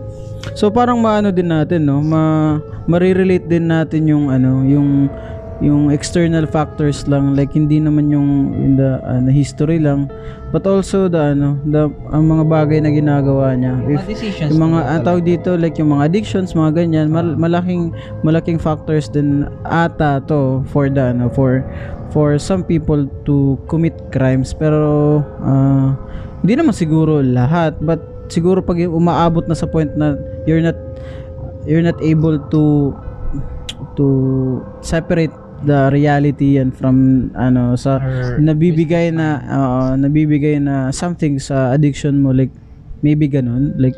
So 0.57 0.72
parang 0.72 1.05
maano 1.05 1.28
din 1.28 1.53
natin, 1.53 1.85
no? 1.85 2.01
Ma 2.01 2.57
marirelate 2.87 3.45
din 3.45 3.68
natin 3.68 4.09
yung 4.09 4.33
ano, 4.33 4.64
yung 4.64 5.12
yung 5.61 5.93
external 5.93 6.49
factors 6.49 7.05
lang 7.05 7.37
like 7.37 7.53
hindi 7.53 7.76
naman 7.76 8.09
yung 8.09 8.28
in 8.57 8.72
the 8.74 8.97
ano, 9.05 9.28
history 9.28 9.76
lang 9.76 10.09
but 10.51 10.66
also 10.66 11.07
the 11.07 11.34
ano 11.34 11.59
the 11.66 11.86
ang 12.11 12.26
mga 12.26 12.44
bagay 12.51 12.78
na 12.82 12.90
ginagawa 12.90 13.55
niya. 13.55 13.78
If 13.86 14.07
decisions. 14.07 14.51
yung 14.55 14.70
mga 14.70 14.78
ang 14.86 15.03
tawag 15.07 15.22
dito 15.22 15.55
like 15.55 15.78
yung 15.78 15.94
mga 15.94 16.11
addictions 16.11 16.55
mga 16.59 16.84
ganyan 16.84 17.07
mal- 17.11 17.38
malaking 17.38 17.94
malaking 18.26 18.59
factors 18.59 19.07
din 19.07 19.46
ata 19.66 20.18
to 20.26 20.66
for 20.70 20.90
the 20.90 21.14
ano 21.14 21.30
for 21.30 21.62
for 22.11 22.34
some 22.42 22.66
people 22.66 23.07
to 23.22 23.55
commit 23.70 23.94
crimes. 24.11 24.51
Pero 24.51 25.22
ah, 25.42 25.94
hindi 26.42 26.59
naman 26.59 26.74
siguro 26.74 27.22
lahat 27.22 27.78
but 27.78 28.03
siguro 28.26 28.59
pag 28.62 28.78
umaabot 28.82 29.46
na 29.46 29.55
sa 29.55 29.70
point 29.70 29.90
na 29.94 30.18
you're 30.46 30.62
not 30.62 30.76
you're 31.66 31.84
not 31.84 31.98
able 32.03 32.38
to 32.51 32.90
to 33.94 34.07
separate 34.82 35.32
the 35.64 35.92
reality 35.92 36.56
and 36.56 36.72
from 36.72 37.28
ano 37.36 37.76
sa 37.76 38.00
Or 38.00 38.40
nabibigay 38.40 39.12
na 39.12 39.40
oo, 39.44 39.80
nabibigay 40.00 40.56
na 40.61 40.88
something 40.90 41.36
sa 41.36 41.74
addiction 41.76 42.20
mo 42.20 42.32
like 42.32 42.52
maybe 43.04 43.28
ganun 43.28 43.76
like 43.76 43.96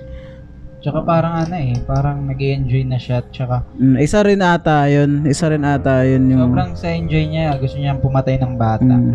Tsaka 0.82 0.98
parang 1.06 1.46
ano 1.46 1.54
eh, 1.54 1.78
parang 1.86 2.26
nag 2.26 2.42
enjoy 2.42 2.82
na 2.82 2.98
siya. 2.98 3.22
Tsaka 3.30 3.62
mm, 3.78 4.02
isa 4.02 4.18
rin 4.26 4.42
ata 4.42 4.90
yun 4.90 5.22
isa 5.30 5.46
rin 5.46 5.62
ata 5.62 6.02
yun 6.02 6.26
yung 6.26 6.50
sobrang 6.50 6.74
sa 6.74 6.90
enjoy 6.90 7.22
niya. 7.30 7.54
Gusto 7.62 7.78
niyang 7.78 8.02
pumatay 8.02 8.42
ng 8.42 8.58
bata. 8.58 8.82
mm, 8.82 9.14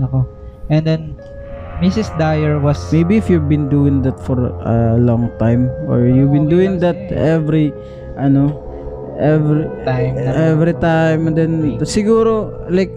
Nako. 0.00 0.24
And 0.72 0.80
then, 0.88 1.02
Mrs. 1.84 2.08
Dyer 2.16 2.56
was... 2.56 2.80
maybe 2.88 3.20
if 3.20 3.28
you've 3.28 3.48
been 3.48 3.68
doing 3.68 4.00
that 4.00 4.16
for 4.24 4.40
a 4.64 4.96
long 4.96 5.28
time 5.36 5.68
or 5.84 6.08
you've 6.08 6.32
been 6.32 6.48
doing 6.48 6.80
that 6.80 6.96
every 7.12 7.76
ano 8.16 8.69
every 9.20 9.68
time 9.84 10.14
na 10.16 10.30
every 10.50 10.74
time 10.80 11.28
and 11.28 11.36
then 11.36 11.52
siguro 11.84 12.50
like 12.72 12.90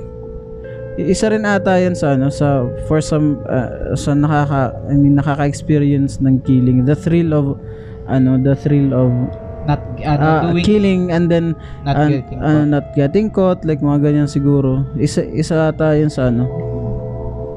isa 0.97 1.34
rin 1.34 1.41
ata 1.41 1.82
yan 1.82 1.97
sa 1.97 2.13
ano 2.13 2.30
sa 2.30 2.69
for 2.86 3.01
some 3.01 3.41
uh, 3.49 3.97
sa 3.97 4.13
nakaka 4.13 4.78
I 4.86 4.93
mean 4.93 5.17
nakaka-experience 5.17 6.21
ng 6.21 6.45
killing. 6.45 6.86
The 6.86 6.93
thrill 6.93 7.34
of 7.34 7.57
ano 8.05 8.38
the 8.38 8.53
thrill 8.53 8.93
of 8.93 9.09
not 9.65 9.82
ano, 10.03 10.21
uh, 10.21 10.41
doing 10.51 10.65
killing 10.65 11.01
and 11.09 11.32
then 11.32 11.57
not 11.88 11.97
uh, 11.97 12.09
getting 12.11 12.38
uh, 12.38 12.45
caught. 12.45 12.67
not 12.69 12.86
getting 12.93 13.28
caught 13.34 13.59
like 13.65 13.82
mga 13.82 13.99
ganyan 14.05 14.30
siguro. 14.30 14.86
Isa 14.99 15.26
isa 15.26 15.74
ata 15.74 15.97
yun 15.97 16.13
sa 16.13 16.30
ano. 16.30 16.45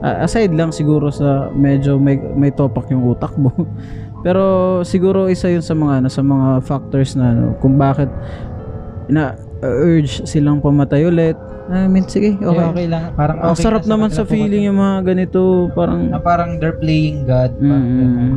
Ah, 0.00 0.24
aside 0.24 0.52
lang 0.56 0.72
siguro 0.72 1.12
sa 1.12 1.52
medyo 1.52 2.00
may 2.00 2.16
may 2.16 2.52
topak 2.54 2.88
yung 2.88 3.04
utak 3.04 3.36
mo. 3.36 3.52
Pero 4.24 4.80
siguro 4.80 5.28
isa 5.28 5.52
yun 5.52 5.60
sa 5.60 5.76
mga 5.76 6.00
ano 6.00 6.08
sa 6.08 6.24
mga 6.24 6.64
factors 6.64 7.12
na 7.20 7.36
ano 7.36 7.52
kung 7.60 7.76
bakit 7.76 8.08
na 9.06 9.38
urge 9.62 10.26
silang 10.26 10.60
pumatay 10.60 11.06
ulit 11.06 11.38
I 11.66 11.90
mean 11.90 12.06
sige 12.06 12.38
okay. 12.38 12.46
okay, 12.46 12.66
okay 12.70 12.86
lang. 12.86 13.10
Parang 13.18 13.42
ang 13.42 13.50
okay 13.58 13.66
sarap 13.66 13.82
na 13.90 13.98
naman 13.98 14.10
sa 14.14 14.22
feeling 14.22 14.70
yung 14.70 14.78
mga 14.78 15.02
ganito 15.02 15.66
parang. 15.74 16.14
Na 16.14 16.22
parang 16.22 16.62
they're 16.62 16.78
playing 16.78 17.26
God. 17.26 17.58
Mm. 17.58 17.66
ganun. 17.98 18.34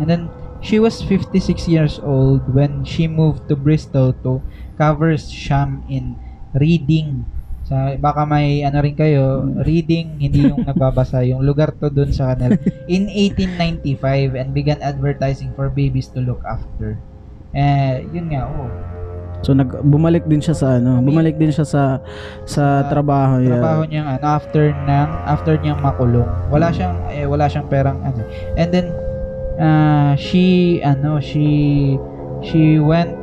And 0.00 0.08
then, 0.08 0.22
she 0.64 0.80
was 0.80 1.04
56 1.04 1.68
years 1.68 2.00
old 2.00 2.40
when 2.56 2.88
she 2.88 3.04
moved 3.04 3.46
to 3.52 3.54
Bristol 3.54 4.16
to 4.24 4.40
cover 4.80 5.12
sham 5.20 5.84
in 5.92 6.16
reading. 6.56 7.28
Sa, 7.68 7.94
baka 8.00 8.24
may 8.24 8.64
ano 8.64 8.80
rin 8.80 8.96
kayo, 8.96 9.44
reading, 9.62 10.16
hindi 10.18 10.48
yung 10.48 10.64
nagbabasa, 10.68 11.22
yung 11.28 11.44
lugar 11.44 11.76
to 11.76 11.92
dun 11.92 12.10
sa 12.16 12.32
kanila. 12.32 12.56
In 12.88 13.06
1895 13.12 14.34
and 14.34 14.50
began 14.56 14.80
advertising 14.80 15.52
for 15.52 15.68
babies 15.68 16.08
to 16.10 16.24
look 16.24 16.40
after. 16.48 16.96
Eh, 17.52 18.02
yun 18.10 18.32
nga, 18.32 18.48
oh. 18.48 18.72
So 19.40 19.56
nag 19.56 19.72
bumalik 19.84 20.28
din 20.28 20.40
siya 20.40 20.52
sa 20.52 20.76
ano 20.76 21.00
bumalik 21.00 21.40
din 21.40 21.48
siya 21.48 21.64
sa 21.64 21.82
sa 22.44 22.84
Sa 22.84 22.88
trabaho 22.92 23.40
niya 23.40 23.56
trabaho 23.56 23.82
niyang 23.88 24.08
ano 24.18 24.24
after 24.24 24.64
nang 24.84 25.10
after 25.24 25.54
niyang 25.60 25.80
makulong. 25.80 26.28
Wala 26.52 26.68
siyang 26.70 26.96
eh, 27.08 27.24
wala 27.24 27.48
siyang 27.48 27.68
perang 27.68 27.98
ano. 28.04 28.20
And 28.60 28.68
then 28.68 28.86
uh, 29.56 30.12
she 30.20 30.78
ano 30.84 31.20
she 31.20 31.96
she 32.44 32.80
went 32.80 33.16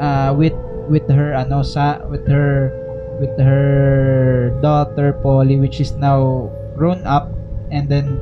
uh, 0.00 0.36
with 0.36 0.56
with 0.88 1.08
her 1.08 1.36
ano 1.36 1.64
sa 1.64 2.00
with 2.08 2.24
her 2.28 2.72
with 3.20 3.34
her 3.36 4.52
daughter 4.60 5.16
Polly 5.20 5.56
which 5.60 5.80
is 5.80 5.96
now 5.96 6.48
grown 6.78 7.02
up 7.04 7.28
and 7.72 7.88
then 7.88 8.16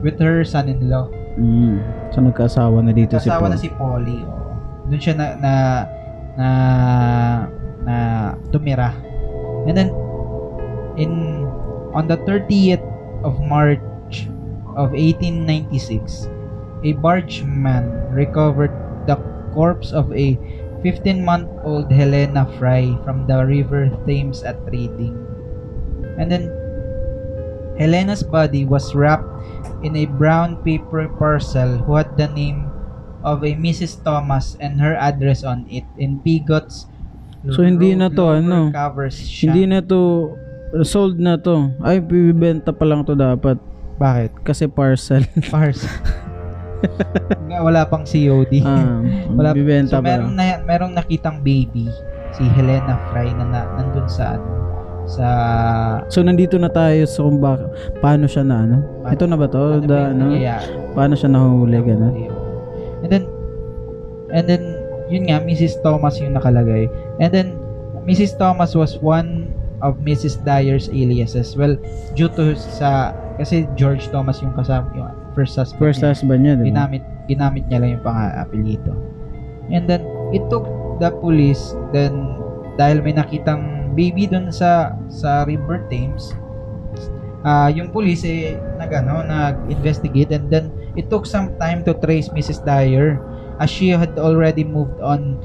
with 0.00 0.16
her 0.20 0.44
son-in-law. 0.44 1.08
Mm. 1.38 1.80
So 2.12 2.20
nagkaasawa 2.20 2.84
na 2.84 2.92
dito 2.92 3.16
si 3.20 3.30
Kasawa 3.30 3.48
Paul. 3.48 3.50
na 3.54 3.58
si 3.58 3.70
Polly. 3.72 4.18
oo. 4.24 4.52
Doon 4.90 5.00
siya 5.00 5.14
na 5.14 5.26
na 5.38 5.52
na 6.40 7.52
na 7.84 7.96
tumira. 8.48 8.96
And 9.68 9.76
then 9.76 9.92
in 10.96 11.44
on 11.92 12.08
the 12.08 12.16
30th 12.24 12.80
of 13.20 13.36
March 13.44 14.24
of 14.72 14.96
1896, 14.96 16.32
a 16.84 16.96
bargeman 16.96 18.08
recovered 18.16 18.72
the 19.04 19.20
corpse 19.52 19.92
of 19.92 20.08
a 20.16 20.40
15-month-old 20.80 21.92
Helena 21.92 22.48
Fry 22.56 22.96
from 23.04 23.28
the 23.28 23.44
River 23.44 23.92
Thames 24.08 24.40
at 24.40 24.56
Reading. 24.72 25.12
And 26.16 26.32
then 26.32 26.48
Helena's 27.76 28.22
body 28.22 28.64
was 28.64 28.94
wrapped 28.94 29.28
in 29.82 29.96
a 29.96 30.06
brown 30.06 30.62
paper 30.64 31.08
parcel 31.20 31.76
who 31.84 31.96
had 31.96 32.16
the 32.16 32.28
name 32.28 32.69
of 33.22 33.40
a 33.40 33.52
Mrs. 33.52 34.00
Thomas 34.00 34.56
and 34.56 34.76
her 34.76 34.94
address 34.94 35.42
on 35.42 35.64
it 35.66 35.84
in 35.96 36.18
Pigot's 36.18 36.86
So, 37.42 37.64
hindi 37.64 37.92
na 37.92 38.06
to, 38.06 38.36
ano? 38.36 38.68
covers 38.70 39.16
shop. 39.16 39.48
Hindi 39.48 39.64
na 39.66 39.80
to 39.80 40.32
sold 40.82 41.16
na 41.16 41.34
to. 41.34 41.72
Ay 41.80 41.96
bibenta 41.98 42.68
pa 42.68 42.84
lang 42.84 43.00
to 43.00 43.16
dapat 43.16 43.56
Bakit? 43.96 44.44
kasi 44.44 44.68
parcel. 44.68 45.24
Nga, 47.42 47.58
Wala 47.60 47.84
pang 47.84 48.04
COD. 48.04 48.60
ah, 48.60 49.00
Wala, 49.36 49.52
bibenta 49.52 49.96
so, 49.96 50.00
pa 50.00 50.16
merong, 50.16 50.32
lang. 50.32 50.60
na, 50.60 50.64
merong 50.64 50.92
nakitang 50.94 51.40
baby, 51.40 51.88
si 52.30 52.44
Helena 52.50 52.96
Fry, 53.08 53.28
na, 53.30 53.44
na 53.46 53.60
nandun 53.74 54.04
sa, 54.06 54.36
ano, 54.36 54.48
sa, 55.04 55.26
So 56.08 56.20
nandito 56.20 56.56
na 56.56 56.68
tayo 56.68 57.04
sa 57.04 57.20
kung 57.20 57.36
bak- 57.36 57.68
paano 57.98 58.24
siya 58.24 58.44
na 58.44 58.64
ano. 58.64 58.76
Ito 59.04 59.24
na 59.24 59.36
ba 59.36 59.44
to? 59.44 59.60
ano 59.76 59.82
ba 59.82 59.88
The, 59.88 59.98
ano? 60.12 60.24
Paano 60.92 61.12
siya 61.14 61.28
nahuli 61.28 61.76
gano'n? 61.78 62.14
And 63.02 63.10
then, 63.10 63.24
and 64.30 64.44
then, 64.46 64.62
yun 65.08 65.28
nga, 65.28 65.42
Mrs. 65.42 65.80
Thomas 65.82 66.20
yung 66.20 66.36
nakalagay. 66.36 66.86
And 67.18 67.30
then, 67.32 67.48
Mrs. 68.04 68.36
Thomas 68.36 68.76
was 68.76 68.96
one 69.00 69.50
of 69.80 70.00
Mrs. 70.04 70.40
Dyer's 70.44 70.88
aliases. 70.92 71.56
Well, 71.56 71.76
due 72.14 72.28
to 72.36 72.56
sa, 72.56 73.16
kasi 73.40 73.64
George 73.76 74.08
Thomas 74.12 74.40
yung 74.44 74.52
kasama, 74.52 74.88
yung 74.92 75.08
first 75.32 75.56
husband 75.56 75.80
First 75.80 76.00
niya. 76.04 76.08
husband 76.12 76.40
niya, 76.44 76.54
di 76.60 76.62
ba? 76.62 76.68
ginamit 76.68 77.02
ginamit 77.30 77.64
niya 77.70 77.78
lang 77.80 77.90
yung 77.96 78.04
pang-apelyido. 78.04 78.92
And 79.70 79.86
then 79.86 80.02
it 80.34 80.42
took 80.50 80.66
the 81.00 81.10
police 81.16 81.72
then 81.96 82.36
dahil 82.76 83.00
may 83.00 83.16
nakitang 83.16 83.96
baby 83.96 84.28
doon 84.28 84.52
sa 84.52 84.94
sa 85.08 85.48
River 85.48 85.82
Thames 85.88 86.36
ah 87.40 87.72
yung 87.72 87.88
police 87.88 88.22
eh 88.28 88.60
nagano 88.76 89.24
nag-investigate 89.24 90.28
and 90.36 90.46
then 90.52 90.68
it 90.96 91.10
took 91.10 91.26
some 91.26 91.54
time 91.58 91.84
to 91.86 91.94
trace 92.00 92.30
Mrs. 92.30 92.64
Dyer 92.64 93.20
as 93.60 93.68
she 93.70 93.90
had 93.92 94.16
already 94.18 94.64
moved 94.64 94.98
on 95.00 95.38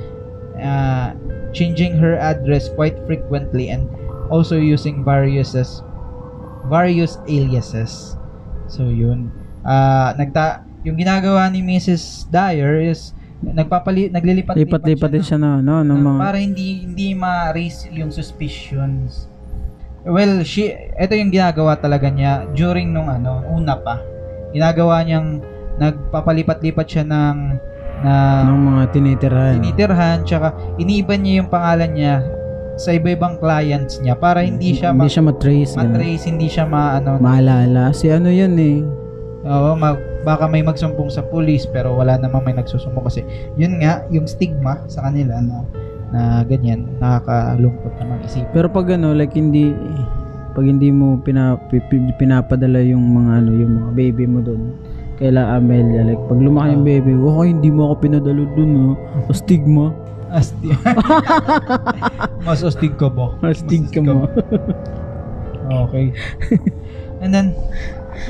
uh, 0.58 1.14
changing 1.52 1.98
her 1.98 2.16
address 2.18 2.70
quite 2.72 2.96
frequently 3.06 3.70
and 3.70 3.88
also 4.32 4.58
using 4.58 5.04
various 5.04 5.54
various 6.66 7.22
aliases 7.30 8.18
so 8.66 8.90
yun 8.90 9.30
ah 9.62 10.18
nagta 10.18 10.66
yung 10.86 10.98
ginagawa 11.02 11.50
ni 11.50 11.66
Mrs. 11.66 12.30
Dyer 12.30 12.78
is 12.78 13.18
nagpapali 13.42 14.14
naglilipat 14.14 14.54
Lipat-lipat 14.54 15.10
din 15.12 15.26
siya 15.26 15.38
na, 15.42 15.60
no, 15.60 15.82
ng 15.82 15.98
mga... 15.98 16.20
para 16.22 16.38
hindi 16.38 16.86
hindi 16.86 17.18
ma-raise 17.18 17.90
yung 17.92 18.14
suspicions. 18.14 19.28
Well, 20.06 20.46
she 20.46 20.70
ito 20.78 21.14
yung 21.18 21.34
ginagawa 21.34 21.82
talaga 21.82 22.14
niya 22.14 22.46
during 22.54 22.94
nung 22.94 23.10
ano, 23.10 23.42
una 23.50 23.74
pa. 23.82 23.98
Ginagawa 24.56 25.04
niyang 25.04 25.44
nagpapalipat-lipat 25.76 26.88
siya 26.88 27.04
ng 27.04 27.38
na 27.96 28.44
ng 28.48 28.60
mga 28.60 28.84
tinitirhan. 28.92 29.54
tinitirhan 29.60 30.18
tsaka 30.24 30.56
iniiba 30.80 31.16
niya 31.16 31.44
yung 31.44 31.50
pangalan 31.52 31.92
niya 31.96 32.16
sa 32.76 32.92
iba-ibang 32.92 33.40
clients 33.40 34.04
niya 34.04 34.20
para 34.20 34.44
hindi 34.44 34.76
siya 34.76 34.92
hindi 34.92 35.08
ma- 35.08 35.12
siya 35.12 35.24
matrace. 35.24 35.74
ganun. 35.76 35.96
matrace, 35.96 36.24
hindi 36.28 36.48
siya 36.52 36.66
maano 36.68 37.20
Maalala. 37.24 37.96
Si 37.96 38.12
ano 38.12 38.28
yun 38.28 38.56
eh. 38.60 38.84
Oo, 39.48 39.80
mag, 39.80 39.96
baka 40.28 40.50
may 40.50 40.66
magsumbong 40.66 41.08
sa 41.08 41.24
police 41.24 41.70
pero 41.70 41.96
wala 41.96 42.20
namang 42.20 42.44
may 42.44 42.56
nagsusumbong 42.58 43.06
kasi 43.08 43.22
yun 43.56 43.80
nga 43.80 44.04
yung 44.12 44.28
stigma 44.28 44.82
sa 44.92 45.08
kanila 45.08 45.40
na 45.40 45.64
na 46.12 46.22
ganyan 46.48 46.88
nakakalungkot 47.00 47.94
naman 48.02 48.24
isipin. 48.28 48.52
Pero 48.52 48.68
pag 48.68 48.88
ano, 48.96 49.16
like 49.16 49.36
hindi 49.38 49.72
pag 50.56 50.66
hindi 50.66 50.88
mo 50.90 51.20
pina, 51.20 51.60
pi- 51.68 51.84
pi- 51.92 52.16
pinapadala 52.16 52.80
yung 52.80 53.04
mga 53.04 53.32
ano, 53.44 53.52
yung 53.52 53.72
mga 53.84 53.90
baby 53.92 54.26
mo 54.26 54.40
doon 54.40 54.72
kaila 55.16 55.56
Amelia 55.56 56.04
like 56.04 56.20
pag 56.28 56.40
lumaki 56.44 56.76
yung 56.76 56.84
baby 56.84 57.12
okay 57.16 57.48
hindi 57.48 57.70
mo 57.72 57.88
ako 57.88 57.96
pinadalo 58.04 58.44
doon 58.56 58.72
oh. 58.92 58.96
O 59.28 59.36
stigma 59.36 59.96
Asti. 60.36 60.74
Mas 62.46 62.60
astig 62.60 63.00
ka 63.00 63.08
ba? 63.08 63.38
Astig 63.46 63.88
ka 63.94 64.04
mo. 64.04 64.28
Okay. 65.66 66.12
And 67.24 67.32
then, 67.32 67.56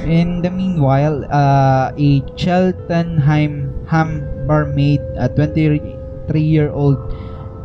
in 0.05 0.45
the 0.45 0.53
meanwhile, 0.53 1.25
uh, 1.33 1.89
a 1.95 2.09
Cheltenham 2.37 3.73
ham 3.89 4.23
barmaid, 4.45 5.01
a 5.17 5.27
23-year-old 5.33 6.99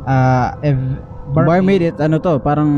uh, 0.08 0.56
ev- 0.64 0.98
Barmaid 1.32 1.82
it, 1.82 1.96
ano 2.00 2.18
to, 2.18 2.38
parang 2.42 2.70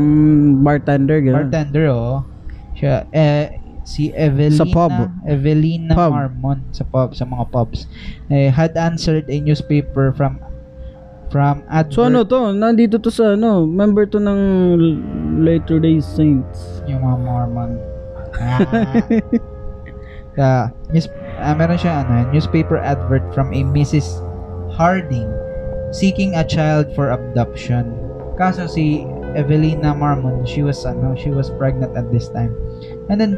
bartender, 0.61 1.21
gano'n. 1.21 1.49
bartender, 1.49 1.85
oh. 1.89 2.25
Siya, 2.73 3.05
eh, 3.13 3.61
si 3.83 4.09
Evelina, 4.15 4.63
Sa 4.63 4.65
pub. 4.65 4.93
Evelina 5.27 5.93
Pub. 5.93 6.11
Marmon 6.11 6.59
sa 6.71 6.83
pub, 6.87 7.13
sa 7.13 7.27
mga 7.27 7.45
pubs, 7.51 7.85
eh, 8.31 8.49
had 8.49 8.73
answered 8.79 9.27
a 9.27 9.37
newspaper 9.39 10.15
from 10.15 10.39
from 11.33 11.65
advert, 11.65 11.97
So 11.97 12.05
ano 12.05 12.21
to, 12.29 12.53
nandito 12.53 13.01
to 13.01 13.09
sa 13.09 13.33
ano, 13.33 13.65
member 13.65 14.05
to 14.05 14.21
ng 14.21 14.41
Later 15.41 15.81
Day 15.81 15.97
Saints. 15.97 16.85
yung 16.85 17.01
mga 17.01 17.17
Mormon. 17.25 17.71
Ah. 18.37 18.61
yeah, 20.37 20.69
news, 20.93 21.09
ah, 21.41 21.57
meron 21.57 21.77
siya 21.77 22.05
ano, 22.05 22.29
newspaper 22.29 22.77
advert 22.77 23.25
from 23.33 23.49
a 23.49 23.65
Mrs. 23.65 24.21
Harding 24.73 25.29
seeking 25.93 26.33
a 26.33 26.43
child 26.43 26.89
for 26.97 27.13
abduction. 27.13 28.02
Kaso 28.33 28.65
si 28.65 29.05
Evelina 29.37 29.93
Marmon, 29.93 30.45
she 30.45 30.61
was 30.61 30.81
ano, 30.85 31.13
she 31.13 31.29
was 31.29 31.49
pregnant 31.57 31.93
at 31.97 32.09
this 32.09 32.29
time. 32.29 32.53
And 33.09 33.21
then 33.21 33.37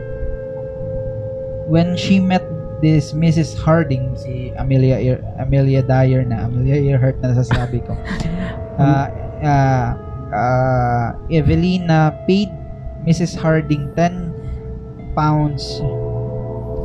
when 1.68 1.98
she 1.98 2.20
met 2.20 2.44
this 2.80 3.12
Mrs. 3.12 3.56
Harding, 3.56 4.16
si 4.16 4.52
Amelia 4.60 5.00
Ear, 5.00 5.20
Amelia 5.40 5.82
Dyer 5.84 6.24
na, 6.24 6.46
Amelia 6.48 6.80
Earhart 6.96 7.20
na 7.24 7.32
nasasabi 7.32 7.84
ko. 7.88 7.96
Ah, 8.76 9.08
ah, 9.44 9.90
ah, 10.36 11.08
Evelina 11.32 12.12
paid 12.28 12.52
Mrs. 13.08 13.40
Harding 13.40 13.88
10 13.96 15.16
pounds 15.16 15.80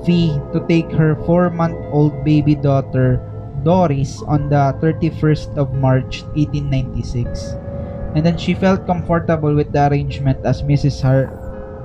fee 0.06 0.38
to 0.54 0.62
take 0.70 0.88
her 0.94 1.18
4-month-old 1.26 2.14
baby 2.24 2.54
daughter 2.54 3.18
Doris 3.60 4.22
on 4.24 4.48
the 4.48 4.72
31st 4.80 5.58
of 5.58 5.74
March 5.76 6.24
1896. 6.38 7.69
And 8.14 8.26
then 8.26 8.34
she 8.34 8.58
felt 8.58 8.86
comfortable 8.90 9.54
with 9.54 9.70
the 9.70 9.86
arrangement 9.86 10.42
as 10.42 10.62
Mrs. 10.66 10.98
Har 11.02 11.30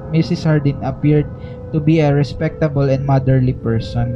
Mrs. 0.10 0.42
Harding 0.46 0.78
appeared 0.82 1.30
to 1.70 1.78
be 1.78 2.02
a 2.02 2.10
respectable 2.14 2.90
and 2.90 3.06
motherly 3.06 3.54
person. 3.54 4.16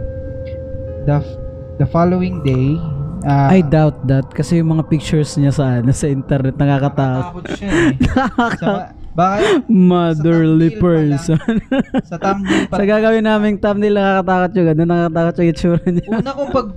The 1.05 1.21
f- 1.21 1.37
the 1.77 1.85
following 1.85 2.41
day, 2.41 2.77
uh, 3.25 3.49
I 3.49 3.61
doubt 3.61 4.05
that 4.09 4.29
kasi 4.33 4.61
yung 4.61 4.73
mga 4.77 4.89
pictures 4.89 5.37
niya 5.37 5.53
sa 5.53 5.81
ano, 5.81 5.93
sa 5.93 6.09
internet 6.09 6.57
nakakatakot. 6.57 7.45
Nakatakot 7.45 7.57
siya 7.57 7.69
eh. 7.69 7.93
Sa, 8.61 8.69
baka 9.13 9.37
Motherly 9.67 10.69
Sa 10.69 10.79
person. 10.79 11.57
sa 12.05 12.15
thumbnail 12.21 12.65
pa 12.71 12.75
sa 12.77 12.85
gagawin 12.85 13.25
naming 13.25 13.57
thumbnail 13.57 13.97
nakakatakot 13.97 14.51
yung 14.55 14.67
ano, 14.73 14.81
nakakatakot 14.85 15.35
yung 15.41 15.49
itsura 15.49 15.83
niya. 15.89 16.09
Una 16.21 16.31
kong 16.33 16.51
pag 16.53 16.67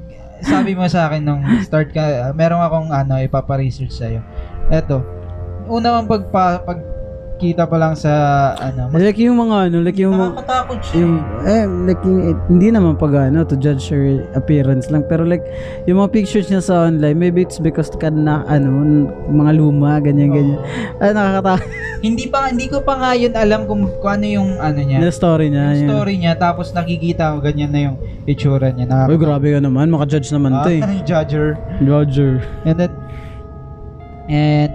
sabi 0.43 0.74
mo 0.74 0.85
sa 0.91 1.07
akin 1.07 1.22
nung 1.22 1.43
start 1.62 1.95
ka, 1.95 2.35
meron 2.35 2.59
akong 2.59 2.91
ano, 2.91 3.14
ipapa-research 3.22 3.95
sa'yo. 3.95 4.20
Eto, 4.74 5.22
una 5.67 5.89
kong 5.95 6.09
pagpa, 6.09 6.45
pagkita 6.63 7.65
pa 7.65 7.77
lang 7.77 7.95
sa 7.95 8.13
ano, 8.55 8.87
mas 8.89 9.03
like 9.03 9.19
yung 9.19 9.35
mga 9.37 9.57
ano, 9.67 9.77
like 9.79 9.97
yung 9.97 10.15
mga 10.15 10.31
nakakatakot 10.33 10.79
siya. 10.81 10.95
yung 10.97 11.13
eh 11.43 11.63
like 11.83 12.03
yung, 12.03 12.19
eh, 12.23 12.37
hindi 12.47 12.69
naman 12.71 12.95
pag 12.95 13.13
ano 13.21 13.43
to 13.43 13.57
judge 13.57 13.83
her 13.89 14.03
appearance 14.33 14.87
lang 14.89 15.03
pero 15.03 15.23
like 15.23 15.43
yung 15.85 15.99
mga 15.99 16.11
pictures 16.13 16.47
niya 16.47 16.63
sa 16.63 16.87
online 16.87 17.15
maybe 17.15 17.43
it's 17.43 17.59
because 17.59 17.91
ka 17.93 18.09
na 18.09 18.47
ano 18.47 18.71
mga 19.27 19.53
luma 19.55 19.99
ganyan 19.99 20.31
ganyan 20.31 20.55
Oo. 20.57 21.03
ay 21.03 21.11
nakakatakot 21.11 21.67
hindi 22.07 22.25
pa 22.27 22.39
hindi 22.47 22.67
ko 22.67 22.79
pa 22.79 22.95
nga 22.97 23.11
yun 23.15 23.31
alam 23.33 23.67
kung, 23.67 23.91
kung 23.99 24.13
ano 24.13 24.27
yung 24.29 24.51
ano 24.59 24.79
niya. 24.79 24.99
na 24.99 25.11
story 25.11 25.51
niya 25.51 25.67
yung 25.73 25.79
yun. 25.81 25.91
story 25.91 26.15
niya 26.19 26.33
tapos 26.35 26.71
nakikita 26.71 27.35
ko 27.35 27.43
ganyan 27.43 27.71
na 27.71 27.81
yung 27.85 27.97
itsura 28.23 28.71
niya. 28.71 28.87
Uy, 28.87 28.91
Nakaka- 28.91 29.19
grabe 29.19 29.47
ka 29.51 29.59
naman 29.59 29.87
maka-judge 29.89 30.31
naman 30.31 30.63
to 30.63 30.71
eh 30.71 30.79
Ah, 30.79 31.03
judger. 31.11 31.59
Roger 31.81 32.39
And 32.63 32.79
then, 32.79 32.93
and 34.29 34.71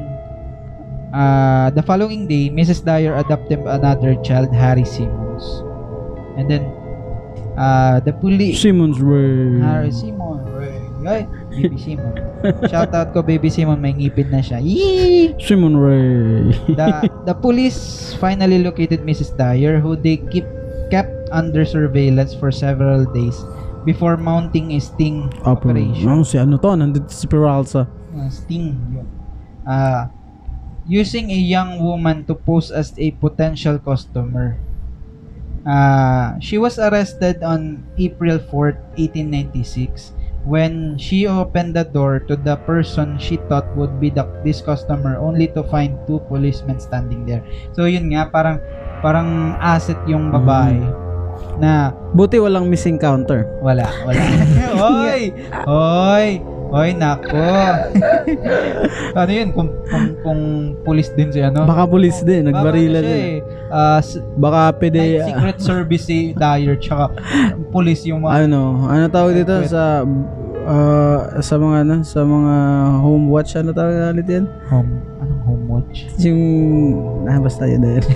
uh, 1.17 1.67
the 1.73 1.81
following 1.81 2.29
day, 2.29 2.49
Mrs. 2.53 2.85
Dyer 2.85 3.17
adopted 3.17 3.65
another 3.65 4.13
child, 4.21 4.53
Harry 4.53 4.85
Simmons. 4.85 5.43
And 6.37 6.45
then, 6.45 6.69
uh, 7.57 7.99
the 7.99 8.13
police... 8.13 8.61
Simmons 8.61 9.01
Ray 9.01 9.59
Harry 9.65 9.91
Simon. 9.91 10.45
Ay, 11.07 11.23
Baby 11.49 11.79
Simon. 11.79 12.13
Shout 12.69 12.91
out 12.91 13.15
ko, 13.15 13.23
Baby 13.23 13.47
Simon. 13.49 13.79
May 13.79 13.95
ngipin 13.95 14.27
na 14.27 14.43
siya. 14.43 14.59
Yee! 14.59 15.33
Simon 15.39 15.79
Ray 15.79 16.51
The, 16.75 17.07
the 17.31 17.33
police 17.33 18.11
finally 18.19 18.59
located 18.59 19.07
Mrs. 19.07 19.33
Dyer, 19.39 19.79
who 19.79 19.95
they 19.95 20.19
keep, 20.29 20.43
kept 20.91 21.15
under 21.31 21.63
surveillance 21.63 22.35
for 22.35 22.51
several 22.51 23.07
days 23.15 23.39
before 23.87 24.19
mounting 24.19 24.75
a 24.75 24.79
sting 24.83 25.31
operation. 25.47 26.11
Ano 26.11 26.27
si 26.27 26.35
ano 26.35 26.59
to? 26.59 26.75
Nandito 26.75 27.07
si 27.07 27.23
Peralta. 27.23 27.87
Uh, 28.11 28.27
sting 28.27 28.75
yun. 28.91 29.07
Ah, 29.63 30.11
using 30.87 31.29
a 31.29 31.37
young 31.37 31.83
woman 31.83 32.23
to 32.25 32.33
pose 32.33 32.71
as 32.71 32.95
a 32.97 33.11
potential 33.19 33.77
customer. 33.77 34.57
Ah, 35.67 36.39
she 36.39 36.57
was 36.57 36.79
arrested 36.79 37.43
on 37.43 37.83
April 37.99 38.39
4th, 38.39 38.79
1896 38.95 40.15
when 40.47 40.95
she 40.95 41.27
opened 41.27 41.75
the 41.75 41.83
door 41.83 42.23
to 42.23 42.39
the 42.39 42.55
person 42.63 43.19
she 43.19 43.35
thought 43.51 43.67
would 43.75 43.99
be 43.99 44.07
the, 44.07 44.23
this 44.47 44.63
customer 44.63 45.19
only 45.19 45.51
to 45.51 45.61
find 45.67 45.99
two 46.07 46.23
policemen 46.31 46.79
standing 46.79 47.27
there. 47.27 47.43
So 47.75 47.83
yun 47.83 48.15
nga 48.15 48.31
parang 48.31 48.63
parang 49.03 49.59
asset 49.59 49.99
yung 50.07 50.31
babae 50.31 50.79
na 51.59 51.91
Buti 52.15 52.39
walang 52.39 52.71
missing 52.71 52.95
counter. 52.95 53.43
wala, 53.59 53.91
wala. 54.07 54.23
Hoy! 54.81 55.35
Hoy! 55.67 56.56
Hoy, 56.67 56.91
nako. 56.93 57.39
ano 59.19 59.31
yun? 59.31 59.49
Kung, 59.51 59.69
kung, 59.83 60.05
kung 60.19 60.41
pulis 60.81 61.07
din 61.11 61.31
si 61.31 61.39
ano? 61.39 61.63
Baka 61.63 61.85
pulis 61.85 62.19
din, 62.21 62.43
Baka 62.43 62.51
nagbarila 62.53 62.99
ano 62.99 63.07
siya 63.07 63.15
din. 63.15 63.23
eh. 63.23 63.37
Ah, 63.67 63.99
s- 63.99 64.19
Baka 64.35 64.75
pwede 64.77 64.99
Night 64.99 65.25
Secret 65.25 65.57
Service 65.59 66.03
si 66.03 66.17
Dyer 66.37 66.75
tsaka 66.75 67.05
pulis 67.69 68.03
yung 68.03 68.21
mga... 68.21 68.45
ano, 68.45 68.61
ano 68.83 69.05
tawag 69.07 69.33
dito 69.37 69.55
Wait. 69.57 69.67
sa 69.67 70.03
uh, 70.67 71.19
sa 71.39 71.55
mga 71.55 71.77
ano, 71.83 71.95
sa 72.03 72.21
mga 72.21 72.53
home 72.99 73.25
watch 73.27 73.55
ano 73.55 73.71
tawag 73.71 73.95
ulit 74.13 74.27
yan? 74.27 74.45
Home, 74.67 74.91
anong 75.19 75.41
home 75.43 75.65
watch? 75.69 76.03
Yung 76.19 76.41
ah, 77.25 77.39
basta 77.39 77.63
yun 77.63 77.81
dahil. 77.81 78.03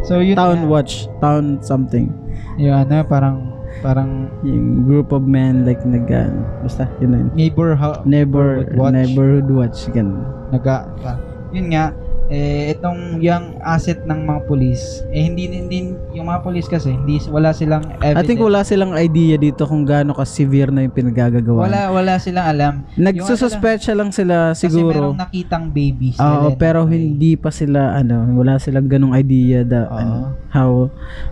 So 0.00 0.24
yun 0.24 0.34
town 0.34 0.64
nga. 0.64 0.72
watch, 0.72 1.04
town 1.20 1.60
something. 1.60 2.08
Yung 2.56 2.72
ano, 2.72 3.04
parang, 3.04 3.59
parang 3.80 4.28
Yung 4.40 4.84
group 4.84 5.10
of 5.10 5.24
men 5.24 5.64
like 5.64 5.80
nag 5.82 6.06
uh, 6.06 6.28
basta 6.60 6.88
yun 6.98 7.10
na 7.10 7.18
yun. 7.20 7.30
neighbor, 7.34 7.72
ha- 7.74 8.00
Neighbor, 8.04 8.64
watch. 8.74 8.92
neighborhood 8.92 9.48
watch 9.48 9.78
ganun. 9.90 10.24
Naga, 10.48 10.88
pa- 11.00 11.20
yun 11.50 11.72
nga, 11.72 11.92
eh, 12.30 12.70
itong 12.72 13.18
yung 13.18 13.58
asset 13.58 14.06
ng 14.06 14.22
mga 14.22 14.40
pulis, 14.46 15.02
eh, 15.10 15.26
hindi, 15.26 15.50
hindi, 15.50 15.92
yung 16.14 16.30
mga 16.30 16.46
pulis 16.46 16.70
kasi, 16.70 16.94
hindi, 16.94 17.18
wala 17.26 17.50
silang 17.50 17.82
evidence. 17.98 18.22
I 18.22 18.22
think 18.22 18.38
wala 18.38 18.62
silang 18.62 18.94
idea 18.94 19.34
dito 19.34 19.66
kung 19.66 19.82
gaano 19.82 20.14
ka 20.14 20.22
severe 20.22 20.70
na 20.70 20.86
yung 20.86 20.94
pinagagagawa. 20.94 21.66
Wala, 21.66 21.80
wala 21.90 22.14
silang 22.22 22.46
alam. 22.46 22.74
Nagsususpecha 22.94 23.98
lang 23.98 24.14
sila 24.14 24.54
Kasi 24.54 24.70
siguro. 24.70 25.10
merong 25.10 25.18
nakitang 25.18 25.74
baby. 25.74 26.14
si 26.14 26.22
Oo, 26.22 26.54
Helena 26.54 26.56
pero 26.56 26.86
hindi 26.86 27.34
pa 27.34 27.50
sila 27.50 27.98
ano, 27.98 28.22
wala 28.38 28.62
silang 28.62 28.86
ganong 28.86 29.12
idea 29.12 29.66
da 29.66 29.90
Oo. 29.90 29.98
ano, 29.98 30.16
how 30.54 30.70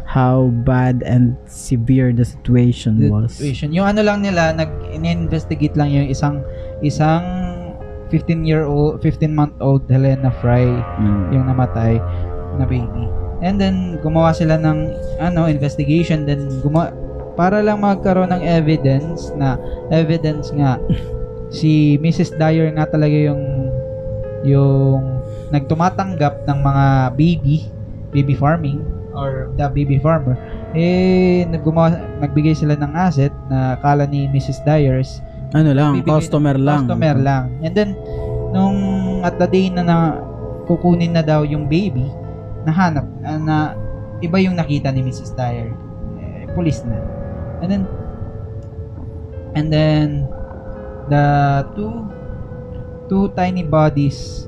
how 0.03 0.51
bad 0.67 1.07
and 1.07 1.39
severe 1.47 2.11
the 2.11 2.27
situation 2.27 2.99
The 2.99 3.11
was. 3.15 3.39
situation. 3.39 3.71
Yung 3.71 3.87
ano 3.87 4.03
lang 4.03 4.19
nila, 4.19 4.51
nag-investigate 4.51 5.79
lang 5.79 5.95
yung 5.95 6.11
isang 6.11 6.43
isang 6.83 7.23
15 8.11 8.45
year 8.45 8.65
old 8.65 9.01
15 9.01 9.31
month 9.31 9.55
old 9.61 9.85
Helena 9.87 10.33
Fry 10.41 10.65
Mm. 10.99 11.33
yung 11.33 11.45
namatay 11.47 12.01
na 12.57 12.65
baby. 12.65 13.05
And 13.39 13.55
then 13.57 14.03
gumawa 14.03 14.35
sila 14.35 14.59
ng 14.59 14.91
ano 15.23 15.47
investigation 15.47 16.27
then 16.27 16.49
gumawa 16.61 16.91
para 17.39 17.63
lang 17.63 17.79
magkaroon 17.79 18.35
ng 18.35 18.43
evidence 18.43 19.31
na 19.39 19.55
evidence 19.95 20.51
nga 20.51 20.75
si 21.55 21.95
Mrs. 22.03 22.35
Dyer 22.35 22.75
nga 22.75 22.91
talaga 22.91 23.15
yung 23.15 23.71
yung 24.43 25.23
nagtumatanggap 25.51 26.45
ng 26.45 26.59
mga 26.61 26.85
baby 27.15 27.57
baby 28.11 28.35
farming 28.35 28.83
or 29.15 29.51
the 29.57 29.67
baby 29.71 29.99
farmer 29.99 30.37
eh 30.75 31.43
naggumawa 31.49 31.95
nagbigay 32.21 32.53
sila 32.53 32.75
ng 32.75 32.93
asset 32.95 33.33
na 33.49 33.79
kala 33.81 34.05
ni 34.05 34.29
Mrs. 34.29 34.61
Dyers 34.63 35.23
Ano 35.57 35.71
lang, 35.73 35.93
Bibigay- 36.01 36.13
customer 36.21 36.57
lang. 36.57 36.85
customer 36.85 37.17
lang 37.17 37.45
and 37.65 37.73
then 37.73 37.91
nung 38.53 38.77
at 39.25 39.37
the 39.37 39.49
day 39.49 39.69
na, 39.69 39.81
na 39.81 39.97
kukunin 40.65 41.17
na 41.17 41.25
daw 41.25 41.41
yung 41.43 41.65
baby 41.65 42.05
nahanap 42.65 43.09
na, 43.25 43.31
na 43.41 43.57
iba 44.21 44.37
yung 44.37 44.57
nakita 44.57 44.93
ni 44.93 45.01
Mrs. 45.01 45.33
Dyer 45.33 45.73
eh, 46.21 46.45
police 46.53 46.85
na 46.85 47.01
and 47.65 47.69
then 47.69 47.83
and 49.57 49.69
then 49.73 50.07
the 51.09 51.25
two 51.73 52.05
two 53.09 53.33
tiny 53.33 53.65
bodies. 53.65 54.45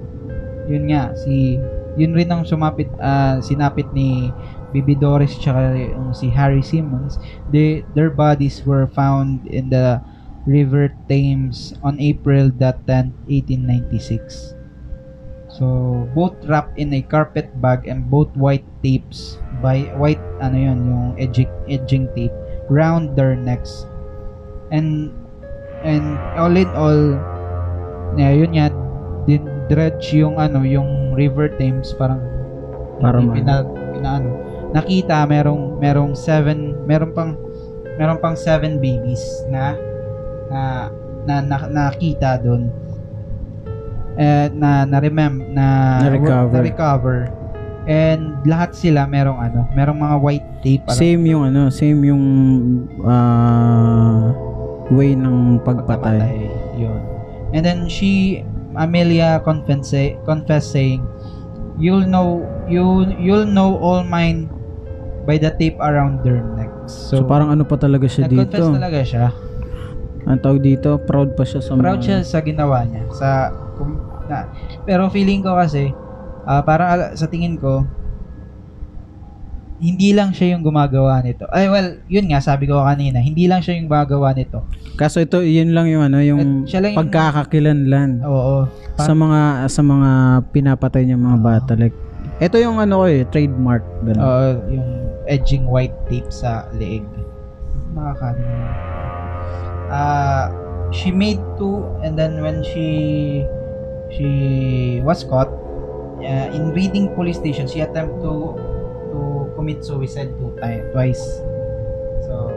Yun 0.68 0.92
nga, 0.92 1.16
si 1.16 1.56
yun 1.96 2.12
rin 2.12 2.28
ang 2.28 2.44
sumapit 2.44 2.86
ah, 3.00 3.40
sinapit 3.40 3.88
ni 3.90 4.28
Bibi 4.70 4.94
Doris 4.94 5.34
tsaka 5.34 5.74
yung 5.74 6.12
si 6.12 6.28
Harry 6.30 6.62
Simmons. 6.62 7.16
They, 7.48 7.82
their 7.96 8.12
bodies 8.12 8.62
were 8.62 8.86
found 8.86 9.42
in 9.48 9.72
the 9.72 9.98
River 10.46 10.92
Thames 11.08 11.74
on 11.82 12.00
April 12.00 12.50
that 12.58 12.80
10, 12.86 13.12
1896. 13.28 14.54
So, 15.50 16.06
both 16.14 16.38
wrapped 16.46 16.78
in 16.78 16.94
a 16.94 17.02
carpet 17.02 17.50
bag 17.60 17.90
and 17.90 18.06
both 18.06 18.30
white 18.38 18.64
tapes 18.80 19.36
by 19.60 19.90
white 19.98 20.22
ano 20.38 20.56
yun, 20.56 20.78
yung 20.86 21.08
edging, 21.18 21.50
edging 21.66 22.06
tape 22.14 22.32
round 22.70 23.18
their 23.18 23.34
necks. 23.34 23.84
And 24.70 25.10
and 25.82 26.16
all 26.38 26.54
in 26.54 26.70
all 26.78 27.18
yeah, 28.14 28.30
yun 28.30 28.54
nga 28.54 28.70
din 29.26 29.42
dredge 29.66 30.14
yung 30.14 30.38
ano 30.38 30.62
yung 30.62 31.12
River 31.18 31.50
Thames 31.58 31.92
parang 31.98 32.22
Para 33.02 33.18
hindi 33.18 33.26
ma- 33.26 33.34
pina, 33.34 33.54
pina- 33.96 34.14
ano, 34.22 34.30
nakita 34.70 35.26
merong 35.26 35.82
merong 35.82 36.12
seven 36.14 36.78
meron 36.86 37.10
pang 37.10 37.34
meron 37.98 38.22
pang 38.22 38.38
seven 38.38 38.78
babies 38.78 39.20
na 39.50 39.74
na 40.50 40.90
na, 41.24 41.34
na 41.40 41.56
nakita 41.70 42.42
doon 42.42 42.68
eh, 44.18 44.50
na 44.52 44.84
na 44.84 44.98
remember 44.98 45.46
na 45.48 45.66
Na-recover. 46.04 46.52
na 46.52 46.60
recover 46.60 47.18
and 47.88 48.36
lahat 48.44 48.76
sila 48.76 49.08
merong 49.08 49.40
ano 49.40 49.64
merong 49.72 49.98
mga 49.98 50.16
white 50.20 50.48
tape 50.60 50.84
parang 50.84 51.00
Same 51.00 51.22
yung 51.24 51.42
ano, 51.48 51.72
same 51.72 52.00
yung 52.04 52.24
ah, 53.08 54.34
way 54.92 55.14
ng 55.16 55.62
pagpatay. 55.64 56.50
Yun. 56.76 57.00
And 57.54 57.62
then 57.64 57.86
she 57.88 58.42
Amelia 58.76 59.42
confess 59.42 59.90
confess 60.22 60.70
saying, 60.70 61.02
"You'll 61.80 62.06
know 62.06 62.46
you 62.70 63.10
you'll 63.18 63.48
know 63.48 63.74
all 63.82 64.06
mine 64.06 64.46
by 65.26 65.40
the 65.40 65.50
tape 65.58 65.78
around 65.82 66.22
their 66.22 66.38
necks." 66.54 66.94
So, 66.94 67.26
parang 67.26 67.50
ano 67.50 67.66
pa 67.66 67.74
talaga 67.74 68.06
siya 68.06 68.30
dito. 68.30 68.46
nag-confess 68.46 68.70
talaga 68.70 69.00
siya. 69.02 69.26
Ang 70.30 70.40
tawag 70.40 70.60
dito, 70.60 70.96
proud 71.00 71.34
pa 71.34 71.42
siya 71.42 71.58
sa 71.58 71.74
Proud 71.74 71.98
mga- 71.98 72.06
siya 72.06 72.18
sa 72.22 72.38
ginawa 72.40 72.86
niya. 72.86 73.02
Sa 73.10 73.28
kung, 73.74 73.98
na, 74.26 74.46
pero 74.82 75.10
feeling 75.10 75.42
ko 75.42 75.54
kasi 75.54 75.90
parang 76.62 76.88
ala- 76.88 77.12
sa 77.12 77.26
tingin 77.26 77.54
ko 77.54 77.82
hindi 79.80 80.12
lang 80.12 80.30
siya 80.30 80.52
yung 80.52 80.62
gumagawa 80.62 81.24
nito. 81.24 81.48
Ay 81.48 81.64
well, 81.66 81.96
yun 82.04 82.28
nga 82.28 82.38
sabi 82.38 82.68
ko 82.68 82.84
kanina, 82.84 83.16
hindi 83.16 83.48
lang 83.48 83.64
siya 83.64 83.80
yung 83.80 83.88
gumagawa 83.88 84.36
nito. 84.36 84.60
Kaso 84.92 85.24
ito, 85.24 85.40
yun 85.40 85.72
lang 85.72 85.88
yung 85.88 86.04
ano, 86.04 86.20
yung 86.20 86.40
At 86.62 86.68
siya 86.68 86.80
lang 86.84 86.90
yung- 86.92 87.00
pagkakakilanlan 87.00 88.10
Oo. 88.20 88.68
sa 88.94 89.16
mga 89.16 89.40
sa 89.66 89.80
mga 89.80 90.10
pinapatay 90.52 91.08
niya 91.08 91.16
mga 91.16 91.40
bata 91.40 91.72
like 91.72 91.96
ito 92.36 92.56
yung 92.56 92.76
ano 92.76 93.00
ko 93.00 93.06
eh, 93.08 93.24
trademark 93.26 93.80
ganun. 94.04 94.20
Oo, 94.20 94.44
yung 94.68 94.88
edging 95.24 95.64
white 95.64 95.96
tape 96.04 96.28
sa 96.28 96.68
leeg. 96.76 97.04
Nakakano. 97.96 98.44
Ah, 99.90 100.48
she 100.90 101.10
made 101.10 101.38
two 101.58 101.82
and 102.02 102.14
then 102.14 102.38
when 102.40 102.62
she 102.62 103.42
she 104.10 104.30
was 105.02 105.22
caught 105.24 105.50
uh, 106.22 106.48
in 106.54 106.70
Reading 106.72 107.10
police 107.14 107.38
station, 107.38 107.66
she 107.66 107.80
attempted 107.80 108.22
to 108.22 108.54
to 109.10 109.18
commit 109.58 109.82
suicide 109.84 110.30
two 110.38 110.54
times, 110.60 110.86
twice. 110.94 111.22
So, 112.26 112.54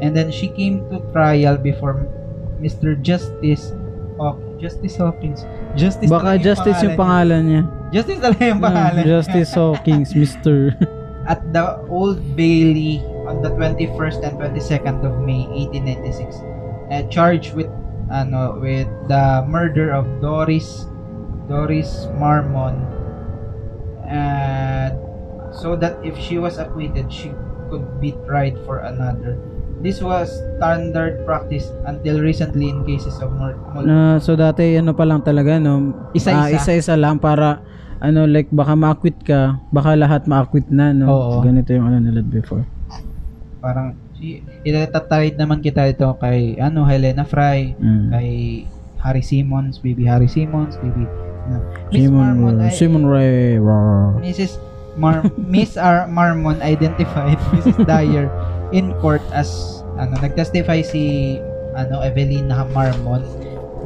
and 0.00 0.16
then 0.16 0.30
she 0.32 0.48
came 0.48 0.88
to 0.88 1.00
trial 1.12 1.56
before 1.56 2.08
Mr. 2.60 2.96
Justice 2.96 3.72
Haw- 4.16 4.38
Justice 4.56 4.96
Hawkins. 4.96 5.44
Justice 5.74 6.08
Baka 6.08 6.36
talaga 6.36 6.44
Justice 6.44 6.80
yung 6.80 6.96
pangalan 6.96 7.00
pangalan 7.00 7.40
niya. 7.44 7.62
niya. 7.64 7.90
Justice 7.92 8.20
talaga 8.20 8.42
yung 8.46 8.60
Hmm, 8.60 8.68
pangalan. 8.68 9.02
Justice 9.04 9.50
Hawkins, 9.52 10.08
Mr. 10.20 10.54
at 11.22 11.40
the 11.54 11.62
Old 11.86 12.18
Bailey 12.34 12.98
on 13.30 13.38
the 13.42 13.50
21st 13.54 14.26
and 14.26 14.34
22nd 14.38 15.06
of 15.06 15.22
May 15.22 15.46
1896 15.50 16.42
uh, 16.92 17.02
charged 17.08 17.56
with 17.56 17.72
ano 18.12 18.60
with 18.60 18.86
the 19.08 19.40
murder 19.48 19.88
of 19.90 20.04
Doris 20.20 20.84
Doris 21.48 22.06
Marmon 22.20 22.76
and 24.04 24.92
so 25.52 25.72
that 25.76 25.96
if 26.04 26.16
she 26.16 26.36
was 26.36 26.60
acquitted 26.60 27.08
she 27.08 27.32
could 27.72 27.84
be 28.00 28.12
tried 28.28 28.56
for 28.68 28.84
another 28.84 29.40
this 29.82 29.98
was 29.98 30.30
standard 30.60 31.24
practice 31.26 31.72
until 31.90 32.22
recently 32.22 32.70
in 32.70 32.86
cases 32.86 33.18
of 33.18 33.32
mur- 33.34 33.58
mul- 33.74 33.82
Na 33.88 34.20
so 34.22 34.38
dati 34.38 34.78
ano 34.78 34.94
pa 34.94 35.02
lang 35.02 35.26
talaga 35.26 35.58
no. 35.58 35.90
Isa-isa. 36.14 36.38
Ah, 36.38 36.48
isa-isa 36.54 36.94
lang 36.94 37.18
para 37.18 37.58
ano 37.98 38.22
like 38.30 38.46
baka 38.54 38.78
ma-acquit 38.78 39.18
ka, 39.26 39.58
baka 39.74 39.98
lahat 39.98 40.30
ma-acquit 40.30 40.70
na 40.70 40.94
no. 40.94 41.10
Oo. 41.10 41.42
Ganito 41.42 41.74
yung 41.74 41.90
ano 41.90 41.98
nila 41.98 42.22
before. 42.22 42.62
parang 43.58 43.94
si 44.22 44.38
itatatawid 44.62 45.34
naman 45.34 45.58
kita 45.58 45.90
ito 45.90 46.06
kay 46.16 46.54
ano 46.56 46.86
Helena 46.86 47.26
Fry 47.26 47.74
Mm. 47.74 48.06
kay 48.08 48.30
Harry 48.96 49.18
Simmons, 49.20 49.82
baby 49.82 50.06
Harry 50.06 50.30
Simmons, 50.30 50.78
baby 50.78 51.02
na 51.42 51.58
Miss 51.90 52.06
Simon 52.06 52.14
Marmon, 52.14 52.54
ay- 52.62 52.70
Simon 52.70 53.02
Ray. 53.04 53.58
rawr. 53.58 54.22
Mrs. 54.22 54.62
Mar 54.94 55.26
Miss 55.36 55.74
R. 55.74 56.06
Marmon 56.06 56.62
identified 56.62 57.34
Mrs. 57.50 57.82
Dyer 57.82 58.30
in 58.70 58.94
court 59.02 59.24
as 59.32 59.50
ano 59.98 60.14
nagtestify 60.22 60.80
si 60.80 61.34
ano 61.74 61.98
Evelina 62.00 62.62
Marmon 62.70 63.26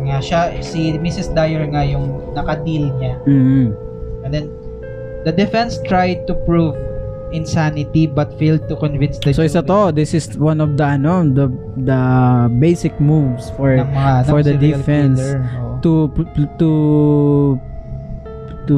nga 0.04 0.20
siya 0.20 0.40
si 0.60 0.92
Mrs. 0.94 1.32
Dyer 1.32 1.64
nga 1.66 1.80
yung 1.80 2.36
nakadeal 2.36 2.92
niya 3.00 3.16
Mm. 3.24 3.72
and 4.20 4.30
then 4.30 4.46
the 5.24 5.32
defense 5.32 5.80
tried 5.82 6.28
to 6.28 6.36
prove 6.44 6.76
insanity 7.36 8.08
but 8.08 8.32
failed 8.40 8.64
to 8.66 8.74
convince 8.74 9.20
the 9.20 9.30
So 9.30 9.44
isa 9.44 9.60
jury 9.60 9.68
to, 9.68 9.92
this 9.92 10.10
is 10.10 10.32
one 10.34 10.58
of 10.58 10.74
the 10.74 10.86
ano, 10.88 11.20
the 11.22 11.46
the 11.76 12.00
basic 12.56 12.96
moves 12.96 13.52
for 13.54 13.76
ng 13.76 13.84
mga 13.86 14.12
ano, 14.24 14.30
for 14.32 14.40
the 14.40 14.56
serial 14.56 14.80
defense 14.80 15.20
killer. 15.20 15.44
Oo. 15.44 15.76
to 15.84 15.92
to 16.56 16.70
to 18.66 18.76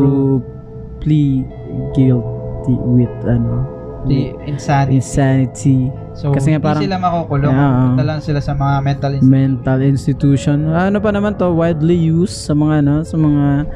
plead 0.99 1.47
guilty 1.95 2.75
with 2.85 3.15
ano 3.25 3.63
the 4.07 4.35
insanity 4.45 4.99
insanity 4.99 5.89
So, 6.19 6.35
Kasi 6.35 6.51
nga 6.51 6.59
parang- 6.59 6.83
sila 6.83 6.99
makukulong. 6.99 7.55
Yeah. 7.55 7.95
Punta 7.95 8.03
lang 8.03 8.19
sila 8.19 8.43
sa 8.43 8.51
mga 8.51 8.75
mental 8.83 9.13
institution. 9.15 9.31
mental 9.39 9.79
institution. 9.87 10.57
Ano 10.75 10.99
pa 10.99 11.15
naman 11.15 11.39
to 11.39 11.47
widely 11.55 11.95
used 11.95 12.43
sa 12.43 12.59
mga 12.59 12.83
ano, 12.83 13.07
sa 13.07 13.15
mga 13.15 13.71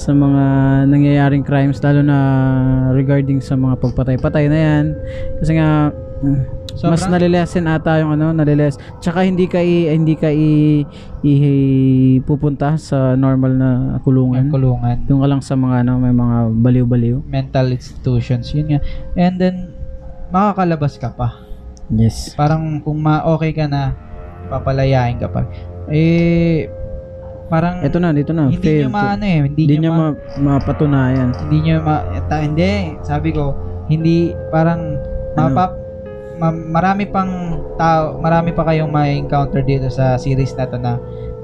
sa 0.00 0.16
mga 0.16 0.44
nangyayaring 0.88 1.44
crimes 1.44 1.76
lalo 1.84 2.00
na 2.00 2.18
regarding 2.96 3.44
sa 3.44 3.52
mga 3.52 3.76
pagpatay-patay 3.76 4.48
na 4.48 4.58
yan. 4.58 4.84
Kasi 5.36 5.60
nga 5.60 5.92
mm, 6.24 6.60
mas 6.80 7.04
nalilesen 7.04 7.68
ata 7.68 8.00
yung 8.00 8.16
ano, 8.16 8.32
naliles. 8.32 8.80
Tsaka 9.04 9.26
hindi 9.28 9.44
ka 9.44 9.60
i, 9.60 9.92
hindi 9.92 10.16
ka 10.16 10.32
i, 10.32 10.80
i- 11.20 12.18
pupunta 12.24 12.80
sa 12.80 13.12
normal 13.18 13.52
na 13.52 13.70
kulungan. 14.00 14.48
Yung 14.48 14.54
kulungan. 14.54 14.96
Ka 15.04 15.28
lang 15.28 15.42
sa 15.44 15.58
mga 15.58 15.84
ano, 15.84 16.00
may 16.00 16.14
mga 16.14 16.36
baliw-baliw. 16.56 17.20
Mental 17.28 17.68
institutions. 17.74 18.48
Yun 18.56 18.76
nga. 18.76 18.80
And 19.18 19.36
then, 19.36 19.76
makakalabas 20.32 20.96
ka 20.96 21.12
pa. 21.12 21.44
Yes. 21.92 22.32
Parang 22.38 22.80
kung 22.80 23.02
ma-okay 23.02 23.52
ka 23.52 23.66
na, 23.68 23.92
papalayain 24.48 25.20
ka 25.20 25.28
pa. 25.28 25.44
Eh, 25.90 26.70
parang 27.50 27.82
Ito 27.82 27.98
na, 27.98 28.14
dito 28.14 28.30
na. 28.30 28.46
hindi 28.46 28.62
nyo 28.78 28.86
to- 28.86 28.94
maano 28.94 29.24
eh. 29.26 29.38
Hindi, 29.44 29.60
Hindi 29.60 29.74
niya 29.76 29.90
ma, 29.90 30.06
ma- 30.06 30.16
mapatunayan. 30.56 31.28
hindi 31.36 31.56
nyo 31.60 31.74
ma, 31.82 31.96
ta, 32.24 32.36
hindi. 32.40 32.94
Sabi 33.02 33.34
ko, 33.34 33.52
hindi, 33.86 34.30
parang, 34.48 34.96
Ano? 35.34 35.50
mapa, 35.50 35.64
ma- 36.38 36.54
marami 36.72 37.04
pang 37.04 37.30
tao, 37.74 38.16
marami 38.16 38.54
pa 38.54 38.62
kayong 38.64 38.88
ma-encounter 38.88 39.60
dito 39.60 39.90
sa 39.90 40.14
series 40.14 40.54
na 40.54 40.64
to 40.64 40.78
na, 40.78 40.96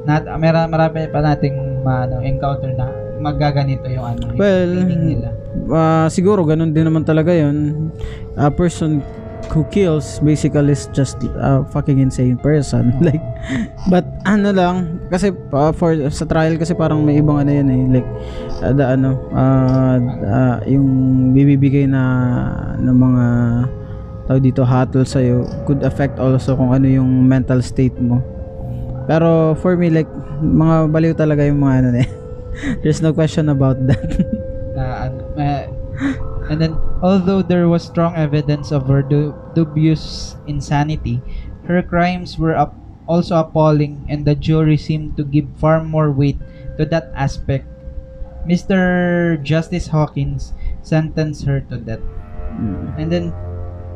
na 0.07 0.23
mara, 0.39 0.65
marami 0.65 1.11
pa 1.11 1.19
nating 1.21 1.83
ma, 1.83 2.07
ano, 2.07 2.23
encounter 2.23 2.71
na 2.73 2.87
magaganito 3.17 3.89
yung 3.89 4.07
ano, 4.07 4.23
yung 4.29 4.39
Well, 4.39 4.71
feeling 4.79 5.03
nila. 5.09 5.29
Ah, 5.67 6.07
siguro 6.07 6.45
ganun 6.45 6.71
din 6.71 6.85
naman 6.85 7.03
talaga 7.03 7.33
'yon. 7.33 7.89
A 8.37 8.53
person 8.53 9.01
who 9.51 9.65
kills 9.73 10.19
basically 10.21 10.73
is 10.73 10.89
just 10.93 11.19
a 11.41 11.65
fucking 11.71 11.99
insane 11.99 12.37
person. 12.39 12.95
like 13.07 13.23
but 13.89 14.05
ano 14.27 14.51
lang 14.53 15.01
kasi 15.11 15.31
ah, 15.55 15.71
for 15.71 15.95
sa 16.11 16.27
trial 16.27 16.59
kasi 16.59 16.75
parang 16.75 17.03
may 17.03 17.19
ibang 17.19 17.43
ano 17.43 17.51
yan 17.51 17.69
eh 17.71 17.83
like 18.01 18.09
ah, 18.63 18.73
the 18.75 18.85
ano 18.85 19.17
ah, 19.33 19.99
ah, 20.27 20.57
yung 20.67 20.87
bibibigay 21.33 21.87
na 21.87 22.03
ng 22.79 22.97
mga 22.97 23.25
tawag 24.27 24.43
dito 24.43 24.67
hatol 24.67 25.07
sa 25.07 25.23
could 25.65 25.87
affect 25.87 26.19
also 26.19 26.59
kung 26.59 26.75
ano 26.75 26.87
yung 26.87 27.27
mental 27.27 27.63
state 27.63 27.95
mo. 27.99 28.19
Pero 29.07 29.55
for 29.63 29.79
me 29.79 29.87
like 29.91 30.11
mga 30.43 30.91
baliw 30.91 31.15
talaga 31.15 31.47
yung 31.47 31.63
mga 31.63 31.75
ano 31.83 31.89
eh. 32.03 32.09
There's 32.83 33.05
no 33.05 33.13
question 33.13 33.53
about 33.53 33.79
that. 33.87 34.11
ano, 34.77 35.23
eh, 35.39 35.71
and 36.49 36.61
then 36.61 36.75
although 37.03 37.43
there 37.43 37.69
was 37.69 37.83
strong 37.83 38.15
evidence 38.15 38.71
of 38.71 38.87
her 38.87 39.03
du- 39.03 39.35
dubious 39.55 40.37
insanity 40.47 41.21
her 41.67 41.83
crimes 41.83 42.39
were 42.39 42.55
up 42.55 42.75
also 43.07 43.39
appalling 43.39 44.05
and 44.09 44.27
the 44.27 44.35
jury 44.35 44.77
seemed 44.77 45.17
to 45.17 45.25
give 45.25 45.47
far 45.59 45.83
more 45.83 46.11
weight 46.11 46.39
to 46.77 46.85
that 46.87 47.11
aspect, 47.15 47.67
Mr. 48.47 49.41
Justice 49.43 49.89
Hawkins 49.89 50.53
sentenced 50.83 51.45
her 51.47 51.61
to 51.71 51.79
death. 51.79 52.05
Mm. 52.55 52.95
And 52.99 53.09
then 53.11 53.35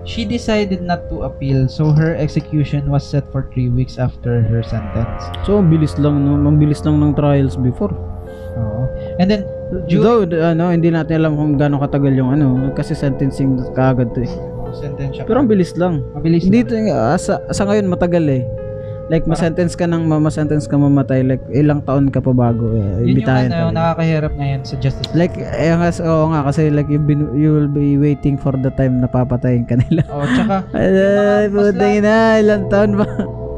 she 0.05 0.25
decided 0.25 0.83
not 0.83 1.09
to 1.11 1.23
appeal, 1.23 1.69
so 1.69 1.93
her 1.93 2.17
execution 2.17 2.91
was 2.91 3.07
set 3.07 3.31
for 3.31 3.51
three 3.53 3.69
weeks 3.69 3.99
after 3.99 4.43
her 4.43 4.63
sentence. 4.63 5.29
So, 5.45 5.59
ang 5.61 5.69
bilis 5.71 5.99
lang, 6.01 6.25
no? 6.25 6.41
Ang 6.41 6.57
bilis 6.57 6.83
lang 6.83 6.99
ng 7.05 7.15
trials 7.15 7.55
before. 7.55 7.93
Oo. 8.57 8.83
And 9.19 9.29
then 9.31 9.43
Though, 9.87 10.27
d- 10.27 10.43
ano, 10.43 10.75
hindi 10.75 10.91
natin 10.91 11.23
alam 11.23 11.39
kung 11.39 11.55
gaano 11.55 11.79
katagal 11.79 12.11
yung 12.19 12.35
ano, 12.35 12.75
kasi 12.75 12.91
sentencing 12.91 13.55
kaagad 13.71 14.11
to 14.19 14.27
eh. 14.27 14.33
sentence 14.71 15.19
siya. 15.19 15.25
Pero 15.27 15.43
ang 15.43 15.51
bilis 15.51 15.75
lang. 15.79 16.03
Mabilis 16.15 16.43
Hindi 16.47 16.63
lang. 16.67 16.91
to, 16.91 16.95
ah, 16.95 17.15
sa, 17.15 17.39
sa 17.51 17.67
ngayon 17.67 17.87
matagal 17.87 18.23
eh. 18.27 18.43
Like, 19.11 19.27
ma-sentence 19.27 19.75
ka 19.75 19.91
ng 19.91 20.07
ma-sentence 20.07 20.71
ka 20.71 20.79
mamatay. 20.79 21.27
Like, 21.27 21.43
ilang 21.51 21.83
taon 21.83 22.15
ka 22.15 22.23
pa 22.23 22.31
bago. 22.31 22.79
Eh, 22.79 22.79
Yun 22.79 22.87
yung 23.03 23.11
ibitayan 23.19 23.51
ano, 23.51 23.75
ka. 23.75 23.75
nakakahirap 23.75 24.33
ngayon 24.39 24.61
sa 24.63 24.75
justice. 24.79 25.11
Like, 25.19 25.35
eh, 25.35 25.75
nga, 25.75 25.91
oo 26.07 26.31
nga, 26.31 26.47
kasi 26.47 26.71
like, 26.71 26.87
you've 26.87 27.11
been, 27.11 27.27
you 27.35 27.51
will 27.51 27.67
be 27.67 27.99
waiting 27.99 28.39
for 28.39 28.55
the 28.55 28.71
time 28.79 29.03
na 29.03 29.11
papatayin 29.11 29.67
ka 29.67 29.75
nila. 29.83 30.07
oh, 30.07 30.23
tsaka 30.23 30.63
Ay, 30.79 31.51
mas 31.51 31.75
putang 31.75 31.99
na, 32.07 32.15
ilang 32.39 32.65
taon 32.71 32.95
ba? 33.03 33.07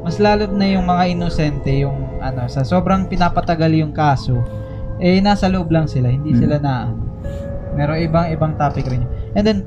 mas 0.03 0.17
lalo 0.17 0.49
na 0.49 0.67
yung 0.67 0.89
mga 0.89 1.05
inosente, 1.13 1.85
yung 1.85 2.01
ano, 2.19 2.49
sa 2.49 2.65
sobrang 2.65 3.05
pinapatagal 3.05 3.71
yung 3.77 3.93
kaso, 3.93 4.41
eh 5.03 5.19
nasa 5.19 5.51
loob 5.51 5.75
lang 5.75 5.91
sila, 5.91 6.07
hindi 6.07 6.31
Hmm. 6.31 6.41
sila 6.47 6.57
na. 6.63 6.95
Meron 7.75 7.99
ibang 7.99 8.31
ibang 8.31 8.53
topic 8.55 8.87
rin. 8.87 9.03
And 9.35 9.43
then 9.43 9.59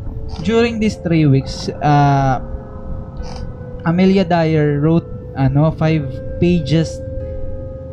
during 0.48 0.80
these 0.80 0.96
three 1.04 1.28
weeks, 1.28 1.68
uh, 1.84 2.40
Amelia 3.84 4.24
Dyer 4.24 4.80
wrote 4.80 5.06
ano, 5.36 5.70
five 5.76 6.08
pages 6.40 6.96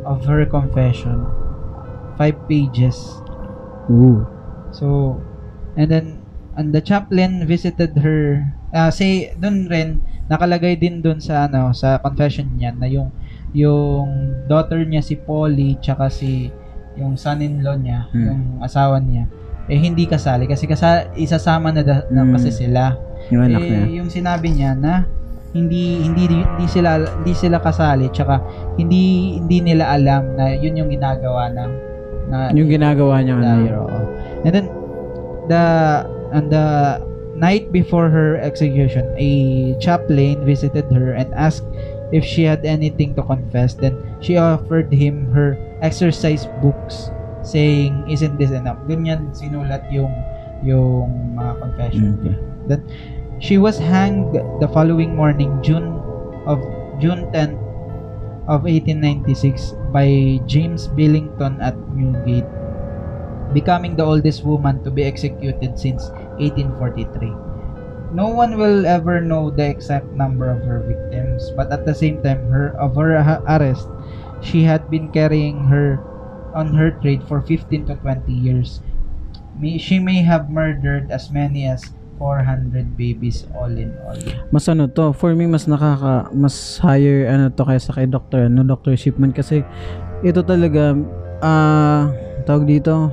of 0.07 0.23
her 0.23 0.47
confession. 0.47 1.19
Five 2.15 2.39
pages. 2.47 2.95
Ooh. 3.91 4.23
So, 4.71 5.19
and 5.75 5.91
then, 5.91 6.05
and 6.55 6.71
the 6.71 6.79
chaplain 6.79 7.43
visited 7.43 7.99
her, 7.99 8.47
ah 8.71 8.89
say, 8.89 9.35
dun 9.35 9.67
rin, 9.67 9.99
nakalagay 10.31 10.79
din 10.79 11.03
dun 11.03 11.19
sa, 11.19 11.45
ano, 11.51 11.75
sa 11.75 11.99
confession 11.99 12.47
niya, 12.55 12.71
na 12.73 12.87
yung, 12.87 13.11
yung 13.53 14.33
daughter 14.47 14.81
niya 14.87 15.03
si 15.03 15.19
Polly, 15.19 15.77
tsaka 15.83 16.07
si, 16.09 16.47
yung 16.95 17.13
son-in-law 17.15 17.75
niya, 17.77 18.07
Hmm. 18.11 18.25
yung 18.25 18.41
asawa 18.59 18.99
niya, 18.99 19.25
eh, 19.65 19.79
hindi 19.79 20.05
kasali, 20.05 20.45
kasi 20.45 20.67
kasa, 20.67 21.07
isasama 21.15 21.71
na, 21.71 21.81
da, 21.81 22.03
na 22.09 22.23
Hmm. 22.23 22.33
kasi 22.33 22.51
sila. 22.51 22.95
Yung 23.31 23.47
anak 23.47 23.61
eh, 23.63 23.69
niya. 23.71 24.03
yung 24.03 24.09
sinabi 24.11 24.47
niya 24.51 24.75
na, 24.75 25.07
hindi 25.53 26.01
hindi 26.01 26.25
hindi 26.33 26.65
sila 26.65 26.97
hindi 26.97 27.29
sila 27.37 27.61
kasali 27.61 28.09
tsaka 28.09 28.41
hindi 28.73 29.37
hindi 29.37 29.61
nila 29.61 29.93
alam 29.93 30.33
na 30.33 30.49
yun 30.49 30.73
yung 30.73 30.89
ginagawa 30.89 31.45
ng 31.53 31.71
na 32.33 32.49
Yung 32.57 32.65
ginagawa 32.65 33.21
niya, 33.21 33.37
Dyer, 33.37 33.77
ano. 33.77 33.85
oo. 33.85 33.99
And 34.41 34.49
then 34.51 34.65
the 35.45 35.63
on 36.33 36.49
the 36.49 36.97
night 37.37 37.69
before 37.69 38.09
her 38.09 38.41
execution, 38.41 39.05
a 39.13 39.31
chaplain 39.77 40.41
visited 40.41 40.89
her 40.89 41.13
and 41.13 41.29
asked 41.37 41.69
if 42.09 42.25
she 42.25 42.49
had 42.49 42.65
anything 42.65 43.13
to 43.13 43.21
confess. 43.21 43.77
Then 43.77 43.93
she 44.25 44.41
offered 44.41 44.89
him 44.89 45.29
her 45.37 45.53
exercise 45.83 46.47
books, 46.63 47.11
saying, 47.43 48.07
"Isn't 48.07 48.39
this 48.39 48.55
enough?" 48.55 48.79
Ganyan 48.87 49.35
sinulat 49.35 49.83
yung 49.91 50.11
yung 50.63 51.35
mga 51.35 51.53
confession. 51.59 52.07
Mm, 52.07 52.15
okay. 52.23 52.35
Then 52.71 52.81
she 53.43 53.59
was 53.59 53.77
hanged 53.77 54.31
the 54.63 54.69
following 54.71 55.13
morning, 55.13 55.59
June 55.61 55.99
of 56.47 56.63
June 57.03 57.27
10th 57.35 57.59
of 58.47 58.65
1896 58.67 59.75
by 59.91 60.39
James 60.47 60.87
Billington 60.87 61.59
at 61.59 61.75
Newgate, 61.91 62.47
becoming 63.53 63.95
the 63.95 64.03
oldest 64.05 64.43
woman 64.43 64.81
to 64.83 64.91
be 64.91 65.03
executed 65.03 65.77
since 65.77 66.11
1843. 66.39 67.37
No 68.13 68.29
one 68.29 68.57
will 68.57 68.85
ever 68.85 69.21
know 69.21 69.49
the 69.49 69.65
exact 69.65 70.13
number 70.13 70.49
of 70.49 70.61
her 70.63 70.81
victims, 70.85 71.51
but 71.57 71.71
at 71.71 71.85
the 71.85 71.95
same 71.95 72.21
time, 72.21 72.45
her 72.49 72.73
of 72.77 72.95
her 72.95 73.17
arrest, 73.49 73.89
she 74.43 74.67
had 74.67 74.91
been 74.91 75.09
carrying 75.09 75.65
her 75.71 75.97
on 76.53 76.75
her 76.75 76.93
trade 77.01 77.23
for 77.25 77.41
15 77.41 77.87
to 77.89 77.95
20 77.97 78.29
years. 78.29 78.83
May, 79.57 79.79
she 79.79 79.97
may 79.97 80.21
have 80.21 80.51
murdered 80.51 81.09
as 81.09 81.31
many 81.31 81.65
as 81.65 81.95
400 82.21 82.93
babies 82.93 83.47
all 83.57 83.71
in 83.73 83.95
all. 84.05 84.19
Mas 84.53 84.69
ano 84.69 84.85
to, 84.85 85.15
for 85.17 85.33
me 85.33 85.49
mas 85.49 85.65
nakaka 85.65 86.29
mas 86.29 86.77
higher 86.77 87.25
ano 87.25 87.49
to 87.49 87.63
kaysa 87.65 87.89
kay 87.95 88.05
Dr. 88.05 88.53
ano 88.53 88.61
Dr. 88.61 88.93
Shipman 88.93 89.33
kasi 89.33 89.65
ito 90.21 90.45
talaga 90.45 90.93
ah 91.41 92.13
tawag 92.45 92.69
dito 92.69 93.09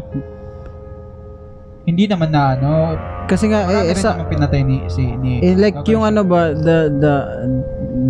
Hindi 1.89 2.05
naman 2.07 2.31
na 2.31 2.55
ano, 2.55 2.95
kasi 3.31 3.47
nga 3.47 3.63
eh, 3.71 3.95
sa 3.95 4.27
pinatay 4.27 4.67
ni 4.67 4.83
si 4.91 5.15
ni 5.23 5.39
eh, 5.39 5.55
like 5.55 5.87
yung 5.87 6.03
ano 6.03 6.27
ba 6.27 6.51
the 6.51 6.91
the 6.99 7.15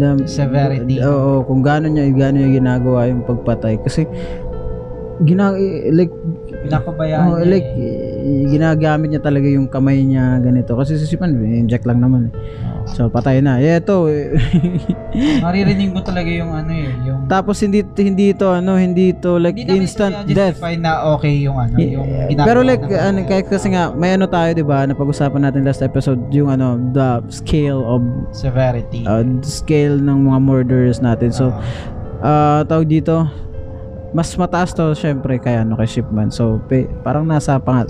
the 0.01 0.09
Severity. 0.25 0.97
oo 1.05 1.45
kung 1.45 1.61
gaano 1.61 1.93
niya 1.93 2.09
gaano 2.17 2.41
niya 2.41 2.57
ginagawa 2.57 3.05
yung 3.05 3.21
pagpatay 3.29 3.77
kasi 3.85 4.09
gina 5.21 5.53
eh, 5.61 5.93
like 5.93 6.09
pinapabayaan 6.65 7.29
oh, 7.29 7.37
niya 7.37 7.53
like 7.53 7.71
eh. 7.77 8.25
eh, 8.25 8.43
ginagamit 8.49 9.13
niya 9.13 9.21
talaga 9.21 9.45
yung 9.45 9.69
kamay 9.69 10.01
niya 10.01 10.41
ganito 10.41 10.73
kasi 10.73 10.97
si 10.97 11.05
Shipman 11.05 11.37
inject 11.45 11.85
lang 11.85 12.01
naman 12.01 12.33
eh. 12.33 12.35
So 12.93 13.07
patay 13.07 13.39
na. 13.41 13.59
Eh 13.59 13.79
ito 13.79 14.11
eh, 14.11 14.35
Maririnig 15.45 15.91
mo 15.91 16.03
talaga 16.03 16.27
yung 16.27 16.51
ano 16.51 16.73
eh, 16.75 16.91
yung 17.07 17.27
Tapos 17.27 17.59
hindi 17.63 17.83
hindi 17.97 18.35
ito 18.35 18.51
ano, 18.51 18.75
hindi 18.75 19.15
ito 19.15 19.39
like 19.39 19.55
hindi 19.55 19.81
instant 19.81 20.27
sila 20.27 20.35
death. 20.35 20.59
justify 20.59 20.75
na 20.75 20.93
okay 21.15 21.35
yung 21.41 21.57
ano, 21.57 21.77
yung 21.79 22.07
ginagawa 22.29 22.47
Pero 22.47 22.61
like 22.63 22.85
ano 22.91 23.19
kahit 23.25 23.47
kasi 23.47 23.73
nga 23.73 23.95
may 23.95 24.15
ano 24.15 24.27
tayo 24.27 24.51
'di 24.53 24.65
ba? 24.67 24.85
Napag-usapan 24.85 25.41
natin 25.47 25.63
last 25.63 25.81
episode 25.81 26.19
yung 26.31 26.51
ano 26.51 26.77
the 26.93 27.23
scale 27.31 27.81
of 27.83 28.03
severity. 28.35 29.07
uh, 29.07 29.23
the 29.23 29.51
scale 29.51 29.97
ng 29.97 30.27
mga 30.27 30.39
murders 30.43 30.99
natin. 30.99 31.31
So 31.31 31.55
ah 32.21 32.67
tawag 32.69 32.91
dito 32.91 33.25
mas 34.11 34.35
mataas 34.35 34.75
to 34.75 34.91
syempre 34.93 35.39
kay 35.39 35.55
ano 35.55 35.79
kay 35.79 35.87
Shipman. 35.87 36.35
So 36.35 36.59
pe, 36.67 36.91
parang 37.07 37.31
nasa 37.31 37.55
pangat 37.63 37.87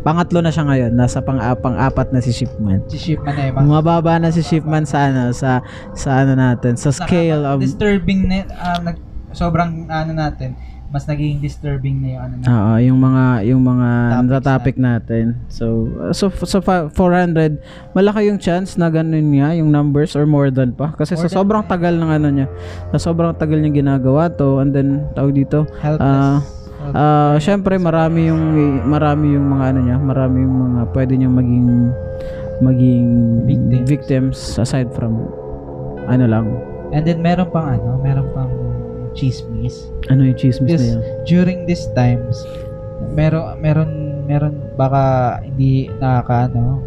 pangatlo 0.00 0.40
na 0.40 0.50
siya 0.50 0.64
ngayon, 0.66 0.92
nasa 0.96 1.20
pang 1.20 1.38
pang-apat 1.38 2.12
na 2.12 2.20
si 2.24 2.32
Shipman. 2.32 2.84
si 2.88 2.98
Shipman 2.98 3.36
eh, 3.36 3.50
mas 3.52 3.62
Bumababa 3.64 4.16
na 4.16 4.28
si 4.32 4.40
Shipman 4.40 4.84
sa 4.88 5.08
ano 5.12 5.30
sa 5.36 5.60
sa 5.92 6.24
ano 6.24 6.32
natin, 6.34 6.76
sa 6.76 6.90
scale 6.92 7.44
of 7.44 7.60
disturbing 7.60 8.26
na 8.28 8.48
ah, 8.56 8.80
nag, 8.80 8.96
sobrang 9.30 9.86
ano 9.86 10.12
natin, 10.16 10.56
mas 10.90 11.06
naging 11.06 11.38
disturbing 11.38 12.02
na 12.02 12.08
yung 12.18 12.22
ano 12.26 12.34
natin. 12.42 12.50
Oo, 12.50 12.72
yung 12.82 12.98
mga 12.98 13.24
yung 13.46 13.62
mga 13.62 13.88
Topics 14.10 14.42
topic 14.42 14.76
natin. 14.76 15.24
So 15.46 15.86
uh, 16.02 16.10
so 16.10 16.34
so 16.34 16.58
fa- 16.58 16.90
400 16.90 17.62
malaki 17.94 18.26
yung 18.26 18.42
chance 18.42 18.74
na 18.74 18.90
ganun 18.90 19.30
nga 19.38 19.54
yung 19.54 19.70
numbers 19.70 20.18
or 20.18 20.26
more 20.26 20.50
than 20.50 20.74
pa 20.74 20.90
kasi 20.98 21.14
More 21.14 21.30
sa 21.30 21.40
sobrang 21.40 21.62
tagal 21.62 21.94
ng 21.94 22.10
ano 22.10 22.28
niya. 22.34 22.46
Sa 22.90 23.10
sobrang 23.10 23.30
tagal 23.38 23.62
niya 23.62 23.86
ginagawa 23.86 24.34
to 24.34 24.58
and 24.58 24.74
then 24.74 25.06
tawag 25.14 25.38
dito. 25.38 25.62
helpless. 25.78 26.59
Ah, 26.92 27.34
syempre 27.36 27.76
marami 27.76 28.28
yung 28.28 28.42
marami 28.84 29.34
yung 29.34 29.46
mga 29.48 29.64
ano 29.70 29.78
niya, 29.82 29.96
marami 29.96 30.36
yung 30.42 30.56
mga 30.56 30.80
pwede 30.90 31.12
niyang 31.14 31.36
maging 31.36 31.66
maging 32.60 33.08
Victims. 33.46 33.86
victims 33.88 34.36
aside 34.56 34.90
from 34.92 35.16
ano 36.04 36.24
lang. 36.24 36.46
And 36.90 37.06
then 37.06 37.22
meron 37.22 37.48
pang 37.48 37.78
ano, 37.78 37.96
meron 37.98 38.28
pang 38.30 38.50
chismis. 39.12 39.88
Ano 40.08 40.22
yung 40.22 40.36
chismis 40.36 40.68
Yes. 40.68 40.80
na 40.80 40.86
yun? 40.90 41.00
During 41.24 41.58
these 41.64 41.86
times, 41.92 42.42
meron 43.10 43.58
meron 43.58 43.90
meron 44.26 44.54
baka 44.74 45.02
hindi 45.40 45.88
nakaka 45.96 46.50
ano, 46.50 46.82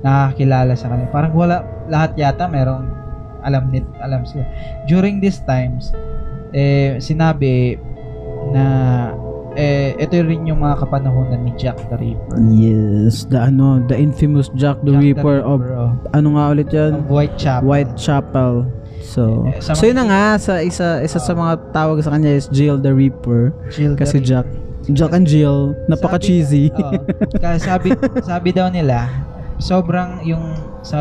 nakakilala 0.00 0.72
sa 0.72 0.88
kanila. 0.88 1.08
Parang 1.10 1.32
wala 1.34 1.56
lahat 1.86 2.14
yata 2.14 2.46
merong 2.46 2.86
alam 3.44 3.68
nit 3.68 3.84
alam 4.00 4.24
sila. 4.24 4.46
During 4.86 5.20
these 5.20 5.38
times, 5.44 5.92
eh 6.50 6.96
sinabi 6.96 7.76
na 8.50 8.64
eh 9.54 9.94
ito 9.96 10.18
rin 10.20 10.46
yung 10.46 10.60
mga 10.60 10.82
kapanahonan 10.82 11.42
ni 11.46 11.52
Jack 11.54 11.78
the 11.90 11.96
Ripper. 11.96 12.36
Yes, 12.50 13.26
the 13.30 13.38
ano, 13.38 13.82
the 13.86 13.96
infamous 13.96 14.50
Jack 14.54 14.78
the 14.82 14.94
Jack 14.94 15.02
Ripper 15.02 15.38
of 15.42 15.62
oh, 15.62 15.94
ano 16.12 16.38
nga 16.38 16.44
ulit 16.50 16.68
yan? 16.70 17.02
of 17.02 17.08
Whitechapel. 17.10 17.66
Whitechapel. 17.66 18.52
So, 19.04 19.44
Eh, 19.52 19.60
so 19.60 19.84
yun 19.84 20.00
na 20.00 20.06
nga, 20.08 20.22
sa 20.40 20.64
isa, 20.64 21.04
isa 21.04 21.20
sa 21.20 21.32
mga 21.36 21.76
tawag 21.76 22.00
sa 22.00 22.16
kanya 22.16 22.32
is 22.32 22.48
Jill 22.48 22.80
the 22.80 22.88
Reaper. 22.88 23.52
Jill 23.68 23.92
the 23.94 24.00
Kasi 24.00 24.16
Ripper. 24.18 24.26
Jack, 24.26 24.46
Jack 24.96 25.12
and 25.12 25.26
Jill, 25.28 25.76
napaka-cheesy. 25.92 26.72
Oo. 26.72 27.04
Kasi 27.36 27.58
sabi 27.68 27.88
sabi 28.30 28.48
daw 28.50 28.72
nila 28.72 29.06
sobrang 29.58 30.24
yung 30.26 30.56
sa 30.82 30.98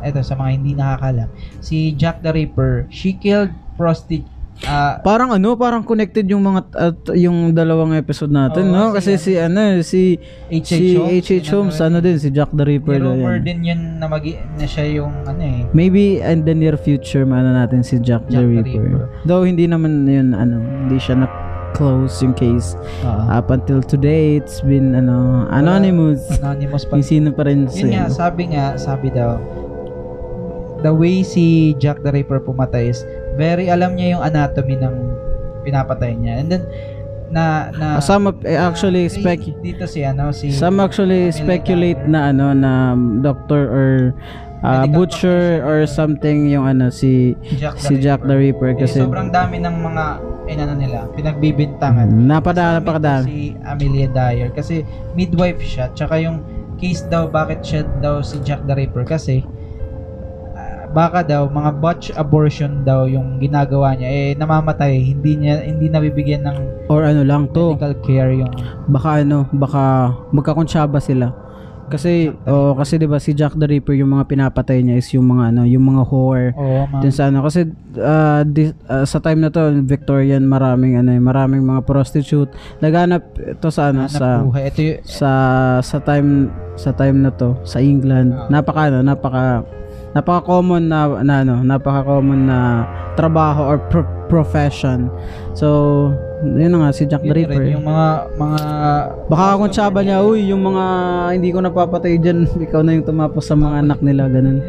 eto 0.00 0.22
sa 0.22 0.38
mga 0.38 0.50
hindi 0.54 0.72
nakakalam 0.78 1.28
si 1.58 1.90
Jack 1.92 2.22
the 2.22 2.30
Ripper 2.30 2.86
she 2.88 3.12
killed 3.12 3.50
prostitute 3.74 4.24
ah 4.64 4.96
parang 5.04 5.36
ano, 5.36 5.52
parang 5.52 5.84
connected 5.84 6.24
yung 6.32 6.40
mga, 6.40 6.60
at 6.72 6.96
yung 7.12 7.52
dalawang 7.52 7.92
episode 7.92 8.32
natin, 8.32 8.72
Oo, 8.72 8.74
no? 8.74 8.84
si 8.88 8.94
Kasi 8.96 9.10
si, 9.20 9.32
ano, 9.36 9.84
si, 9.84 10.16
H.H. 10.48 10.68
si 10.72 10.96
Holmes, 10.96 11.12
H.H. 11.28 11.48
Holmes, 11.52 11.76
yun 11.76 11.84
ano 11.92 11.98
din, 12.00 12.16
si 12.16 12.28
Jack 12.32 12.50
the. 12.56 12.96
May 12.96 13.02
daw 13.04 13.12
rumor 13.12 13.36
din 13.44 13.60
yun 13.60 13.80
na, 14.00 14.08
magi, 14.08 14.40
na 14.56 14.64
siya 14.64 15.04
yung 15.04 15.12
ano 15.28 15.42
eh 15.44 15.68
Maybe 15.76 16.24
in 16.24 16.48
the 16.48 16.56
near 16.56 16.80
future, 16.80 17.28
maano 17.28 17.52
natin 17.52 17.84
si 17.84 18.00
Jack, 18.00 18.24
the 18.32 18.40
Jack 18.40 18.48
the 18.48 18.64
Reaper. 18.64 18.80
Ripper. 18.80 19.04
Though 19.28 19.44
hindi 19.44 19.68
naman 19.68 20.08
yun, 20.08 20.32
ano, 20.32 20.56
hindi 20.56 20.96
siya 20.96 21.20
na 21.20 21.28
close 21.76 22.24
yung 22.24 22.32
case. 22.32 22.72
Oo. 23.04 23.22
Up 23.28 23.52
until 23.52 23.84
today, 23.84 24.40
it's 24.40 24.64
been 24.64 24.96
ano 24.96 25.44
anonymous. 25.52 26.24
Anonymous 26.40 26.88
pa. 26.88 26.96
Yung 26.96 27.04
sino 27.04 27.28
pa 27.36 27.44
rin 27.44 27.68
Yun 27.68 27.92
nga, 27.92 28.08
sabi 28.08 28.48
nga, 28.48 28.80
sabi 28.80 29.12
daw, 29.12 29.36
the 30.80 30.92
way 30.92 31.20
si 31.20 31.76
Jack 31.76 32.00
the 32.00 32.08
Ripper 32.08 32.40
pumatay 32.40 32.88
is, 32.88 33.04
very 33.36 33.68
alam 33.68 33.94
niya 33.94 34.16
yung 34.16 34.22
anatomy 34.22 34.74
ng 34.74 34.94
pinapatay 35.62 36.12
niya. 36.12 36.40
And 36.40 36.48
then, 36.48 36.62
na, 37.26 37.68
na, 37.70 37.86
Some 37.98 38.28
of- 38.28 38.42
eh, 38.42 38.54
actually, 38.54 39.04
na- 39.04 39.12
spec- 39.12 39.58
dito 39.58 39.84
si, 39.84 40.00
ano, 40.00 40.30
si, 40.30 40.48
Some 40.48 40.78
actually 40.78 41.28
Amelia 41.28 41.36
speculate 41.36 42.02
na 42.04 42.30
ano 42.30 42.50
na 42.50 42.94
doctor 43.20 43.62
or 43.66 43.90
uh, 44.62 44.86
butcher 44.86 45.60
or 45.60 45.84
something 45.84 46.46
yung 46.46 46.64
ano 46.64 46.88
si 46.88 47.34
Jack 47.52 47.76
the 47.76 47.82
si 47.82 47.94
Jack 47.98 48.22
the 48.22 48.32
Ripper 48.32 48.72
Eh, 48.72 48.78
kasi 48.78 48.98
sobrang 49.00 49.28
dami 49.28 49.58
ng 49.58 49.74
mga, 49.76 50.04
inano 50.46 50.74
nila, 50.74 50.98
pinagbibintangan. 51.12 52.06
napada 52.08 52.62
Kasama 52.62 52.78
napakadami. 52.78 53.26
ito 53.26 53.26
Si 53.26 53.38
Amelia 53.60 54.08
Dyer 54.08 54.48
kasi 54.50 54.74
midwife 55.12 55.58
siya 55.58 55.90
tsaka 55.90 56.22
yung 56.22 56.40
case 56.76 57.02
daw 57.04 57.26
bakit 57.26 57.60
siya 57.60 57.82
daw 57.98 58.20
si 58.20 58.38
Jack 58.40 58.62
the 58.64 58.74
Ripper 58.76 59.02
kasi 59.02 59.42
ah, 59.42 59.50
baka 60.96 61.20
daw 61.20 61.44
mga 61.46 61.70
botch 61.76 62.08
abortion 62.14 62.80
daw 62.82 63.04
yung 63.04 63.36
ginagawa 63.36 63.92
niya 63.92 64.08
eh 64.08 64.28
namamatay 64.32 64.96
hindi 64.96 65.36
niya 65.36 65.60
hindi 65.60 65.86
nabibigyan 65.86 66.42
ng 66.42 66.56
Or 66.88 67.04
ano 67.04 67.20
lang 67.20 67.52
to. 67.52 67.74
medical 67.74 67.92
care 68.00 68.32
yung 68.32 68.48
Baka 68.86 69.20
ano, 69.20 69.44
baka 69.52 69.82
magkakonsyaba 70.30 70.96
sila. 70.96 71.34
Kasi 71.86 72.34
oh 72.44 72.74
kasi 72.74 72.94
'di 72.94 73.06
ba 73.06 73.18
si 73.18 73.30
Jack 73.30 73.54
the 73.54 73.62
Ripper 73.64 73.94
yung 73.94 74.10
mga 74.10 74.26
pinapatay 74.26 74.80
niya 74.80 74.96
is 74.96 75.06
yung 75.12 75.26
mga 75.28 75.50
ano, 75.50 75.62
yung 75.62 75.84
mga 75.84 76.02
whore. 76.04 76.50
oh 76.52 76.82
Dun 76.96 77.10
sa 77.10 77.28
ano 77.28 77.42
kasi 77.42 77.62
ah, 77.96 78.42
di- 78.42 78.74
ah, 78.86 79.02
sa 79.02 79.18
time 79.18 79.38
na 79.38 79.50
to 79.50 79.62
Victorian 79.84 80.42
maraming 80.42 80.96
ano 80.96 81.10
eh, 81.10 81.20
maraming 81.20 81.62
mga 81.62 81.82
prostitute 81.82 82.50
naghanap 82.80 83.22
ito 83.36 83.68
sa 83.68 83.90
ano 83.90 84.02
hanap 84.02 84.10
sa 84.12 84.26
buhay 84.40 84.66
ito 84.66 84.80
yung 84.80 84.98
sa 85.00 85.30
sa 85.80 85.98
time 86.00 86.50
sa 86.74 86.90
time 86.90 87.18
na 87.20 87.30
to 87.30 87.54
sa 87.62 87.78
England 87.78 88.30
Ah. 88.32 88.50
napaka 88.50 88.90
ano 88.90 88.98
napaka 89.02 89.62
napaka 90.16 90.48
common 90.48 90.88
na, 90.88 91.20
na 91.20 91.44
ano 91.44 91.60
napaka 91.60 92.08
common 92.08 92.48
na 92.48 92.88
trabaho 93.20 93.68
or 93.68 93.78
pro- 93.92 94.08
profession 94.32 95.12
so 95.52 96.08
yun 96.40 96.72
na 96.72 96.88
nga 96.88 96.90
si 96.96 97.04
Jack 97.04 97.20
the 97.20 97.32
Ripper 97.36 97.68
yung 97.68 97.84
mga 97.84 98.32
mga 98.36 98.60
baka 99.28 99.44
kung 99.60 99.72
tsaba 99.72 100.00
niya 100.00 100.24
uy 100.24 100.48
yung 100.48 100.64
mga 100.64 100.84
hindi 101.36 101.52
ko 101.52 101.60
napapatay 101.60 102.16
dyan 102.16 102.48
ikaw 102.66 102.80
na 102.80 102.96
yung 102.96 103.04
tumapos 103.04 103.44
sa 103.44 103.56
mga 103.56 103.84
anak 103.84 104.00
nila 104.00 104.24
ganun 104.32 104.60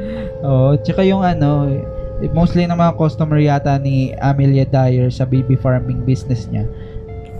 Oh, 0.46 0.78
tsaka 0.78 1.02
yung 1.02 1.26
ano, 1.26 1.66
eh, 2.22 2.30
mostly 2.30 2.70
ng 2.70 2.78
mga 2.78 2.94
customer 2.98 3.42
yata 3.42 3.78
ni 3.82 4.14
Amelia 4.22 4.66
Dyer 4.70 5.10
sa 5.10 5.26
baby 5.26 5.58
farming 5.58 6.06
business 6.06 6.46
niya. 6.50 6.66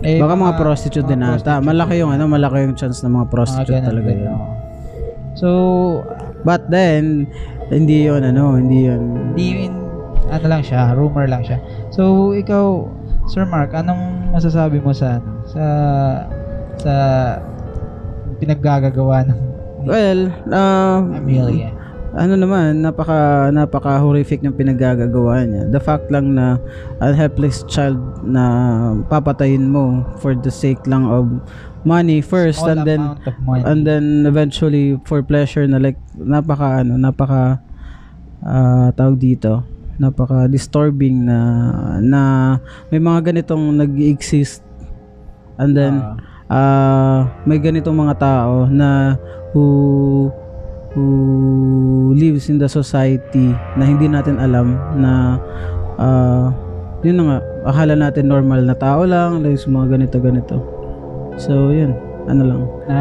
Eh, 0.02 0.22
baka 0.22 0.34
mga 0.38 0.54
prostitute 0.54 1.06
din 1.10 1.18
mga 1.18 1.42
ata 1.42 1.58
prostitute 1.58 1.66
malaki 1.66 1.94
yung 1.98 2.14
din. 2.14 2.22
ano 2.22 2.30
malaki 2.30 2.58
yung 2.62 2.76
chance 2.78 3.02
ng 3.02 3.10
mga 3.10 3.26
Mga 3.26 3.34
prostitute 3.34 3.74
ganun 3.82 3.88
talaga 3.90 4.10
din, 4.14 4.20
yun. 4.22 4.40
So, 5.34 5.48
but 6.46 6.66
then 6.70 7.26
hindi 7.68 8.08
yun 8.08 8.24
ano 8.24 8.56
hindi 8.56 8.88
yun 8.88 9.02
hindi 9.32 9.68
yun, 9.68 9.74
ano 10.28 10.44
lang 10.44 10.62
siya, 10.64 10.92
rumor 10.92 11.24
lang 11.28 11.42
siya. 11.44 11.58
So, 11.88 12.32
ikaw, 12.36 12.84
Sir 13.28 13.48
Mark, 13.48 13.72
anong 13.72 14.32
masasabi 14.32 14.80
mo 14.80 14.92
sa, 14.92 15.20
ano, 15.20 15.30
sa, 15.48 15.64
sa 16.80 16.94
pinaggagawa 18.38 19.24
ng 19.28 19.40
well 19.88 20.28
uh, 20.52 21.00
Amelia? 21.16 21.72
Ano 22.16 22.34
naman, 22.40 22.80
napaka 22.80 23.48
napaka 23.52 24.00
horrific 24.00 24.40
ng 24.40 24.56
pinaggagawa 24.56 25.44
niya. 25.44 25.68
The 25.68 25.80
fact 25.80 26.08
lang 26.08 26.32
na 26.32 26.56
a 27.02 27.12
helpless 27.12 27.64
child 27.68 28.00
na 28.24 28.44
papatayin 29.12 29.68
mo 29.68 30.04
for 30.22 30.32
the 30.32 30.52
sake 30.52 30.80
lang 30.88 31.04
of 31.04 31.28
money 31.86 32.18
first 32.18 32.58
Small 32.58 32.74
and 32.74 32.80
then 32.84 33.02
and 33.64 33.80
then 33.86 34.04
eventually 34.26 34.98
for 35.06 35.22
pleasure 35.22 35.64
na 35.68 35.78
like 35.78 35.98
napaka 36.18 36.82
ano, 36.82 36.96
napaka 36.98 37.60
ah, 38.42 38.88
tawag 38.96 39.20
dito, 39.20 39.62
napaka 39.98 40.48
disturbing 40.50 41.26
na 41.26 41.38
na 42.00 42.20
may 42.88 42.98
mga 43.02 43.32
ganitong 43.32 43.74
nag-exist 43.78 44.62
and 45.58 45.74
then 45.74 45.98
Ah. 45.98 46.16
ah 46.48 47.20
may 47.44 47.58
ganitong 47.60 47.98
mga 47.98 48.14
tao 48.16 48.64
na 48.70 49.18
who 49.52 50.30
who 50.96 51.06
lives 52.16 52.48
in 52.48 52.56
the 52.56 52.68
society 52.68 53.52
na 53.76 53.84
hindi 53.84 54.08
natin 54.08 54.40
alam 54.40 54.76
na 54.96 55.36
ah 56.00 56.48
yun 57.04 57.20
na 57.20 57.24
nga 57.24 57.38
akala 57.70 57.94
natin 57.94 58.26
normal 58.26 58.64
na 58.64 58.74
tao 58.74 59.06
lang 59.06 59.42
like 59.44 59.58
mga 59.60 59.86
ganito 59.94 60.16
ganito 60.18 60.56
so 61.38 61.70
yun 61.70 61.94
ano 62.26 62.42
lang 62.42 62.60
na 62.90 62.98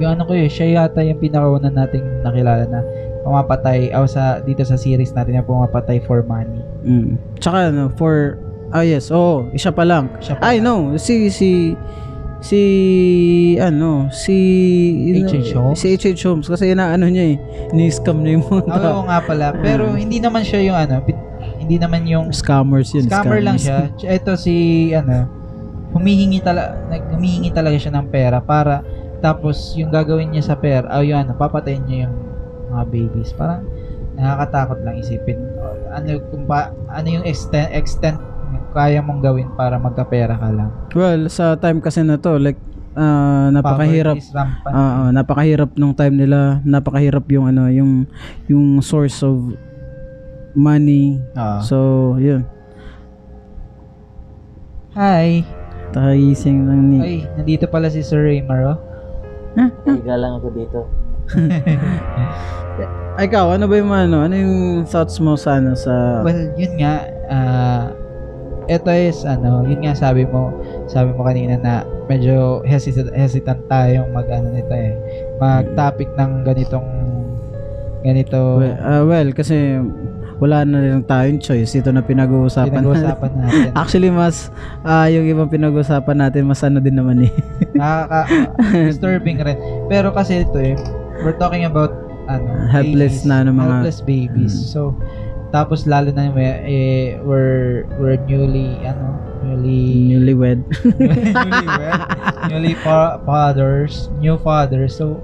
yung 0.00 0.16
ano 0.16 0.24
ko 0.24 0.32
eh, 0.32 0.48
siya 0.48 0.84
yata 0.84 1.04
yung 1.04 1.20
pinakauna 1.20 1.68
nating 1.68 2.04
nakilala 2.24 2.64
na 2.68 2.80
pumapatay 3.20 3.92
o 3.92 4.08
sa 4.08 4.40
dito 4.40 4.64
sa 4.64 4.76
series 4.80 5.12
natin 5.12 5.36
na 5.36 5.44
pumapatay 5.44 6.00
for 6.08 6.24
money. 6.24 6.64
mm. 6.88 7.20
tsaka 7.36 7.68
ano 7.68 7.92
for 8.00 8.40
ah 8.72 8.80
yes 8.80 9.12
oh 9.12 9.44
isa 9.52 9.68
pa 9.68 9.84
lang 9.84 10.08
Siya 10.24 10.40
pa 10.40 10.52
I 10.52 10.56
lang. 10.56 10.64
know 10.64 10.80
si 10.96 11.28
si 11.28 11.76
si 12.40 12.60
ano 13.60 14.08
si 14.08 14.36
H.H. 15.28 15.52
Holmes? 15.56 15.76
si 15.76 15.92
H.H. 15.92 16.24
Holmes 16.24 16.48
kasi 16.48 16.72
inaano 16.72 17.04
niya 17.06 17.36
eh 17.36 17.36
ni-scam 17.76 18.24
niya 18.24 18.40
yung 18.40 18.46
mga 18.48 18.64
Oo 18.64 18.80
tao. 18.80 19.00
nga 19.04 19.18
pala, 19.20 19.46
pero 19.60 19.92
hindi 19.92 20.18
naman 20.18 20.40
siya 20.40 20.60
yung 20.64 20.78
ano, 20.78 21.04
hindi 21.60 21.76
naman 21.76 22.08
yung 22.08 22.32
scammers 22.32 22.96
yun 22.96 23.04
scammer 23.06 23.44
lang 23.44 23.60
scammers. 23.60 23.92
siya. 24.00 24.08
Ito 24.18 24.32
si 24.40 24.54
ano, 24.96 25.28
humihingi 25.92 26.40
talaga 26.40 26.80
humihingi 27.12 27.50
talaga 27.52 27.76
siya 27.76 27.92
ng 28.00 28.06
pera 28.08 28.40
para 28.40 28.80
tapos 29.20 29.76
yung 29.76 29.92
gagawin 29.92 30.32
niya 30.32 30.52
sa 30.52 30.56
pera, 30.56 30.88
ay 30.88 31.12
yung 31.12 31.20
ano, 31.28 31.36
papatayin 31.36 31.84
niya 31.84 32.08
yung 32.08 32.16
mga 32.72 32.84
babies. 32.88 33.36
Parang 33.36 33.68
nakakatakot 34.16 34.80
lang 34.80 34.96
isipin. 34.96 35.36
Ano 35.92 36.08
kung 36.32 36.48
pa, 36.48 36.72
ano 36.88 37.20
yung 37.20 37.24
extent 37.28 37.68
extent 37.76 38.16
kaya 38.70 38.98
mong 39.00 39.20
gawin 39.20 39.48
para 39.54 39.76
magkapera 39.76 40.34
ka 40.34 40.48
lang. 40.48 40.70
well 40.94 41.26
sa 41.26 41.54
time 41.54 41.78
kasi 41.78 42.00
na 42.00 42.16
to 42.16 42.38
like 42.38 42.58
ah, 42.94 43.50
napakahirap. 43.50 44.18
Ah, 44.34 44.48
ah, 44.66 45.08
napakahirap 45.10 45.74
nung 45.74 45.94
time 45.94 46.14
nila 46.16 46.58
napakahirap 46.62 47.26
yung 47.30 47.46
ano 47.46 47.66
yung 47.66 48.06
yung 48.46 48.78
source 48.80 49.22
of 49.22 49.38
money 50.52 51.22
Oo. 51.34 51.58
so 51.62 51.76
yun 52.18 52.42
Hi. 54.90 55.46
tagising 55.90 56.66
lang 56.66 56.82
ni 56.90 56.98
Ay, 56.98 57.16
nandito 57.34 57.66
pala 57.66 57.86
si 57.86 58.02
Sir 58.02 58.26
Raymar, 58.26 58.74
oh. 58.74 58.78
Higa 59.86 60.14
lang 60.14 60.38
ako 60.38 60.46
dito. 60.50 60.78
Ay, 63.18 63.26
ikaw 63.30 63.54
ano 63.54 63.66
ba 63.66 63.74
yung 63.74 63.90
ano 63.90 64.22
ano 64.22 64.34
yung 64.34 64.56
thoughts 64.82 65.18
mo 65.18 65.34
sa 65.34 65.58
ano 65.58 65.74
sa 65.74 66.22
Well, 66.22 66.54
yun 66.54 66.74
nga, 66.78 66.94
ah, 67.26 67.84
ito 68.68 68.90
is, 68.90 69.24
ano, 69.24 69.64
yun 69.64 69.80
nga 69.84 69.96
sabi 69.96 70.28
mo, 70.28 70.52
sabi 70.90 71.14
mo 71.14 71.24
kanina 71.24 71.56
na 71.56 71.74
medyo 72.10 72.60
hesitant, 72.66 73.14
hesitant 73.14 73.62
tayong 73.70 74.10
mag, 74.12 74.26
ano 74.28 74.50
nito 74.52 74.72
eh, 74.74 74.94
mag-topic 75.38 76.10
ng 76.18 76.44
ganitong, 76.44 76.88
ganito, 78.04 78.60
well, 78.60 78.76
ah, 78.82 79.02
well 79.06 79.28
kasi 79.32 79.80
wala 80.40 80.64
na 80.64 80.80
rin 80.80 81.04
tayong 81.04 81.36
choice 81.36 81.76
ito 81.76 81.92
na 81.92 82.00
pinag-uusapan 82.00 82.72
natin. 82.72 82.80
pinag-uusapan 82.80 83.30
natin. 83.36 83.68
Actually 83.84 84.08
mas 84.08 84.48
ah, 84.82 85.04
yung 85.04 85.28
ibang 85.28 85.52
pinag-uusapan 85.52 86.16
natin 86.16 86.48
mas 86.48 86.64
ano 86.64 86.80
din 86.80 86.96
naman 86.96 87.28
eh. 87.28 87.32
Nakaka-disturbing 87.76 89.36
rin. 89.44 89.56
Pero 89.92 90.16
kasi 90.16 90.48
ito 90.48 90.56
eh, 90.56 90.80
we're 91.20 91.36
talking 91.36 91.68
about, 91.68 91.92
ano, 92.24 92.48
Helpless 92.72 93.20
babies, 93.20 93.28
na 93.28 93.44
ano, 93.44 93.52
mga- 93.52 93.84
helpless 93.84 94.00
babies. 94.00 94.54
Mm. 94.56 94.64
So, 94.72 94.80
tapos 95.50 95.86
lalo 95.86 96.14
na 96.14 96.30
eh, 96.66 97.18
we're, 97.22 97.86
we're 97.98 98.18
newly, 98.26 98.78
ano, 98.86 99.18
newly, 99.42 100.14
Newlywed. 100.14 100.62
newlywed, 100.98 102.00
newly 102.50 102.74
fa- 102.78 103.18
fathers, 103.26 104.08
new 104.22 104.38
fathers. 104.38 104.94
So, 104.94 105.20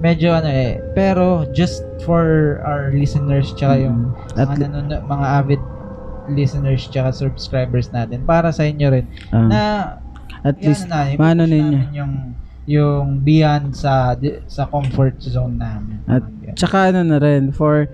medyo 0.00 0.36
ano 0.36 0.48
eh, 0.48 0.78
pero 0.92 1.48
just 1.56 1.82
for 2.04 2.58
our 2.62 2.92
listeners 2.92 3.52
tsaka 3.56 3.80
yung 3.80 4.12
Mm. 4.36 4.42
At 4.42 4.48
mga, 4.52 4.58
nanono- 4.68 5.04
mga 5.08 5.26
avid 5.40 5.62
listeners 6.28 6.84
tsaka 6.90 7.10
subscribers 7.14 7.88
natin 7.94 8.26
para 8.26 8.52
sa 8.52 8.66
inyo 8.68 8.86
rin 8.92 9.06
ah, 9.32 9.46
na 9.48 9.62
at 10.44 10.58
least 10.60 10.84
na, 10.90 11.08
i-push 11.14 11.48
ninyo. 11.48 11.80
yung 11.94 12.12
yung 12.66 13.22
beyond 13.22 13.72
sa 13.78 14.18
sa 14.50 14.66
comfort 14.66 15.22
zone 15.22 15.54
namin. 15.56 16.02
At 16.10 16.26
tsaka 16.58 16.90
ano 16.90 17.06
na 17.06 17.18
rin 17.22 17.54
for 17.54 17.86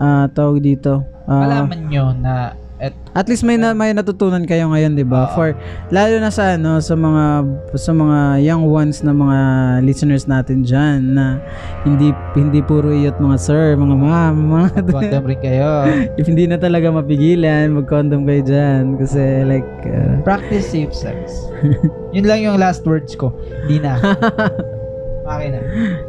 ah 0.00 0.26
tawag 0.26 0.58
dito. 0.58 1.04
ah, 1.28 1.44
Malaman 1.44 1.80
nyo 1.86 2.10
na 2.16 2.56
At 2.80 2.96
At 3.12 3.28
least 3.28 3.44
may 3.44 3.60
na, 3.60 3.76
may 3.76 3.92
natutunan 3.92 4.40
kayo 4.48 4.72
ngayon, 4.72 4.96
'di 4.96 5.04
ba? 5.04 5.28
Oo. 5.28 5.36
For 5.36 5.48
lalo 5.92 6.16
na 6.16 6.32
sa 6.32 6.56
ano 6.56 6.80
sa 6.80 6.96
mga 6.96 7.44
sa 7.76 7.92
mga 7.92 8.40
young 8.40 8.64
ones 8.64 9.04
na 9.04 9.12
mga 9.12 9.38
listeners 9.84 10.24
natin 10.24 10.64
diyan 10.64 11.12
na 11.12 11.36
hindi 11.84 12.08
hindi 12.32 12.64
puro 12.64 12.88
iyot 12.88 13.20
mga 13.20 13.36
sir, 13.36 13.76
mga 13.76 13.96
ma'am, 14.00 14.32
mga 14.32 14.68
condom 14.96 15.24
rin 15.28 15.40
kayo. 15.44 15.68
if 16.16 16.24
hindi 16.24 16.48
na 16.48 16.56
talaga 16.56 16.88
mapigilan, 16.88 17.68
mag-condom 17.76 18.24
kayo 18.24 18.40
diyan 18.48 18.96
kasi 18.96 19.44
like 19.44 19.68
uh, 19.84 20.16
Practice 20.24 20.72
safe 20.72 20.96
sex. 20.96 21.36
Yun 22.16 22.24
lang 22.24 22.40
yung 22.40 22.56
last 22.56 22.80
words 22.88 23.12
ko. 23.12 23.36
Hindi 23.68 23.84
na. 23.84 24.00
Okay 25.20 25.48
na. 25.52 25.58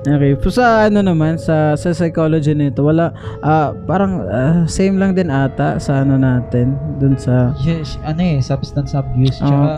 Okay, 0.08 0.32
so 0.40 0.50
sa 0.50 0.88
ano 0.88 1.04
naman 1.04 1.36
sa 1.36 1.76
sa 1.76 1.92
psychology 1.92 2.56
nito, 2.56 2.82
wala 2.82 3.12
ah, 3.44 3.76
parang 3.86 4.24
ah, 4.26 4.64
same 4.66 4.96
lang 4.96 5.12
din 5.14 5.28
ata 5.28 5.78
sa 5.78 6.02
ano 6.02 6.16
natin 6.16 6.80
dun 6.98 7.20
sa 7.20 7.52
Yes, 7.60 8.00
ano 8.08 8.24
eh, 8.24 8.40
substance 8.40 8.96
abuse. 8.96 9.38
Oo. 9.44 9.52
Tsaka 9.52 9.72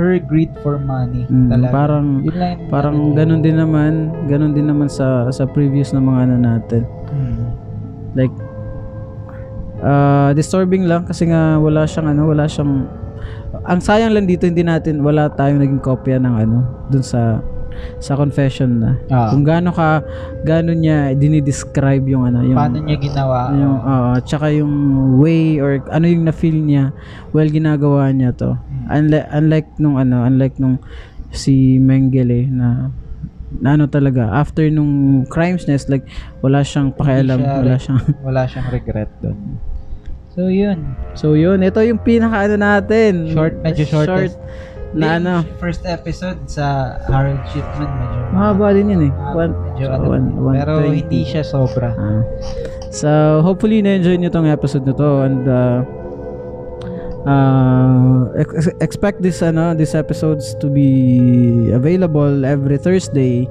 her 0.00 0.16
greed 0.18 0.50
for 0.64 0.80
money. 0.80 1.28
Mm, 1.28 1.52
talaga. 1.52 1.72
parang- 1.72 2.24
Yun 2.24 2.36
lang 2.40 2.56
parang 2.72 2.96
ganun 3.12 3.40
din 3.44 3.56
naman, 3.60 3.92
ganun 4.26 4.56
din 4.56 4.66
naman 4.66 4.88
sa 4.88 5.28
sa 5.30 5.44
previous 5.44 5.92
na 5.92 6.00
mga 6.00 6.20
ano 6.26 6.36
natin. 6.40 6.82
Hmm. 7.12 7.52
Like 8.16 8.34
uh, 9.84 10.32
disturbing 10.32 10.88
lang 10.88 11.04
kasi 11.04 11.28
nga 11.28 11.60
wala 11.60 11.84
siyang 11.84 12.08
ano, 12.16 12.32
wala 12.32 12.48
siyang 12.48 12.88
ang 13.62 13.78
sayang 13.78 14.16
lang 14.16 14.26
dito 14.26 14.48
hindi 14.48 14.64
natin 14.64 15.04
wala 15.04 15.28
tayong 15.30 15.60
naging 15.60 15.82
kopya 15.84 16.18
ng 16.18 16.34
ano 16.34 16.58
dun 16.90 17.04
sa 17.04 17.38
sa 18.02 18.18
confession 18.18 18.70
na. 18.82 18.90
Ah. 19.08 19.30
Kung 19.30 19.42
gaano 19.46 19.70
ka 19.72 20.02
gaano 20.42 20.72
niya 20.74 21.14
dinidescribe 21.16 22.04
yung 22.10 22.28
ano 22.28 22.42
yung 22.44 22.58
Paano 22.58 22.82
niya 22.82 22.98
ginawa? 22.98 23.52
yung 23.54 23.76
oo, 23.80 24.12
tsaka 24.24 24.46
yung 24.52 24.74
way 25.22 25.60
or 25.62 25.82
ano 25.88 26.06
yung 26.08 26.24
na-feel 26.26 26.58
niya 26.58 26.90
well 27.30 27.48
ginagawa 27.48 28.10
niya 28.10 28.32
to. 28.34 28.56
Unlike 28.90 29.28
unlike 29.32 29.68
nung 29.78 29.96
ano, 29.96 30.26
unlike 30.26 30.56
nung 30.58 30.82
si 31.32 31.80
Mengele 31.80 32.48
na 32.52 32.92
na 33.52 33.76
ano 33.76 33.84
talaga 33.84 34.32
after 34.32 34.64
nung 34.72 35.24
crimes 35.28 35.68
niya 35.68 35.76
is 35.76 35.86
like 35.92 36.08
wala 36.40 36.64
siyang 36.64 36.92
pakialam, 36.92 37.40
siya 37.40 37.56
wala 37.60 37.74
siyang 37.76 38.00
Wala 38.26 38.42
siyang 38.48 38.68
regret 38.72 39.10
doon. 39.20 39.38
So, 40.32 40.48
yun. 40.48 40.96
So 41.12 41.36
yun, 41.36 41.60
ito 41.60 41.76
yung 41.84 42.00
pinaka 42.00 42.48
ano 42.48 42.56
natin. 42.56 43.36
Short, 43.36 43.60
medyo 43.60 43.84
shortest. 43.84 44.40
Na 44.92 45.16
ano. 45.16 45.34
First 45.56 45.82
episode 45.84 46.36
sa 46.46 46.96
Harold 47.08 47.40
Shipman, 47.48 47.88
medyo 47.88 48.18
Mahaba 48.32 48.72
din 48.72 48.88
yun 48.88 49.02
eh. 49.08 49.12
Ah, 49.12 49.32
One, 49.34 49.52
medyo 49.66 49.84
so 49.84 49.92
ano, 49.92 50.04
one, 50.08 50.26
one 50.36 50.56
pero 50.56 50.72
twenty. 50.80 50.98
hindi 51.00 51.20
siya 51.24 51.42
sobra. 51.42 51.90
Ah. 51.92 52.20
So, 52.88 53.08
hopefully 53.40 53.80
na-enjoy 53.80 54.16
nyo 54.16 54.28
tong 54.28 54.44
episode 54.44 54.84
na 54.84 54.92
to 54.92 55.10
and 55.22 55.44
uh, 55.44 55.80
uh, 57.24 58.28
ex- 58.36 58.72
expect 58.80 59.20
this 59.20 59.40
ano 59.40 59.72
these 59.72 59.94
episodes 59.94 60.52
to 60.58 60.68
be 60.68 60.88
available 61.72 62.44
every 62.44 62.76
Thursday. 62.76 63.48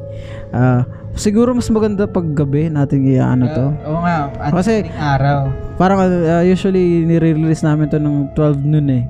Uh, 0.51 0.84
siguro 1.13 1.53
mas 1.53 1.69
maganda 1.69 2.05
pag 2.05 2.26
gabi 2.34 2.69
natin 2.69 3.05
i-ano 3.07 3.45
to. 3.49 3.65
Uh, 3.81 3.89
oo 3.89 3.99
nga, 4.01 4.18
Kasi- 4.51 4.85
Kasi, 4.85 4.93
araw. 4.93 5.39
Parang 5.77 5.99
uh, 6.01 6.43
usually 6.45 7.01
nire-release 7.03 7.65
namin 7.65 7.89
to 7.89 7.97
ng 7.97 8.30
12 8.34 8.61
noon 8.61 8.88
eh. 8.91 9.03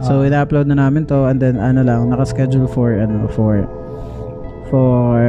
So 0.00 0.20
Ah. 0.20 0.26
ina-upload 0.26 0.66
na 0.66 0.76
namin 0.76 1.04
to 1.04 1.24
and 1.24 1.38
then 1.38 1.56
ano 1.56 1.80
lang 1.80 2.08
naka-schedule 2.08 2.66
for 2.66 2.92
ano 2.92 3.28
for 3.28 3.62
for 4.66 5.20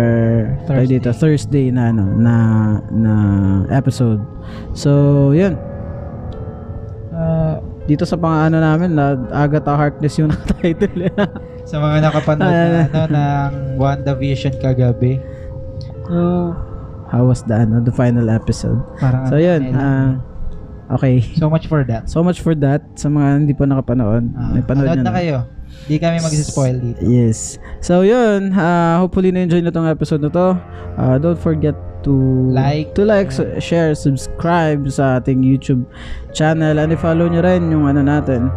Thursday. 0.66 0.98
dito 0.98 1.10
Thursday 1.12 1.66
na 1.70 1.92
ano 1.92 2.04
na 2.12 2.36
na 2.90 3.14
episode. 3.70 4.24
So, 4.72 4.90
'yun. 5.32 5.54
Uh, 7.12 7.58
Dito 7.86 8.02
sa 8.02 8.18
pang 8.18 8.34
ano 8.34 8.58
namin 8.58 8.98
na 8.98 9.14
Agatha 9.30 9.78
Harkness 9.78 10.18
yung 10.18 10.34
title. 10.58 11.06
sa 11.64 11.78
mga 11.78 11.98
nakapanood 12.02 12.50
na, 12.50 12.82
ano, 12.84 13.02
ng 13.08 13.52
WandaVision 13.78 14.58
kagabi. 14.58 15.22
So, 16.04 16.54
How 17.06 17.22
was 17.24 17.46
the 17.46 17.54
ano 17.56 17.80
the 17.80 17.94
final 17.94 18.26
episode? 18.28 18.82
parang 18.98 19.30
So, 19.30 19.38
'yun. 19.38 19.70
ah, 19.72 20.18
okay. 20.92 21.22
so 21.36 21.50
much 21.50 21.66
for 21.68 21.84
that. 21.84 22.10
So 22.10 22.22
much 22.22 22.42
for 22.42 22.54
that 22.62 22.86
sa 22.98 23.10
mga 23.10 23.28
hindi 23.46 23.54
pa 23.54 23.66
nakapanood. 23.66 24.24
Uh, 24.34 24.52
may 24.54 24.64
panood 24.66 24.90
na 25.02 25.06
na. 25.06 25.14
kayo. 25.14 25.38
Di 25.86 26.02
kami 26.02 26.18
mag-spoil 26.18 26.82
dito. 26.82 27.02
Yes. 27.06 27.62
So 27.84 28.02
yun, 28.02 28.54
uh, 28.56 28.98
hopefully 29.02 29.30
na-enjoy 29.30 29.62
na 29.62 29.70
tong 29.70 29.86
episode 29.86 30.24
na 30.24 30.32
to. 30.34 30.58
Uh, 30.98 31.16
don't 31.22 31.38
forget 31.38 31.76
to 32.06 32.14
Like, 32.54 32.94
to 32.96 33.04
like, 33.04 33.34
su- 33.34 33.50
share, 33.58 33.94
subscribe 33.98 34.86
sa 34.90 35.20
ating 35.20 35.42
YouTube 35.42 35.86
channel 36.34 36.78
and 36.78 36.94
i-follow 36.94 37.26
nyo 37.30 37.42
rin 37.42 37.70
yung 37.74 37.90
ano 37.90 38.06
natin, 38.06 38.50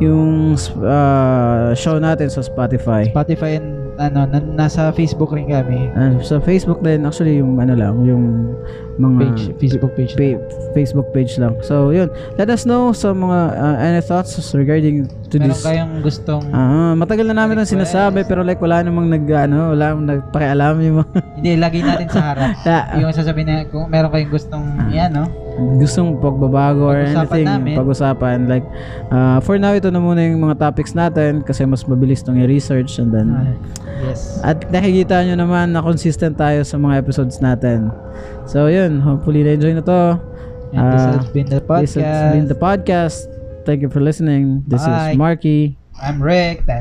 yung 0.00 0.56
uh, 0.80 1.72
show 1.76 2.00
natin 2.00 2.32
sa 2.32 2.40
Spotify. 2.40 3.08
Spotify 3.12 3.60
and 3.60 3.84
ano, 4.00 4.26
na, 4.26 4.38
nasa 4.40 4.90
Facebook 4.90 5.36
rin 5.36 5.46
kami. 5.46 5.92
Uh, 5.94 6.18
sa 6.24 6.40
Facebook 6.42 6.82
din, 6.82 7.06
actually 7.06 7.38
yung 7.38 7.60
ano 7.60 7.76
lang, 7.76 7.94
yung 8.02 8.56
mga 8.96 9.16
Page, 9.18 9.42
Facebook 9.58 9.92
page. 9.94 10.12
pa- 10.14 10.42
Facebook 10.72 11.08
page 11.10 11.34
lang. 11.36 11.58
So 11.60 11.90
yun, 11.90 12.06
let 12.34 12.46
us 12.46 12.62
know 12.62 12.90
sa 12.90 13.10
mga 13.10 13.38
uh, 13.52 13.76
any 13.80 13.98
thoughts 14.00 14.30
regarding 14.50 15.04
to 15.28 15.36
Meron 15.36 15.50
this 15.50 15.60
kayong 15.60 15.92
gustong 15.98 16.44
Ah, 16.48 16.94
matagal 16.94 17.26
na 17.26 17.34
namin 17.36 17.56
ang 17.56 17.66
sinasabi 17.66 18.22
pero 18.22 18.40
like 18.40 18.58
wala 18.58 18.80
namang 18.80 19.08
nag 19.08 19.26
ano, 19.26 19.72
wala 19.72 19.84
namang 19.90 20.06
nagpakialam 20.12 20.74
yung 20.80 20.96
mga 21.00 21.10
hindi 21.36 21.50
lagay 21.56 21.80
natin 21.80 22.06
sa 22.08 22.20
harap. 22.24 22.50
Ah. 22.64 22.96
yung 22.96 23.10
sasabihin 23.10 23.46
na 23.46 23.56
kung 23.64 23.86
meron 23.86 24.08
kayong 24.08 24.30
gustong 24.30 24.62
yan, 24.88 25.10
no? 25.10 25.26
gustong 25.76 26.18
pagbabago 26.18 26.82
or 26.84 26.98
anything 26.98 27.46
namin. 27.46 27.78
pag-usapan 27.78 28.46
like 28.46 28.66
ah, 29.08 29.38
for 29.38 29.54
now 29.54 29.70
ito 29.70 29.86
na 29.86 29.98
muna 29.98 30.18
yung 30.20 30.42
mga 30.42 30.58
topics 30.60 30.90
natin 30.92 31.40
kasi 31.40 31.62
mas 31.62 31.82
mabilis 31.84 32.20
tong 32.20 32.34
i-research 32.36 32.98
and 32.98 33.10
then 33.10 33.30
Ah, 33.30 33.54
yes. 34.04 34.42
at 34.42 34.66
nakikita 34.66 35.22
nyo 35.22 35.34
naman 35.36 35.70
na 35.70 35.78
consistent 35.78 36.34
tayo 36.34 36.60
sa 36.60 36.74
mga 36.74 36.98
episodes 36.98 37.38
natin. 37.38 37.90
So 38.46 38.66
yun, 38.68 39.00
hopefully 39.00 39.42
na-enjoy 39.42 39.74
na 39.74 39.82
to. 39.82 40.20
And 40.74 40.84
this 40.92 41.02
Ah, 41.02 41.16
has 41.18 41.26
been 41.30 41.46
the 41.48 41.60
This 41.62 41.96
podcast. 41.96 42.02
has 42.04 42.32
been 42.34 42.48
the 42.48 42.58
podcast. 42.58 43.16
Thank 43.64 43.80
you 43.82 43.88
for 43.88 44.00
listening. 44.00 44.62
This 44.68 44.84
Bye. 44.84 45.12
is 45.12 45.16
Marky. 45.16 45.76
I'm 46.02 46.20
Rick. 46.20 46.66
Bye. 46.66 46.74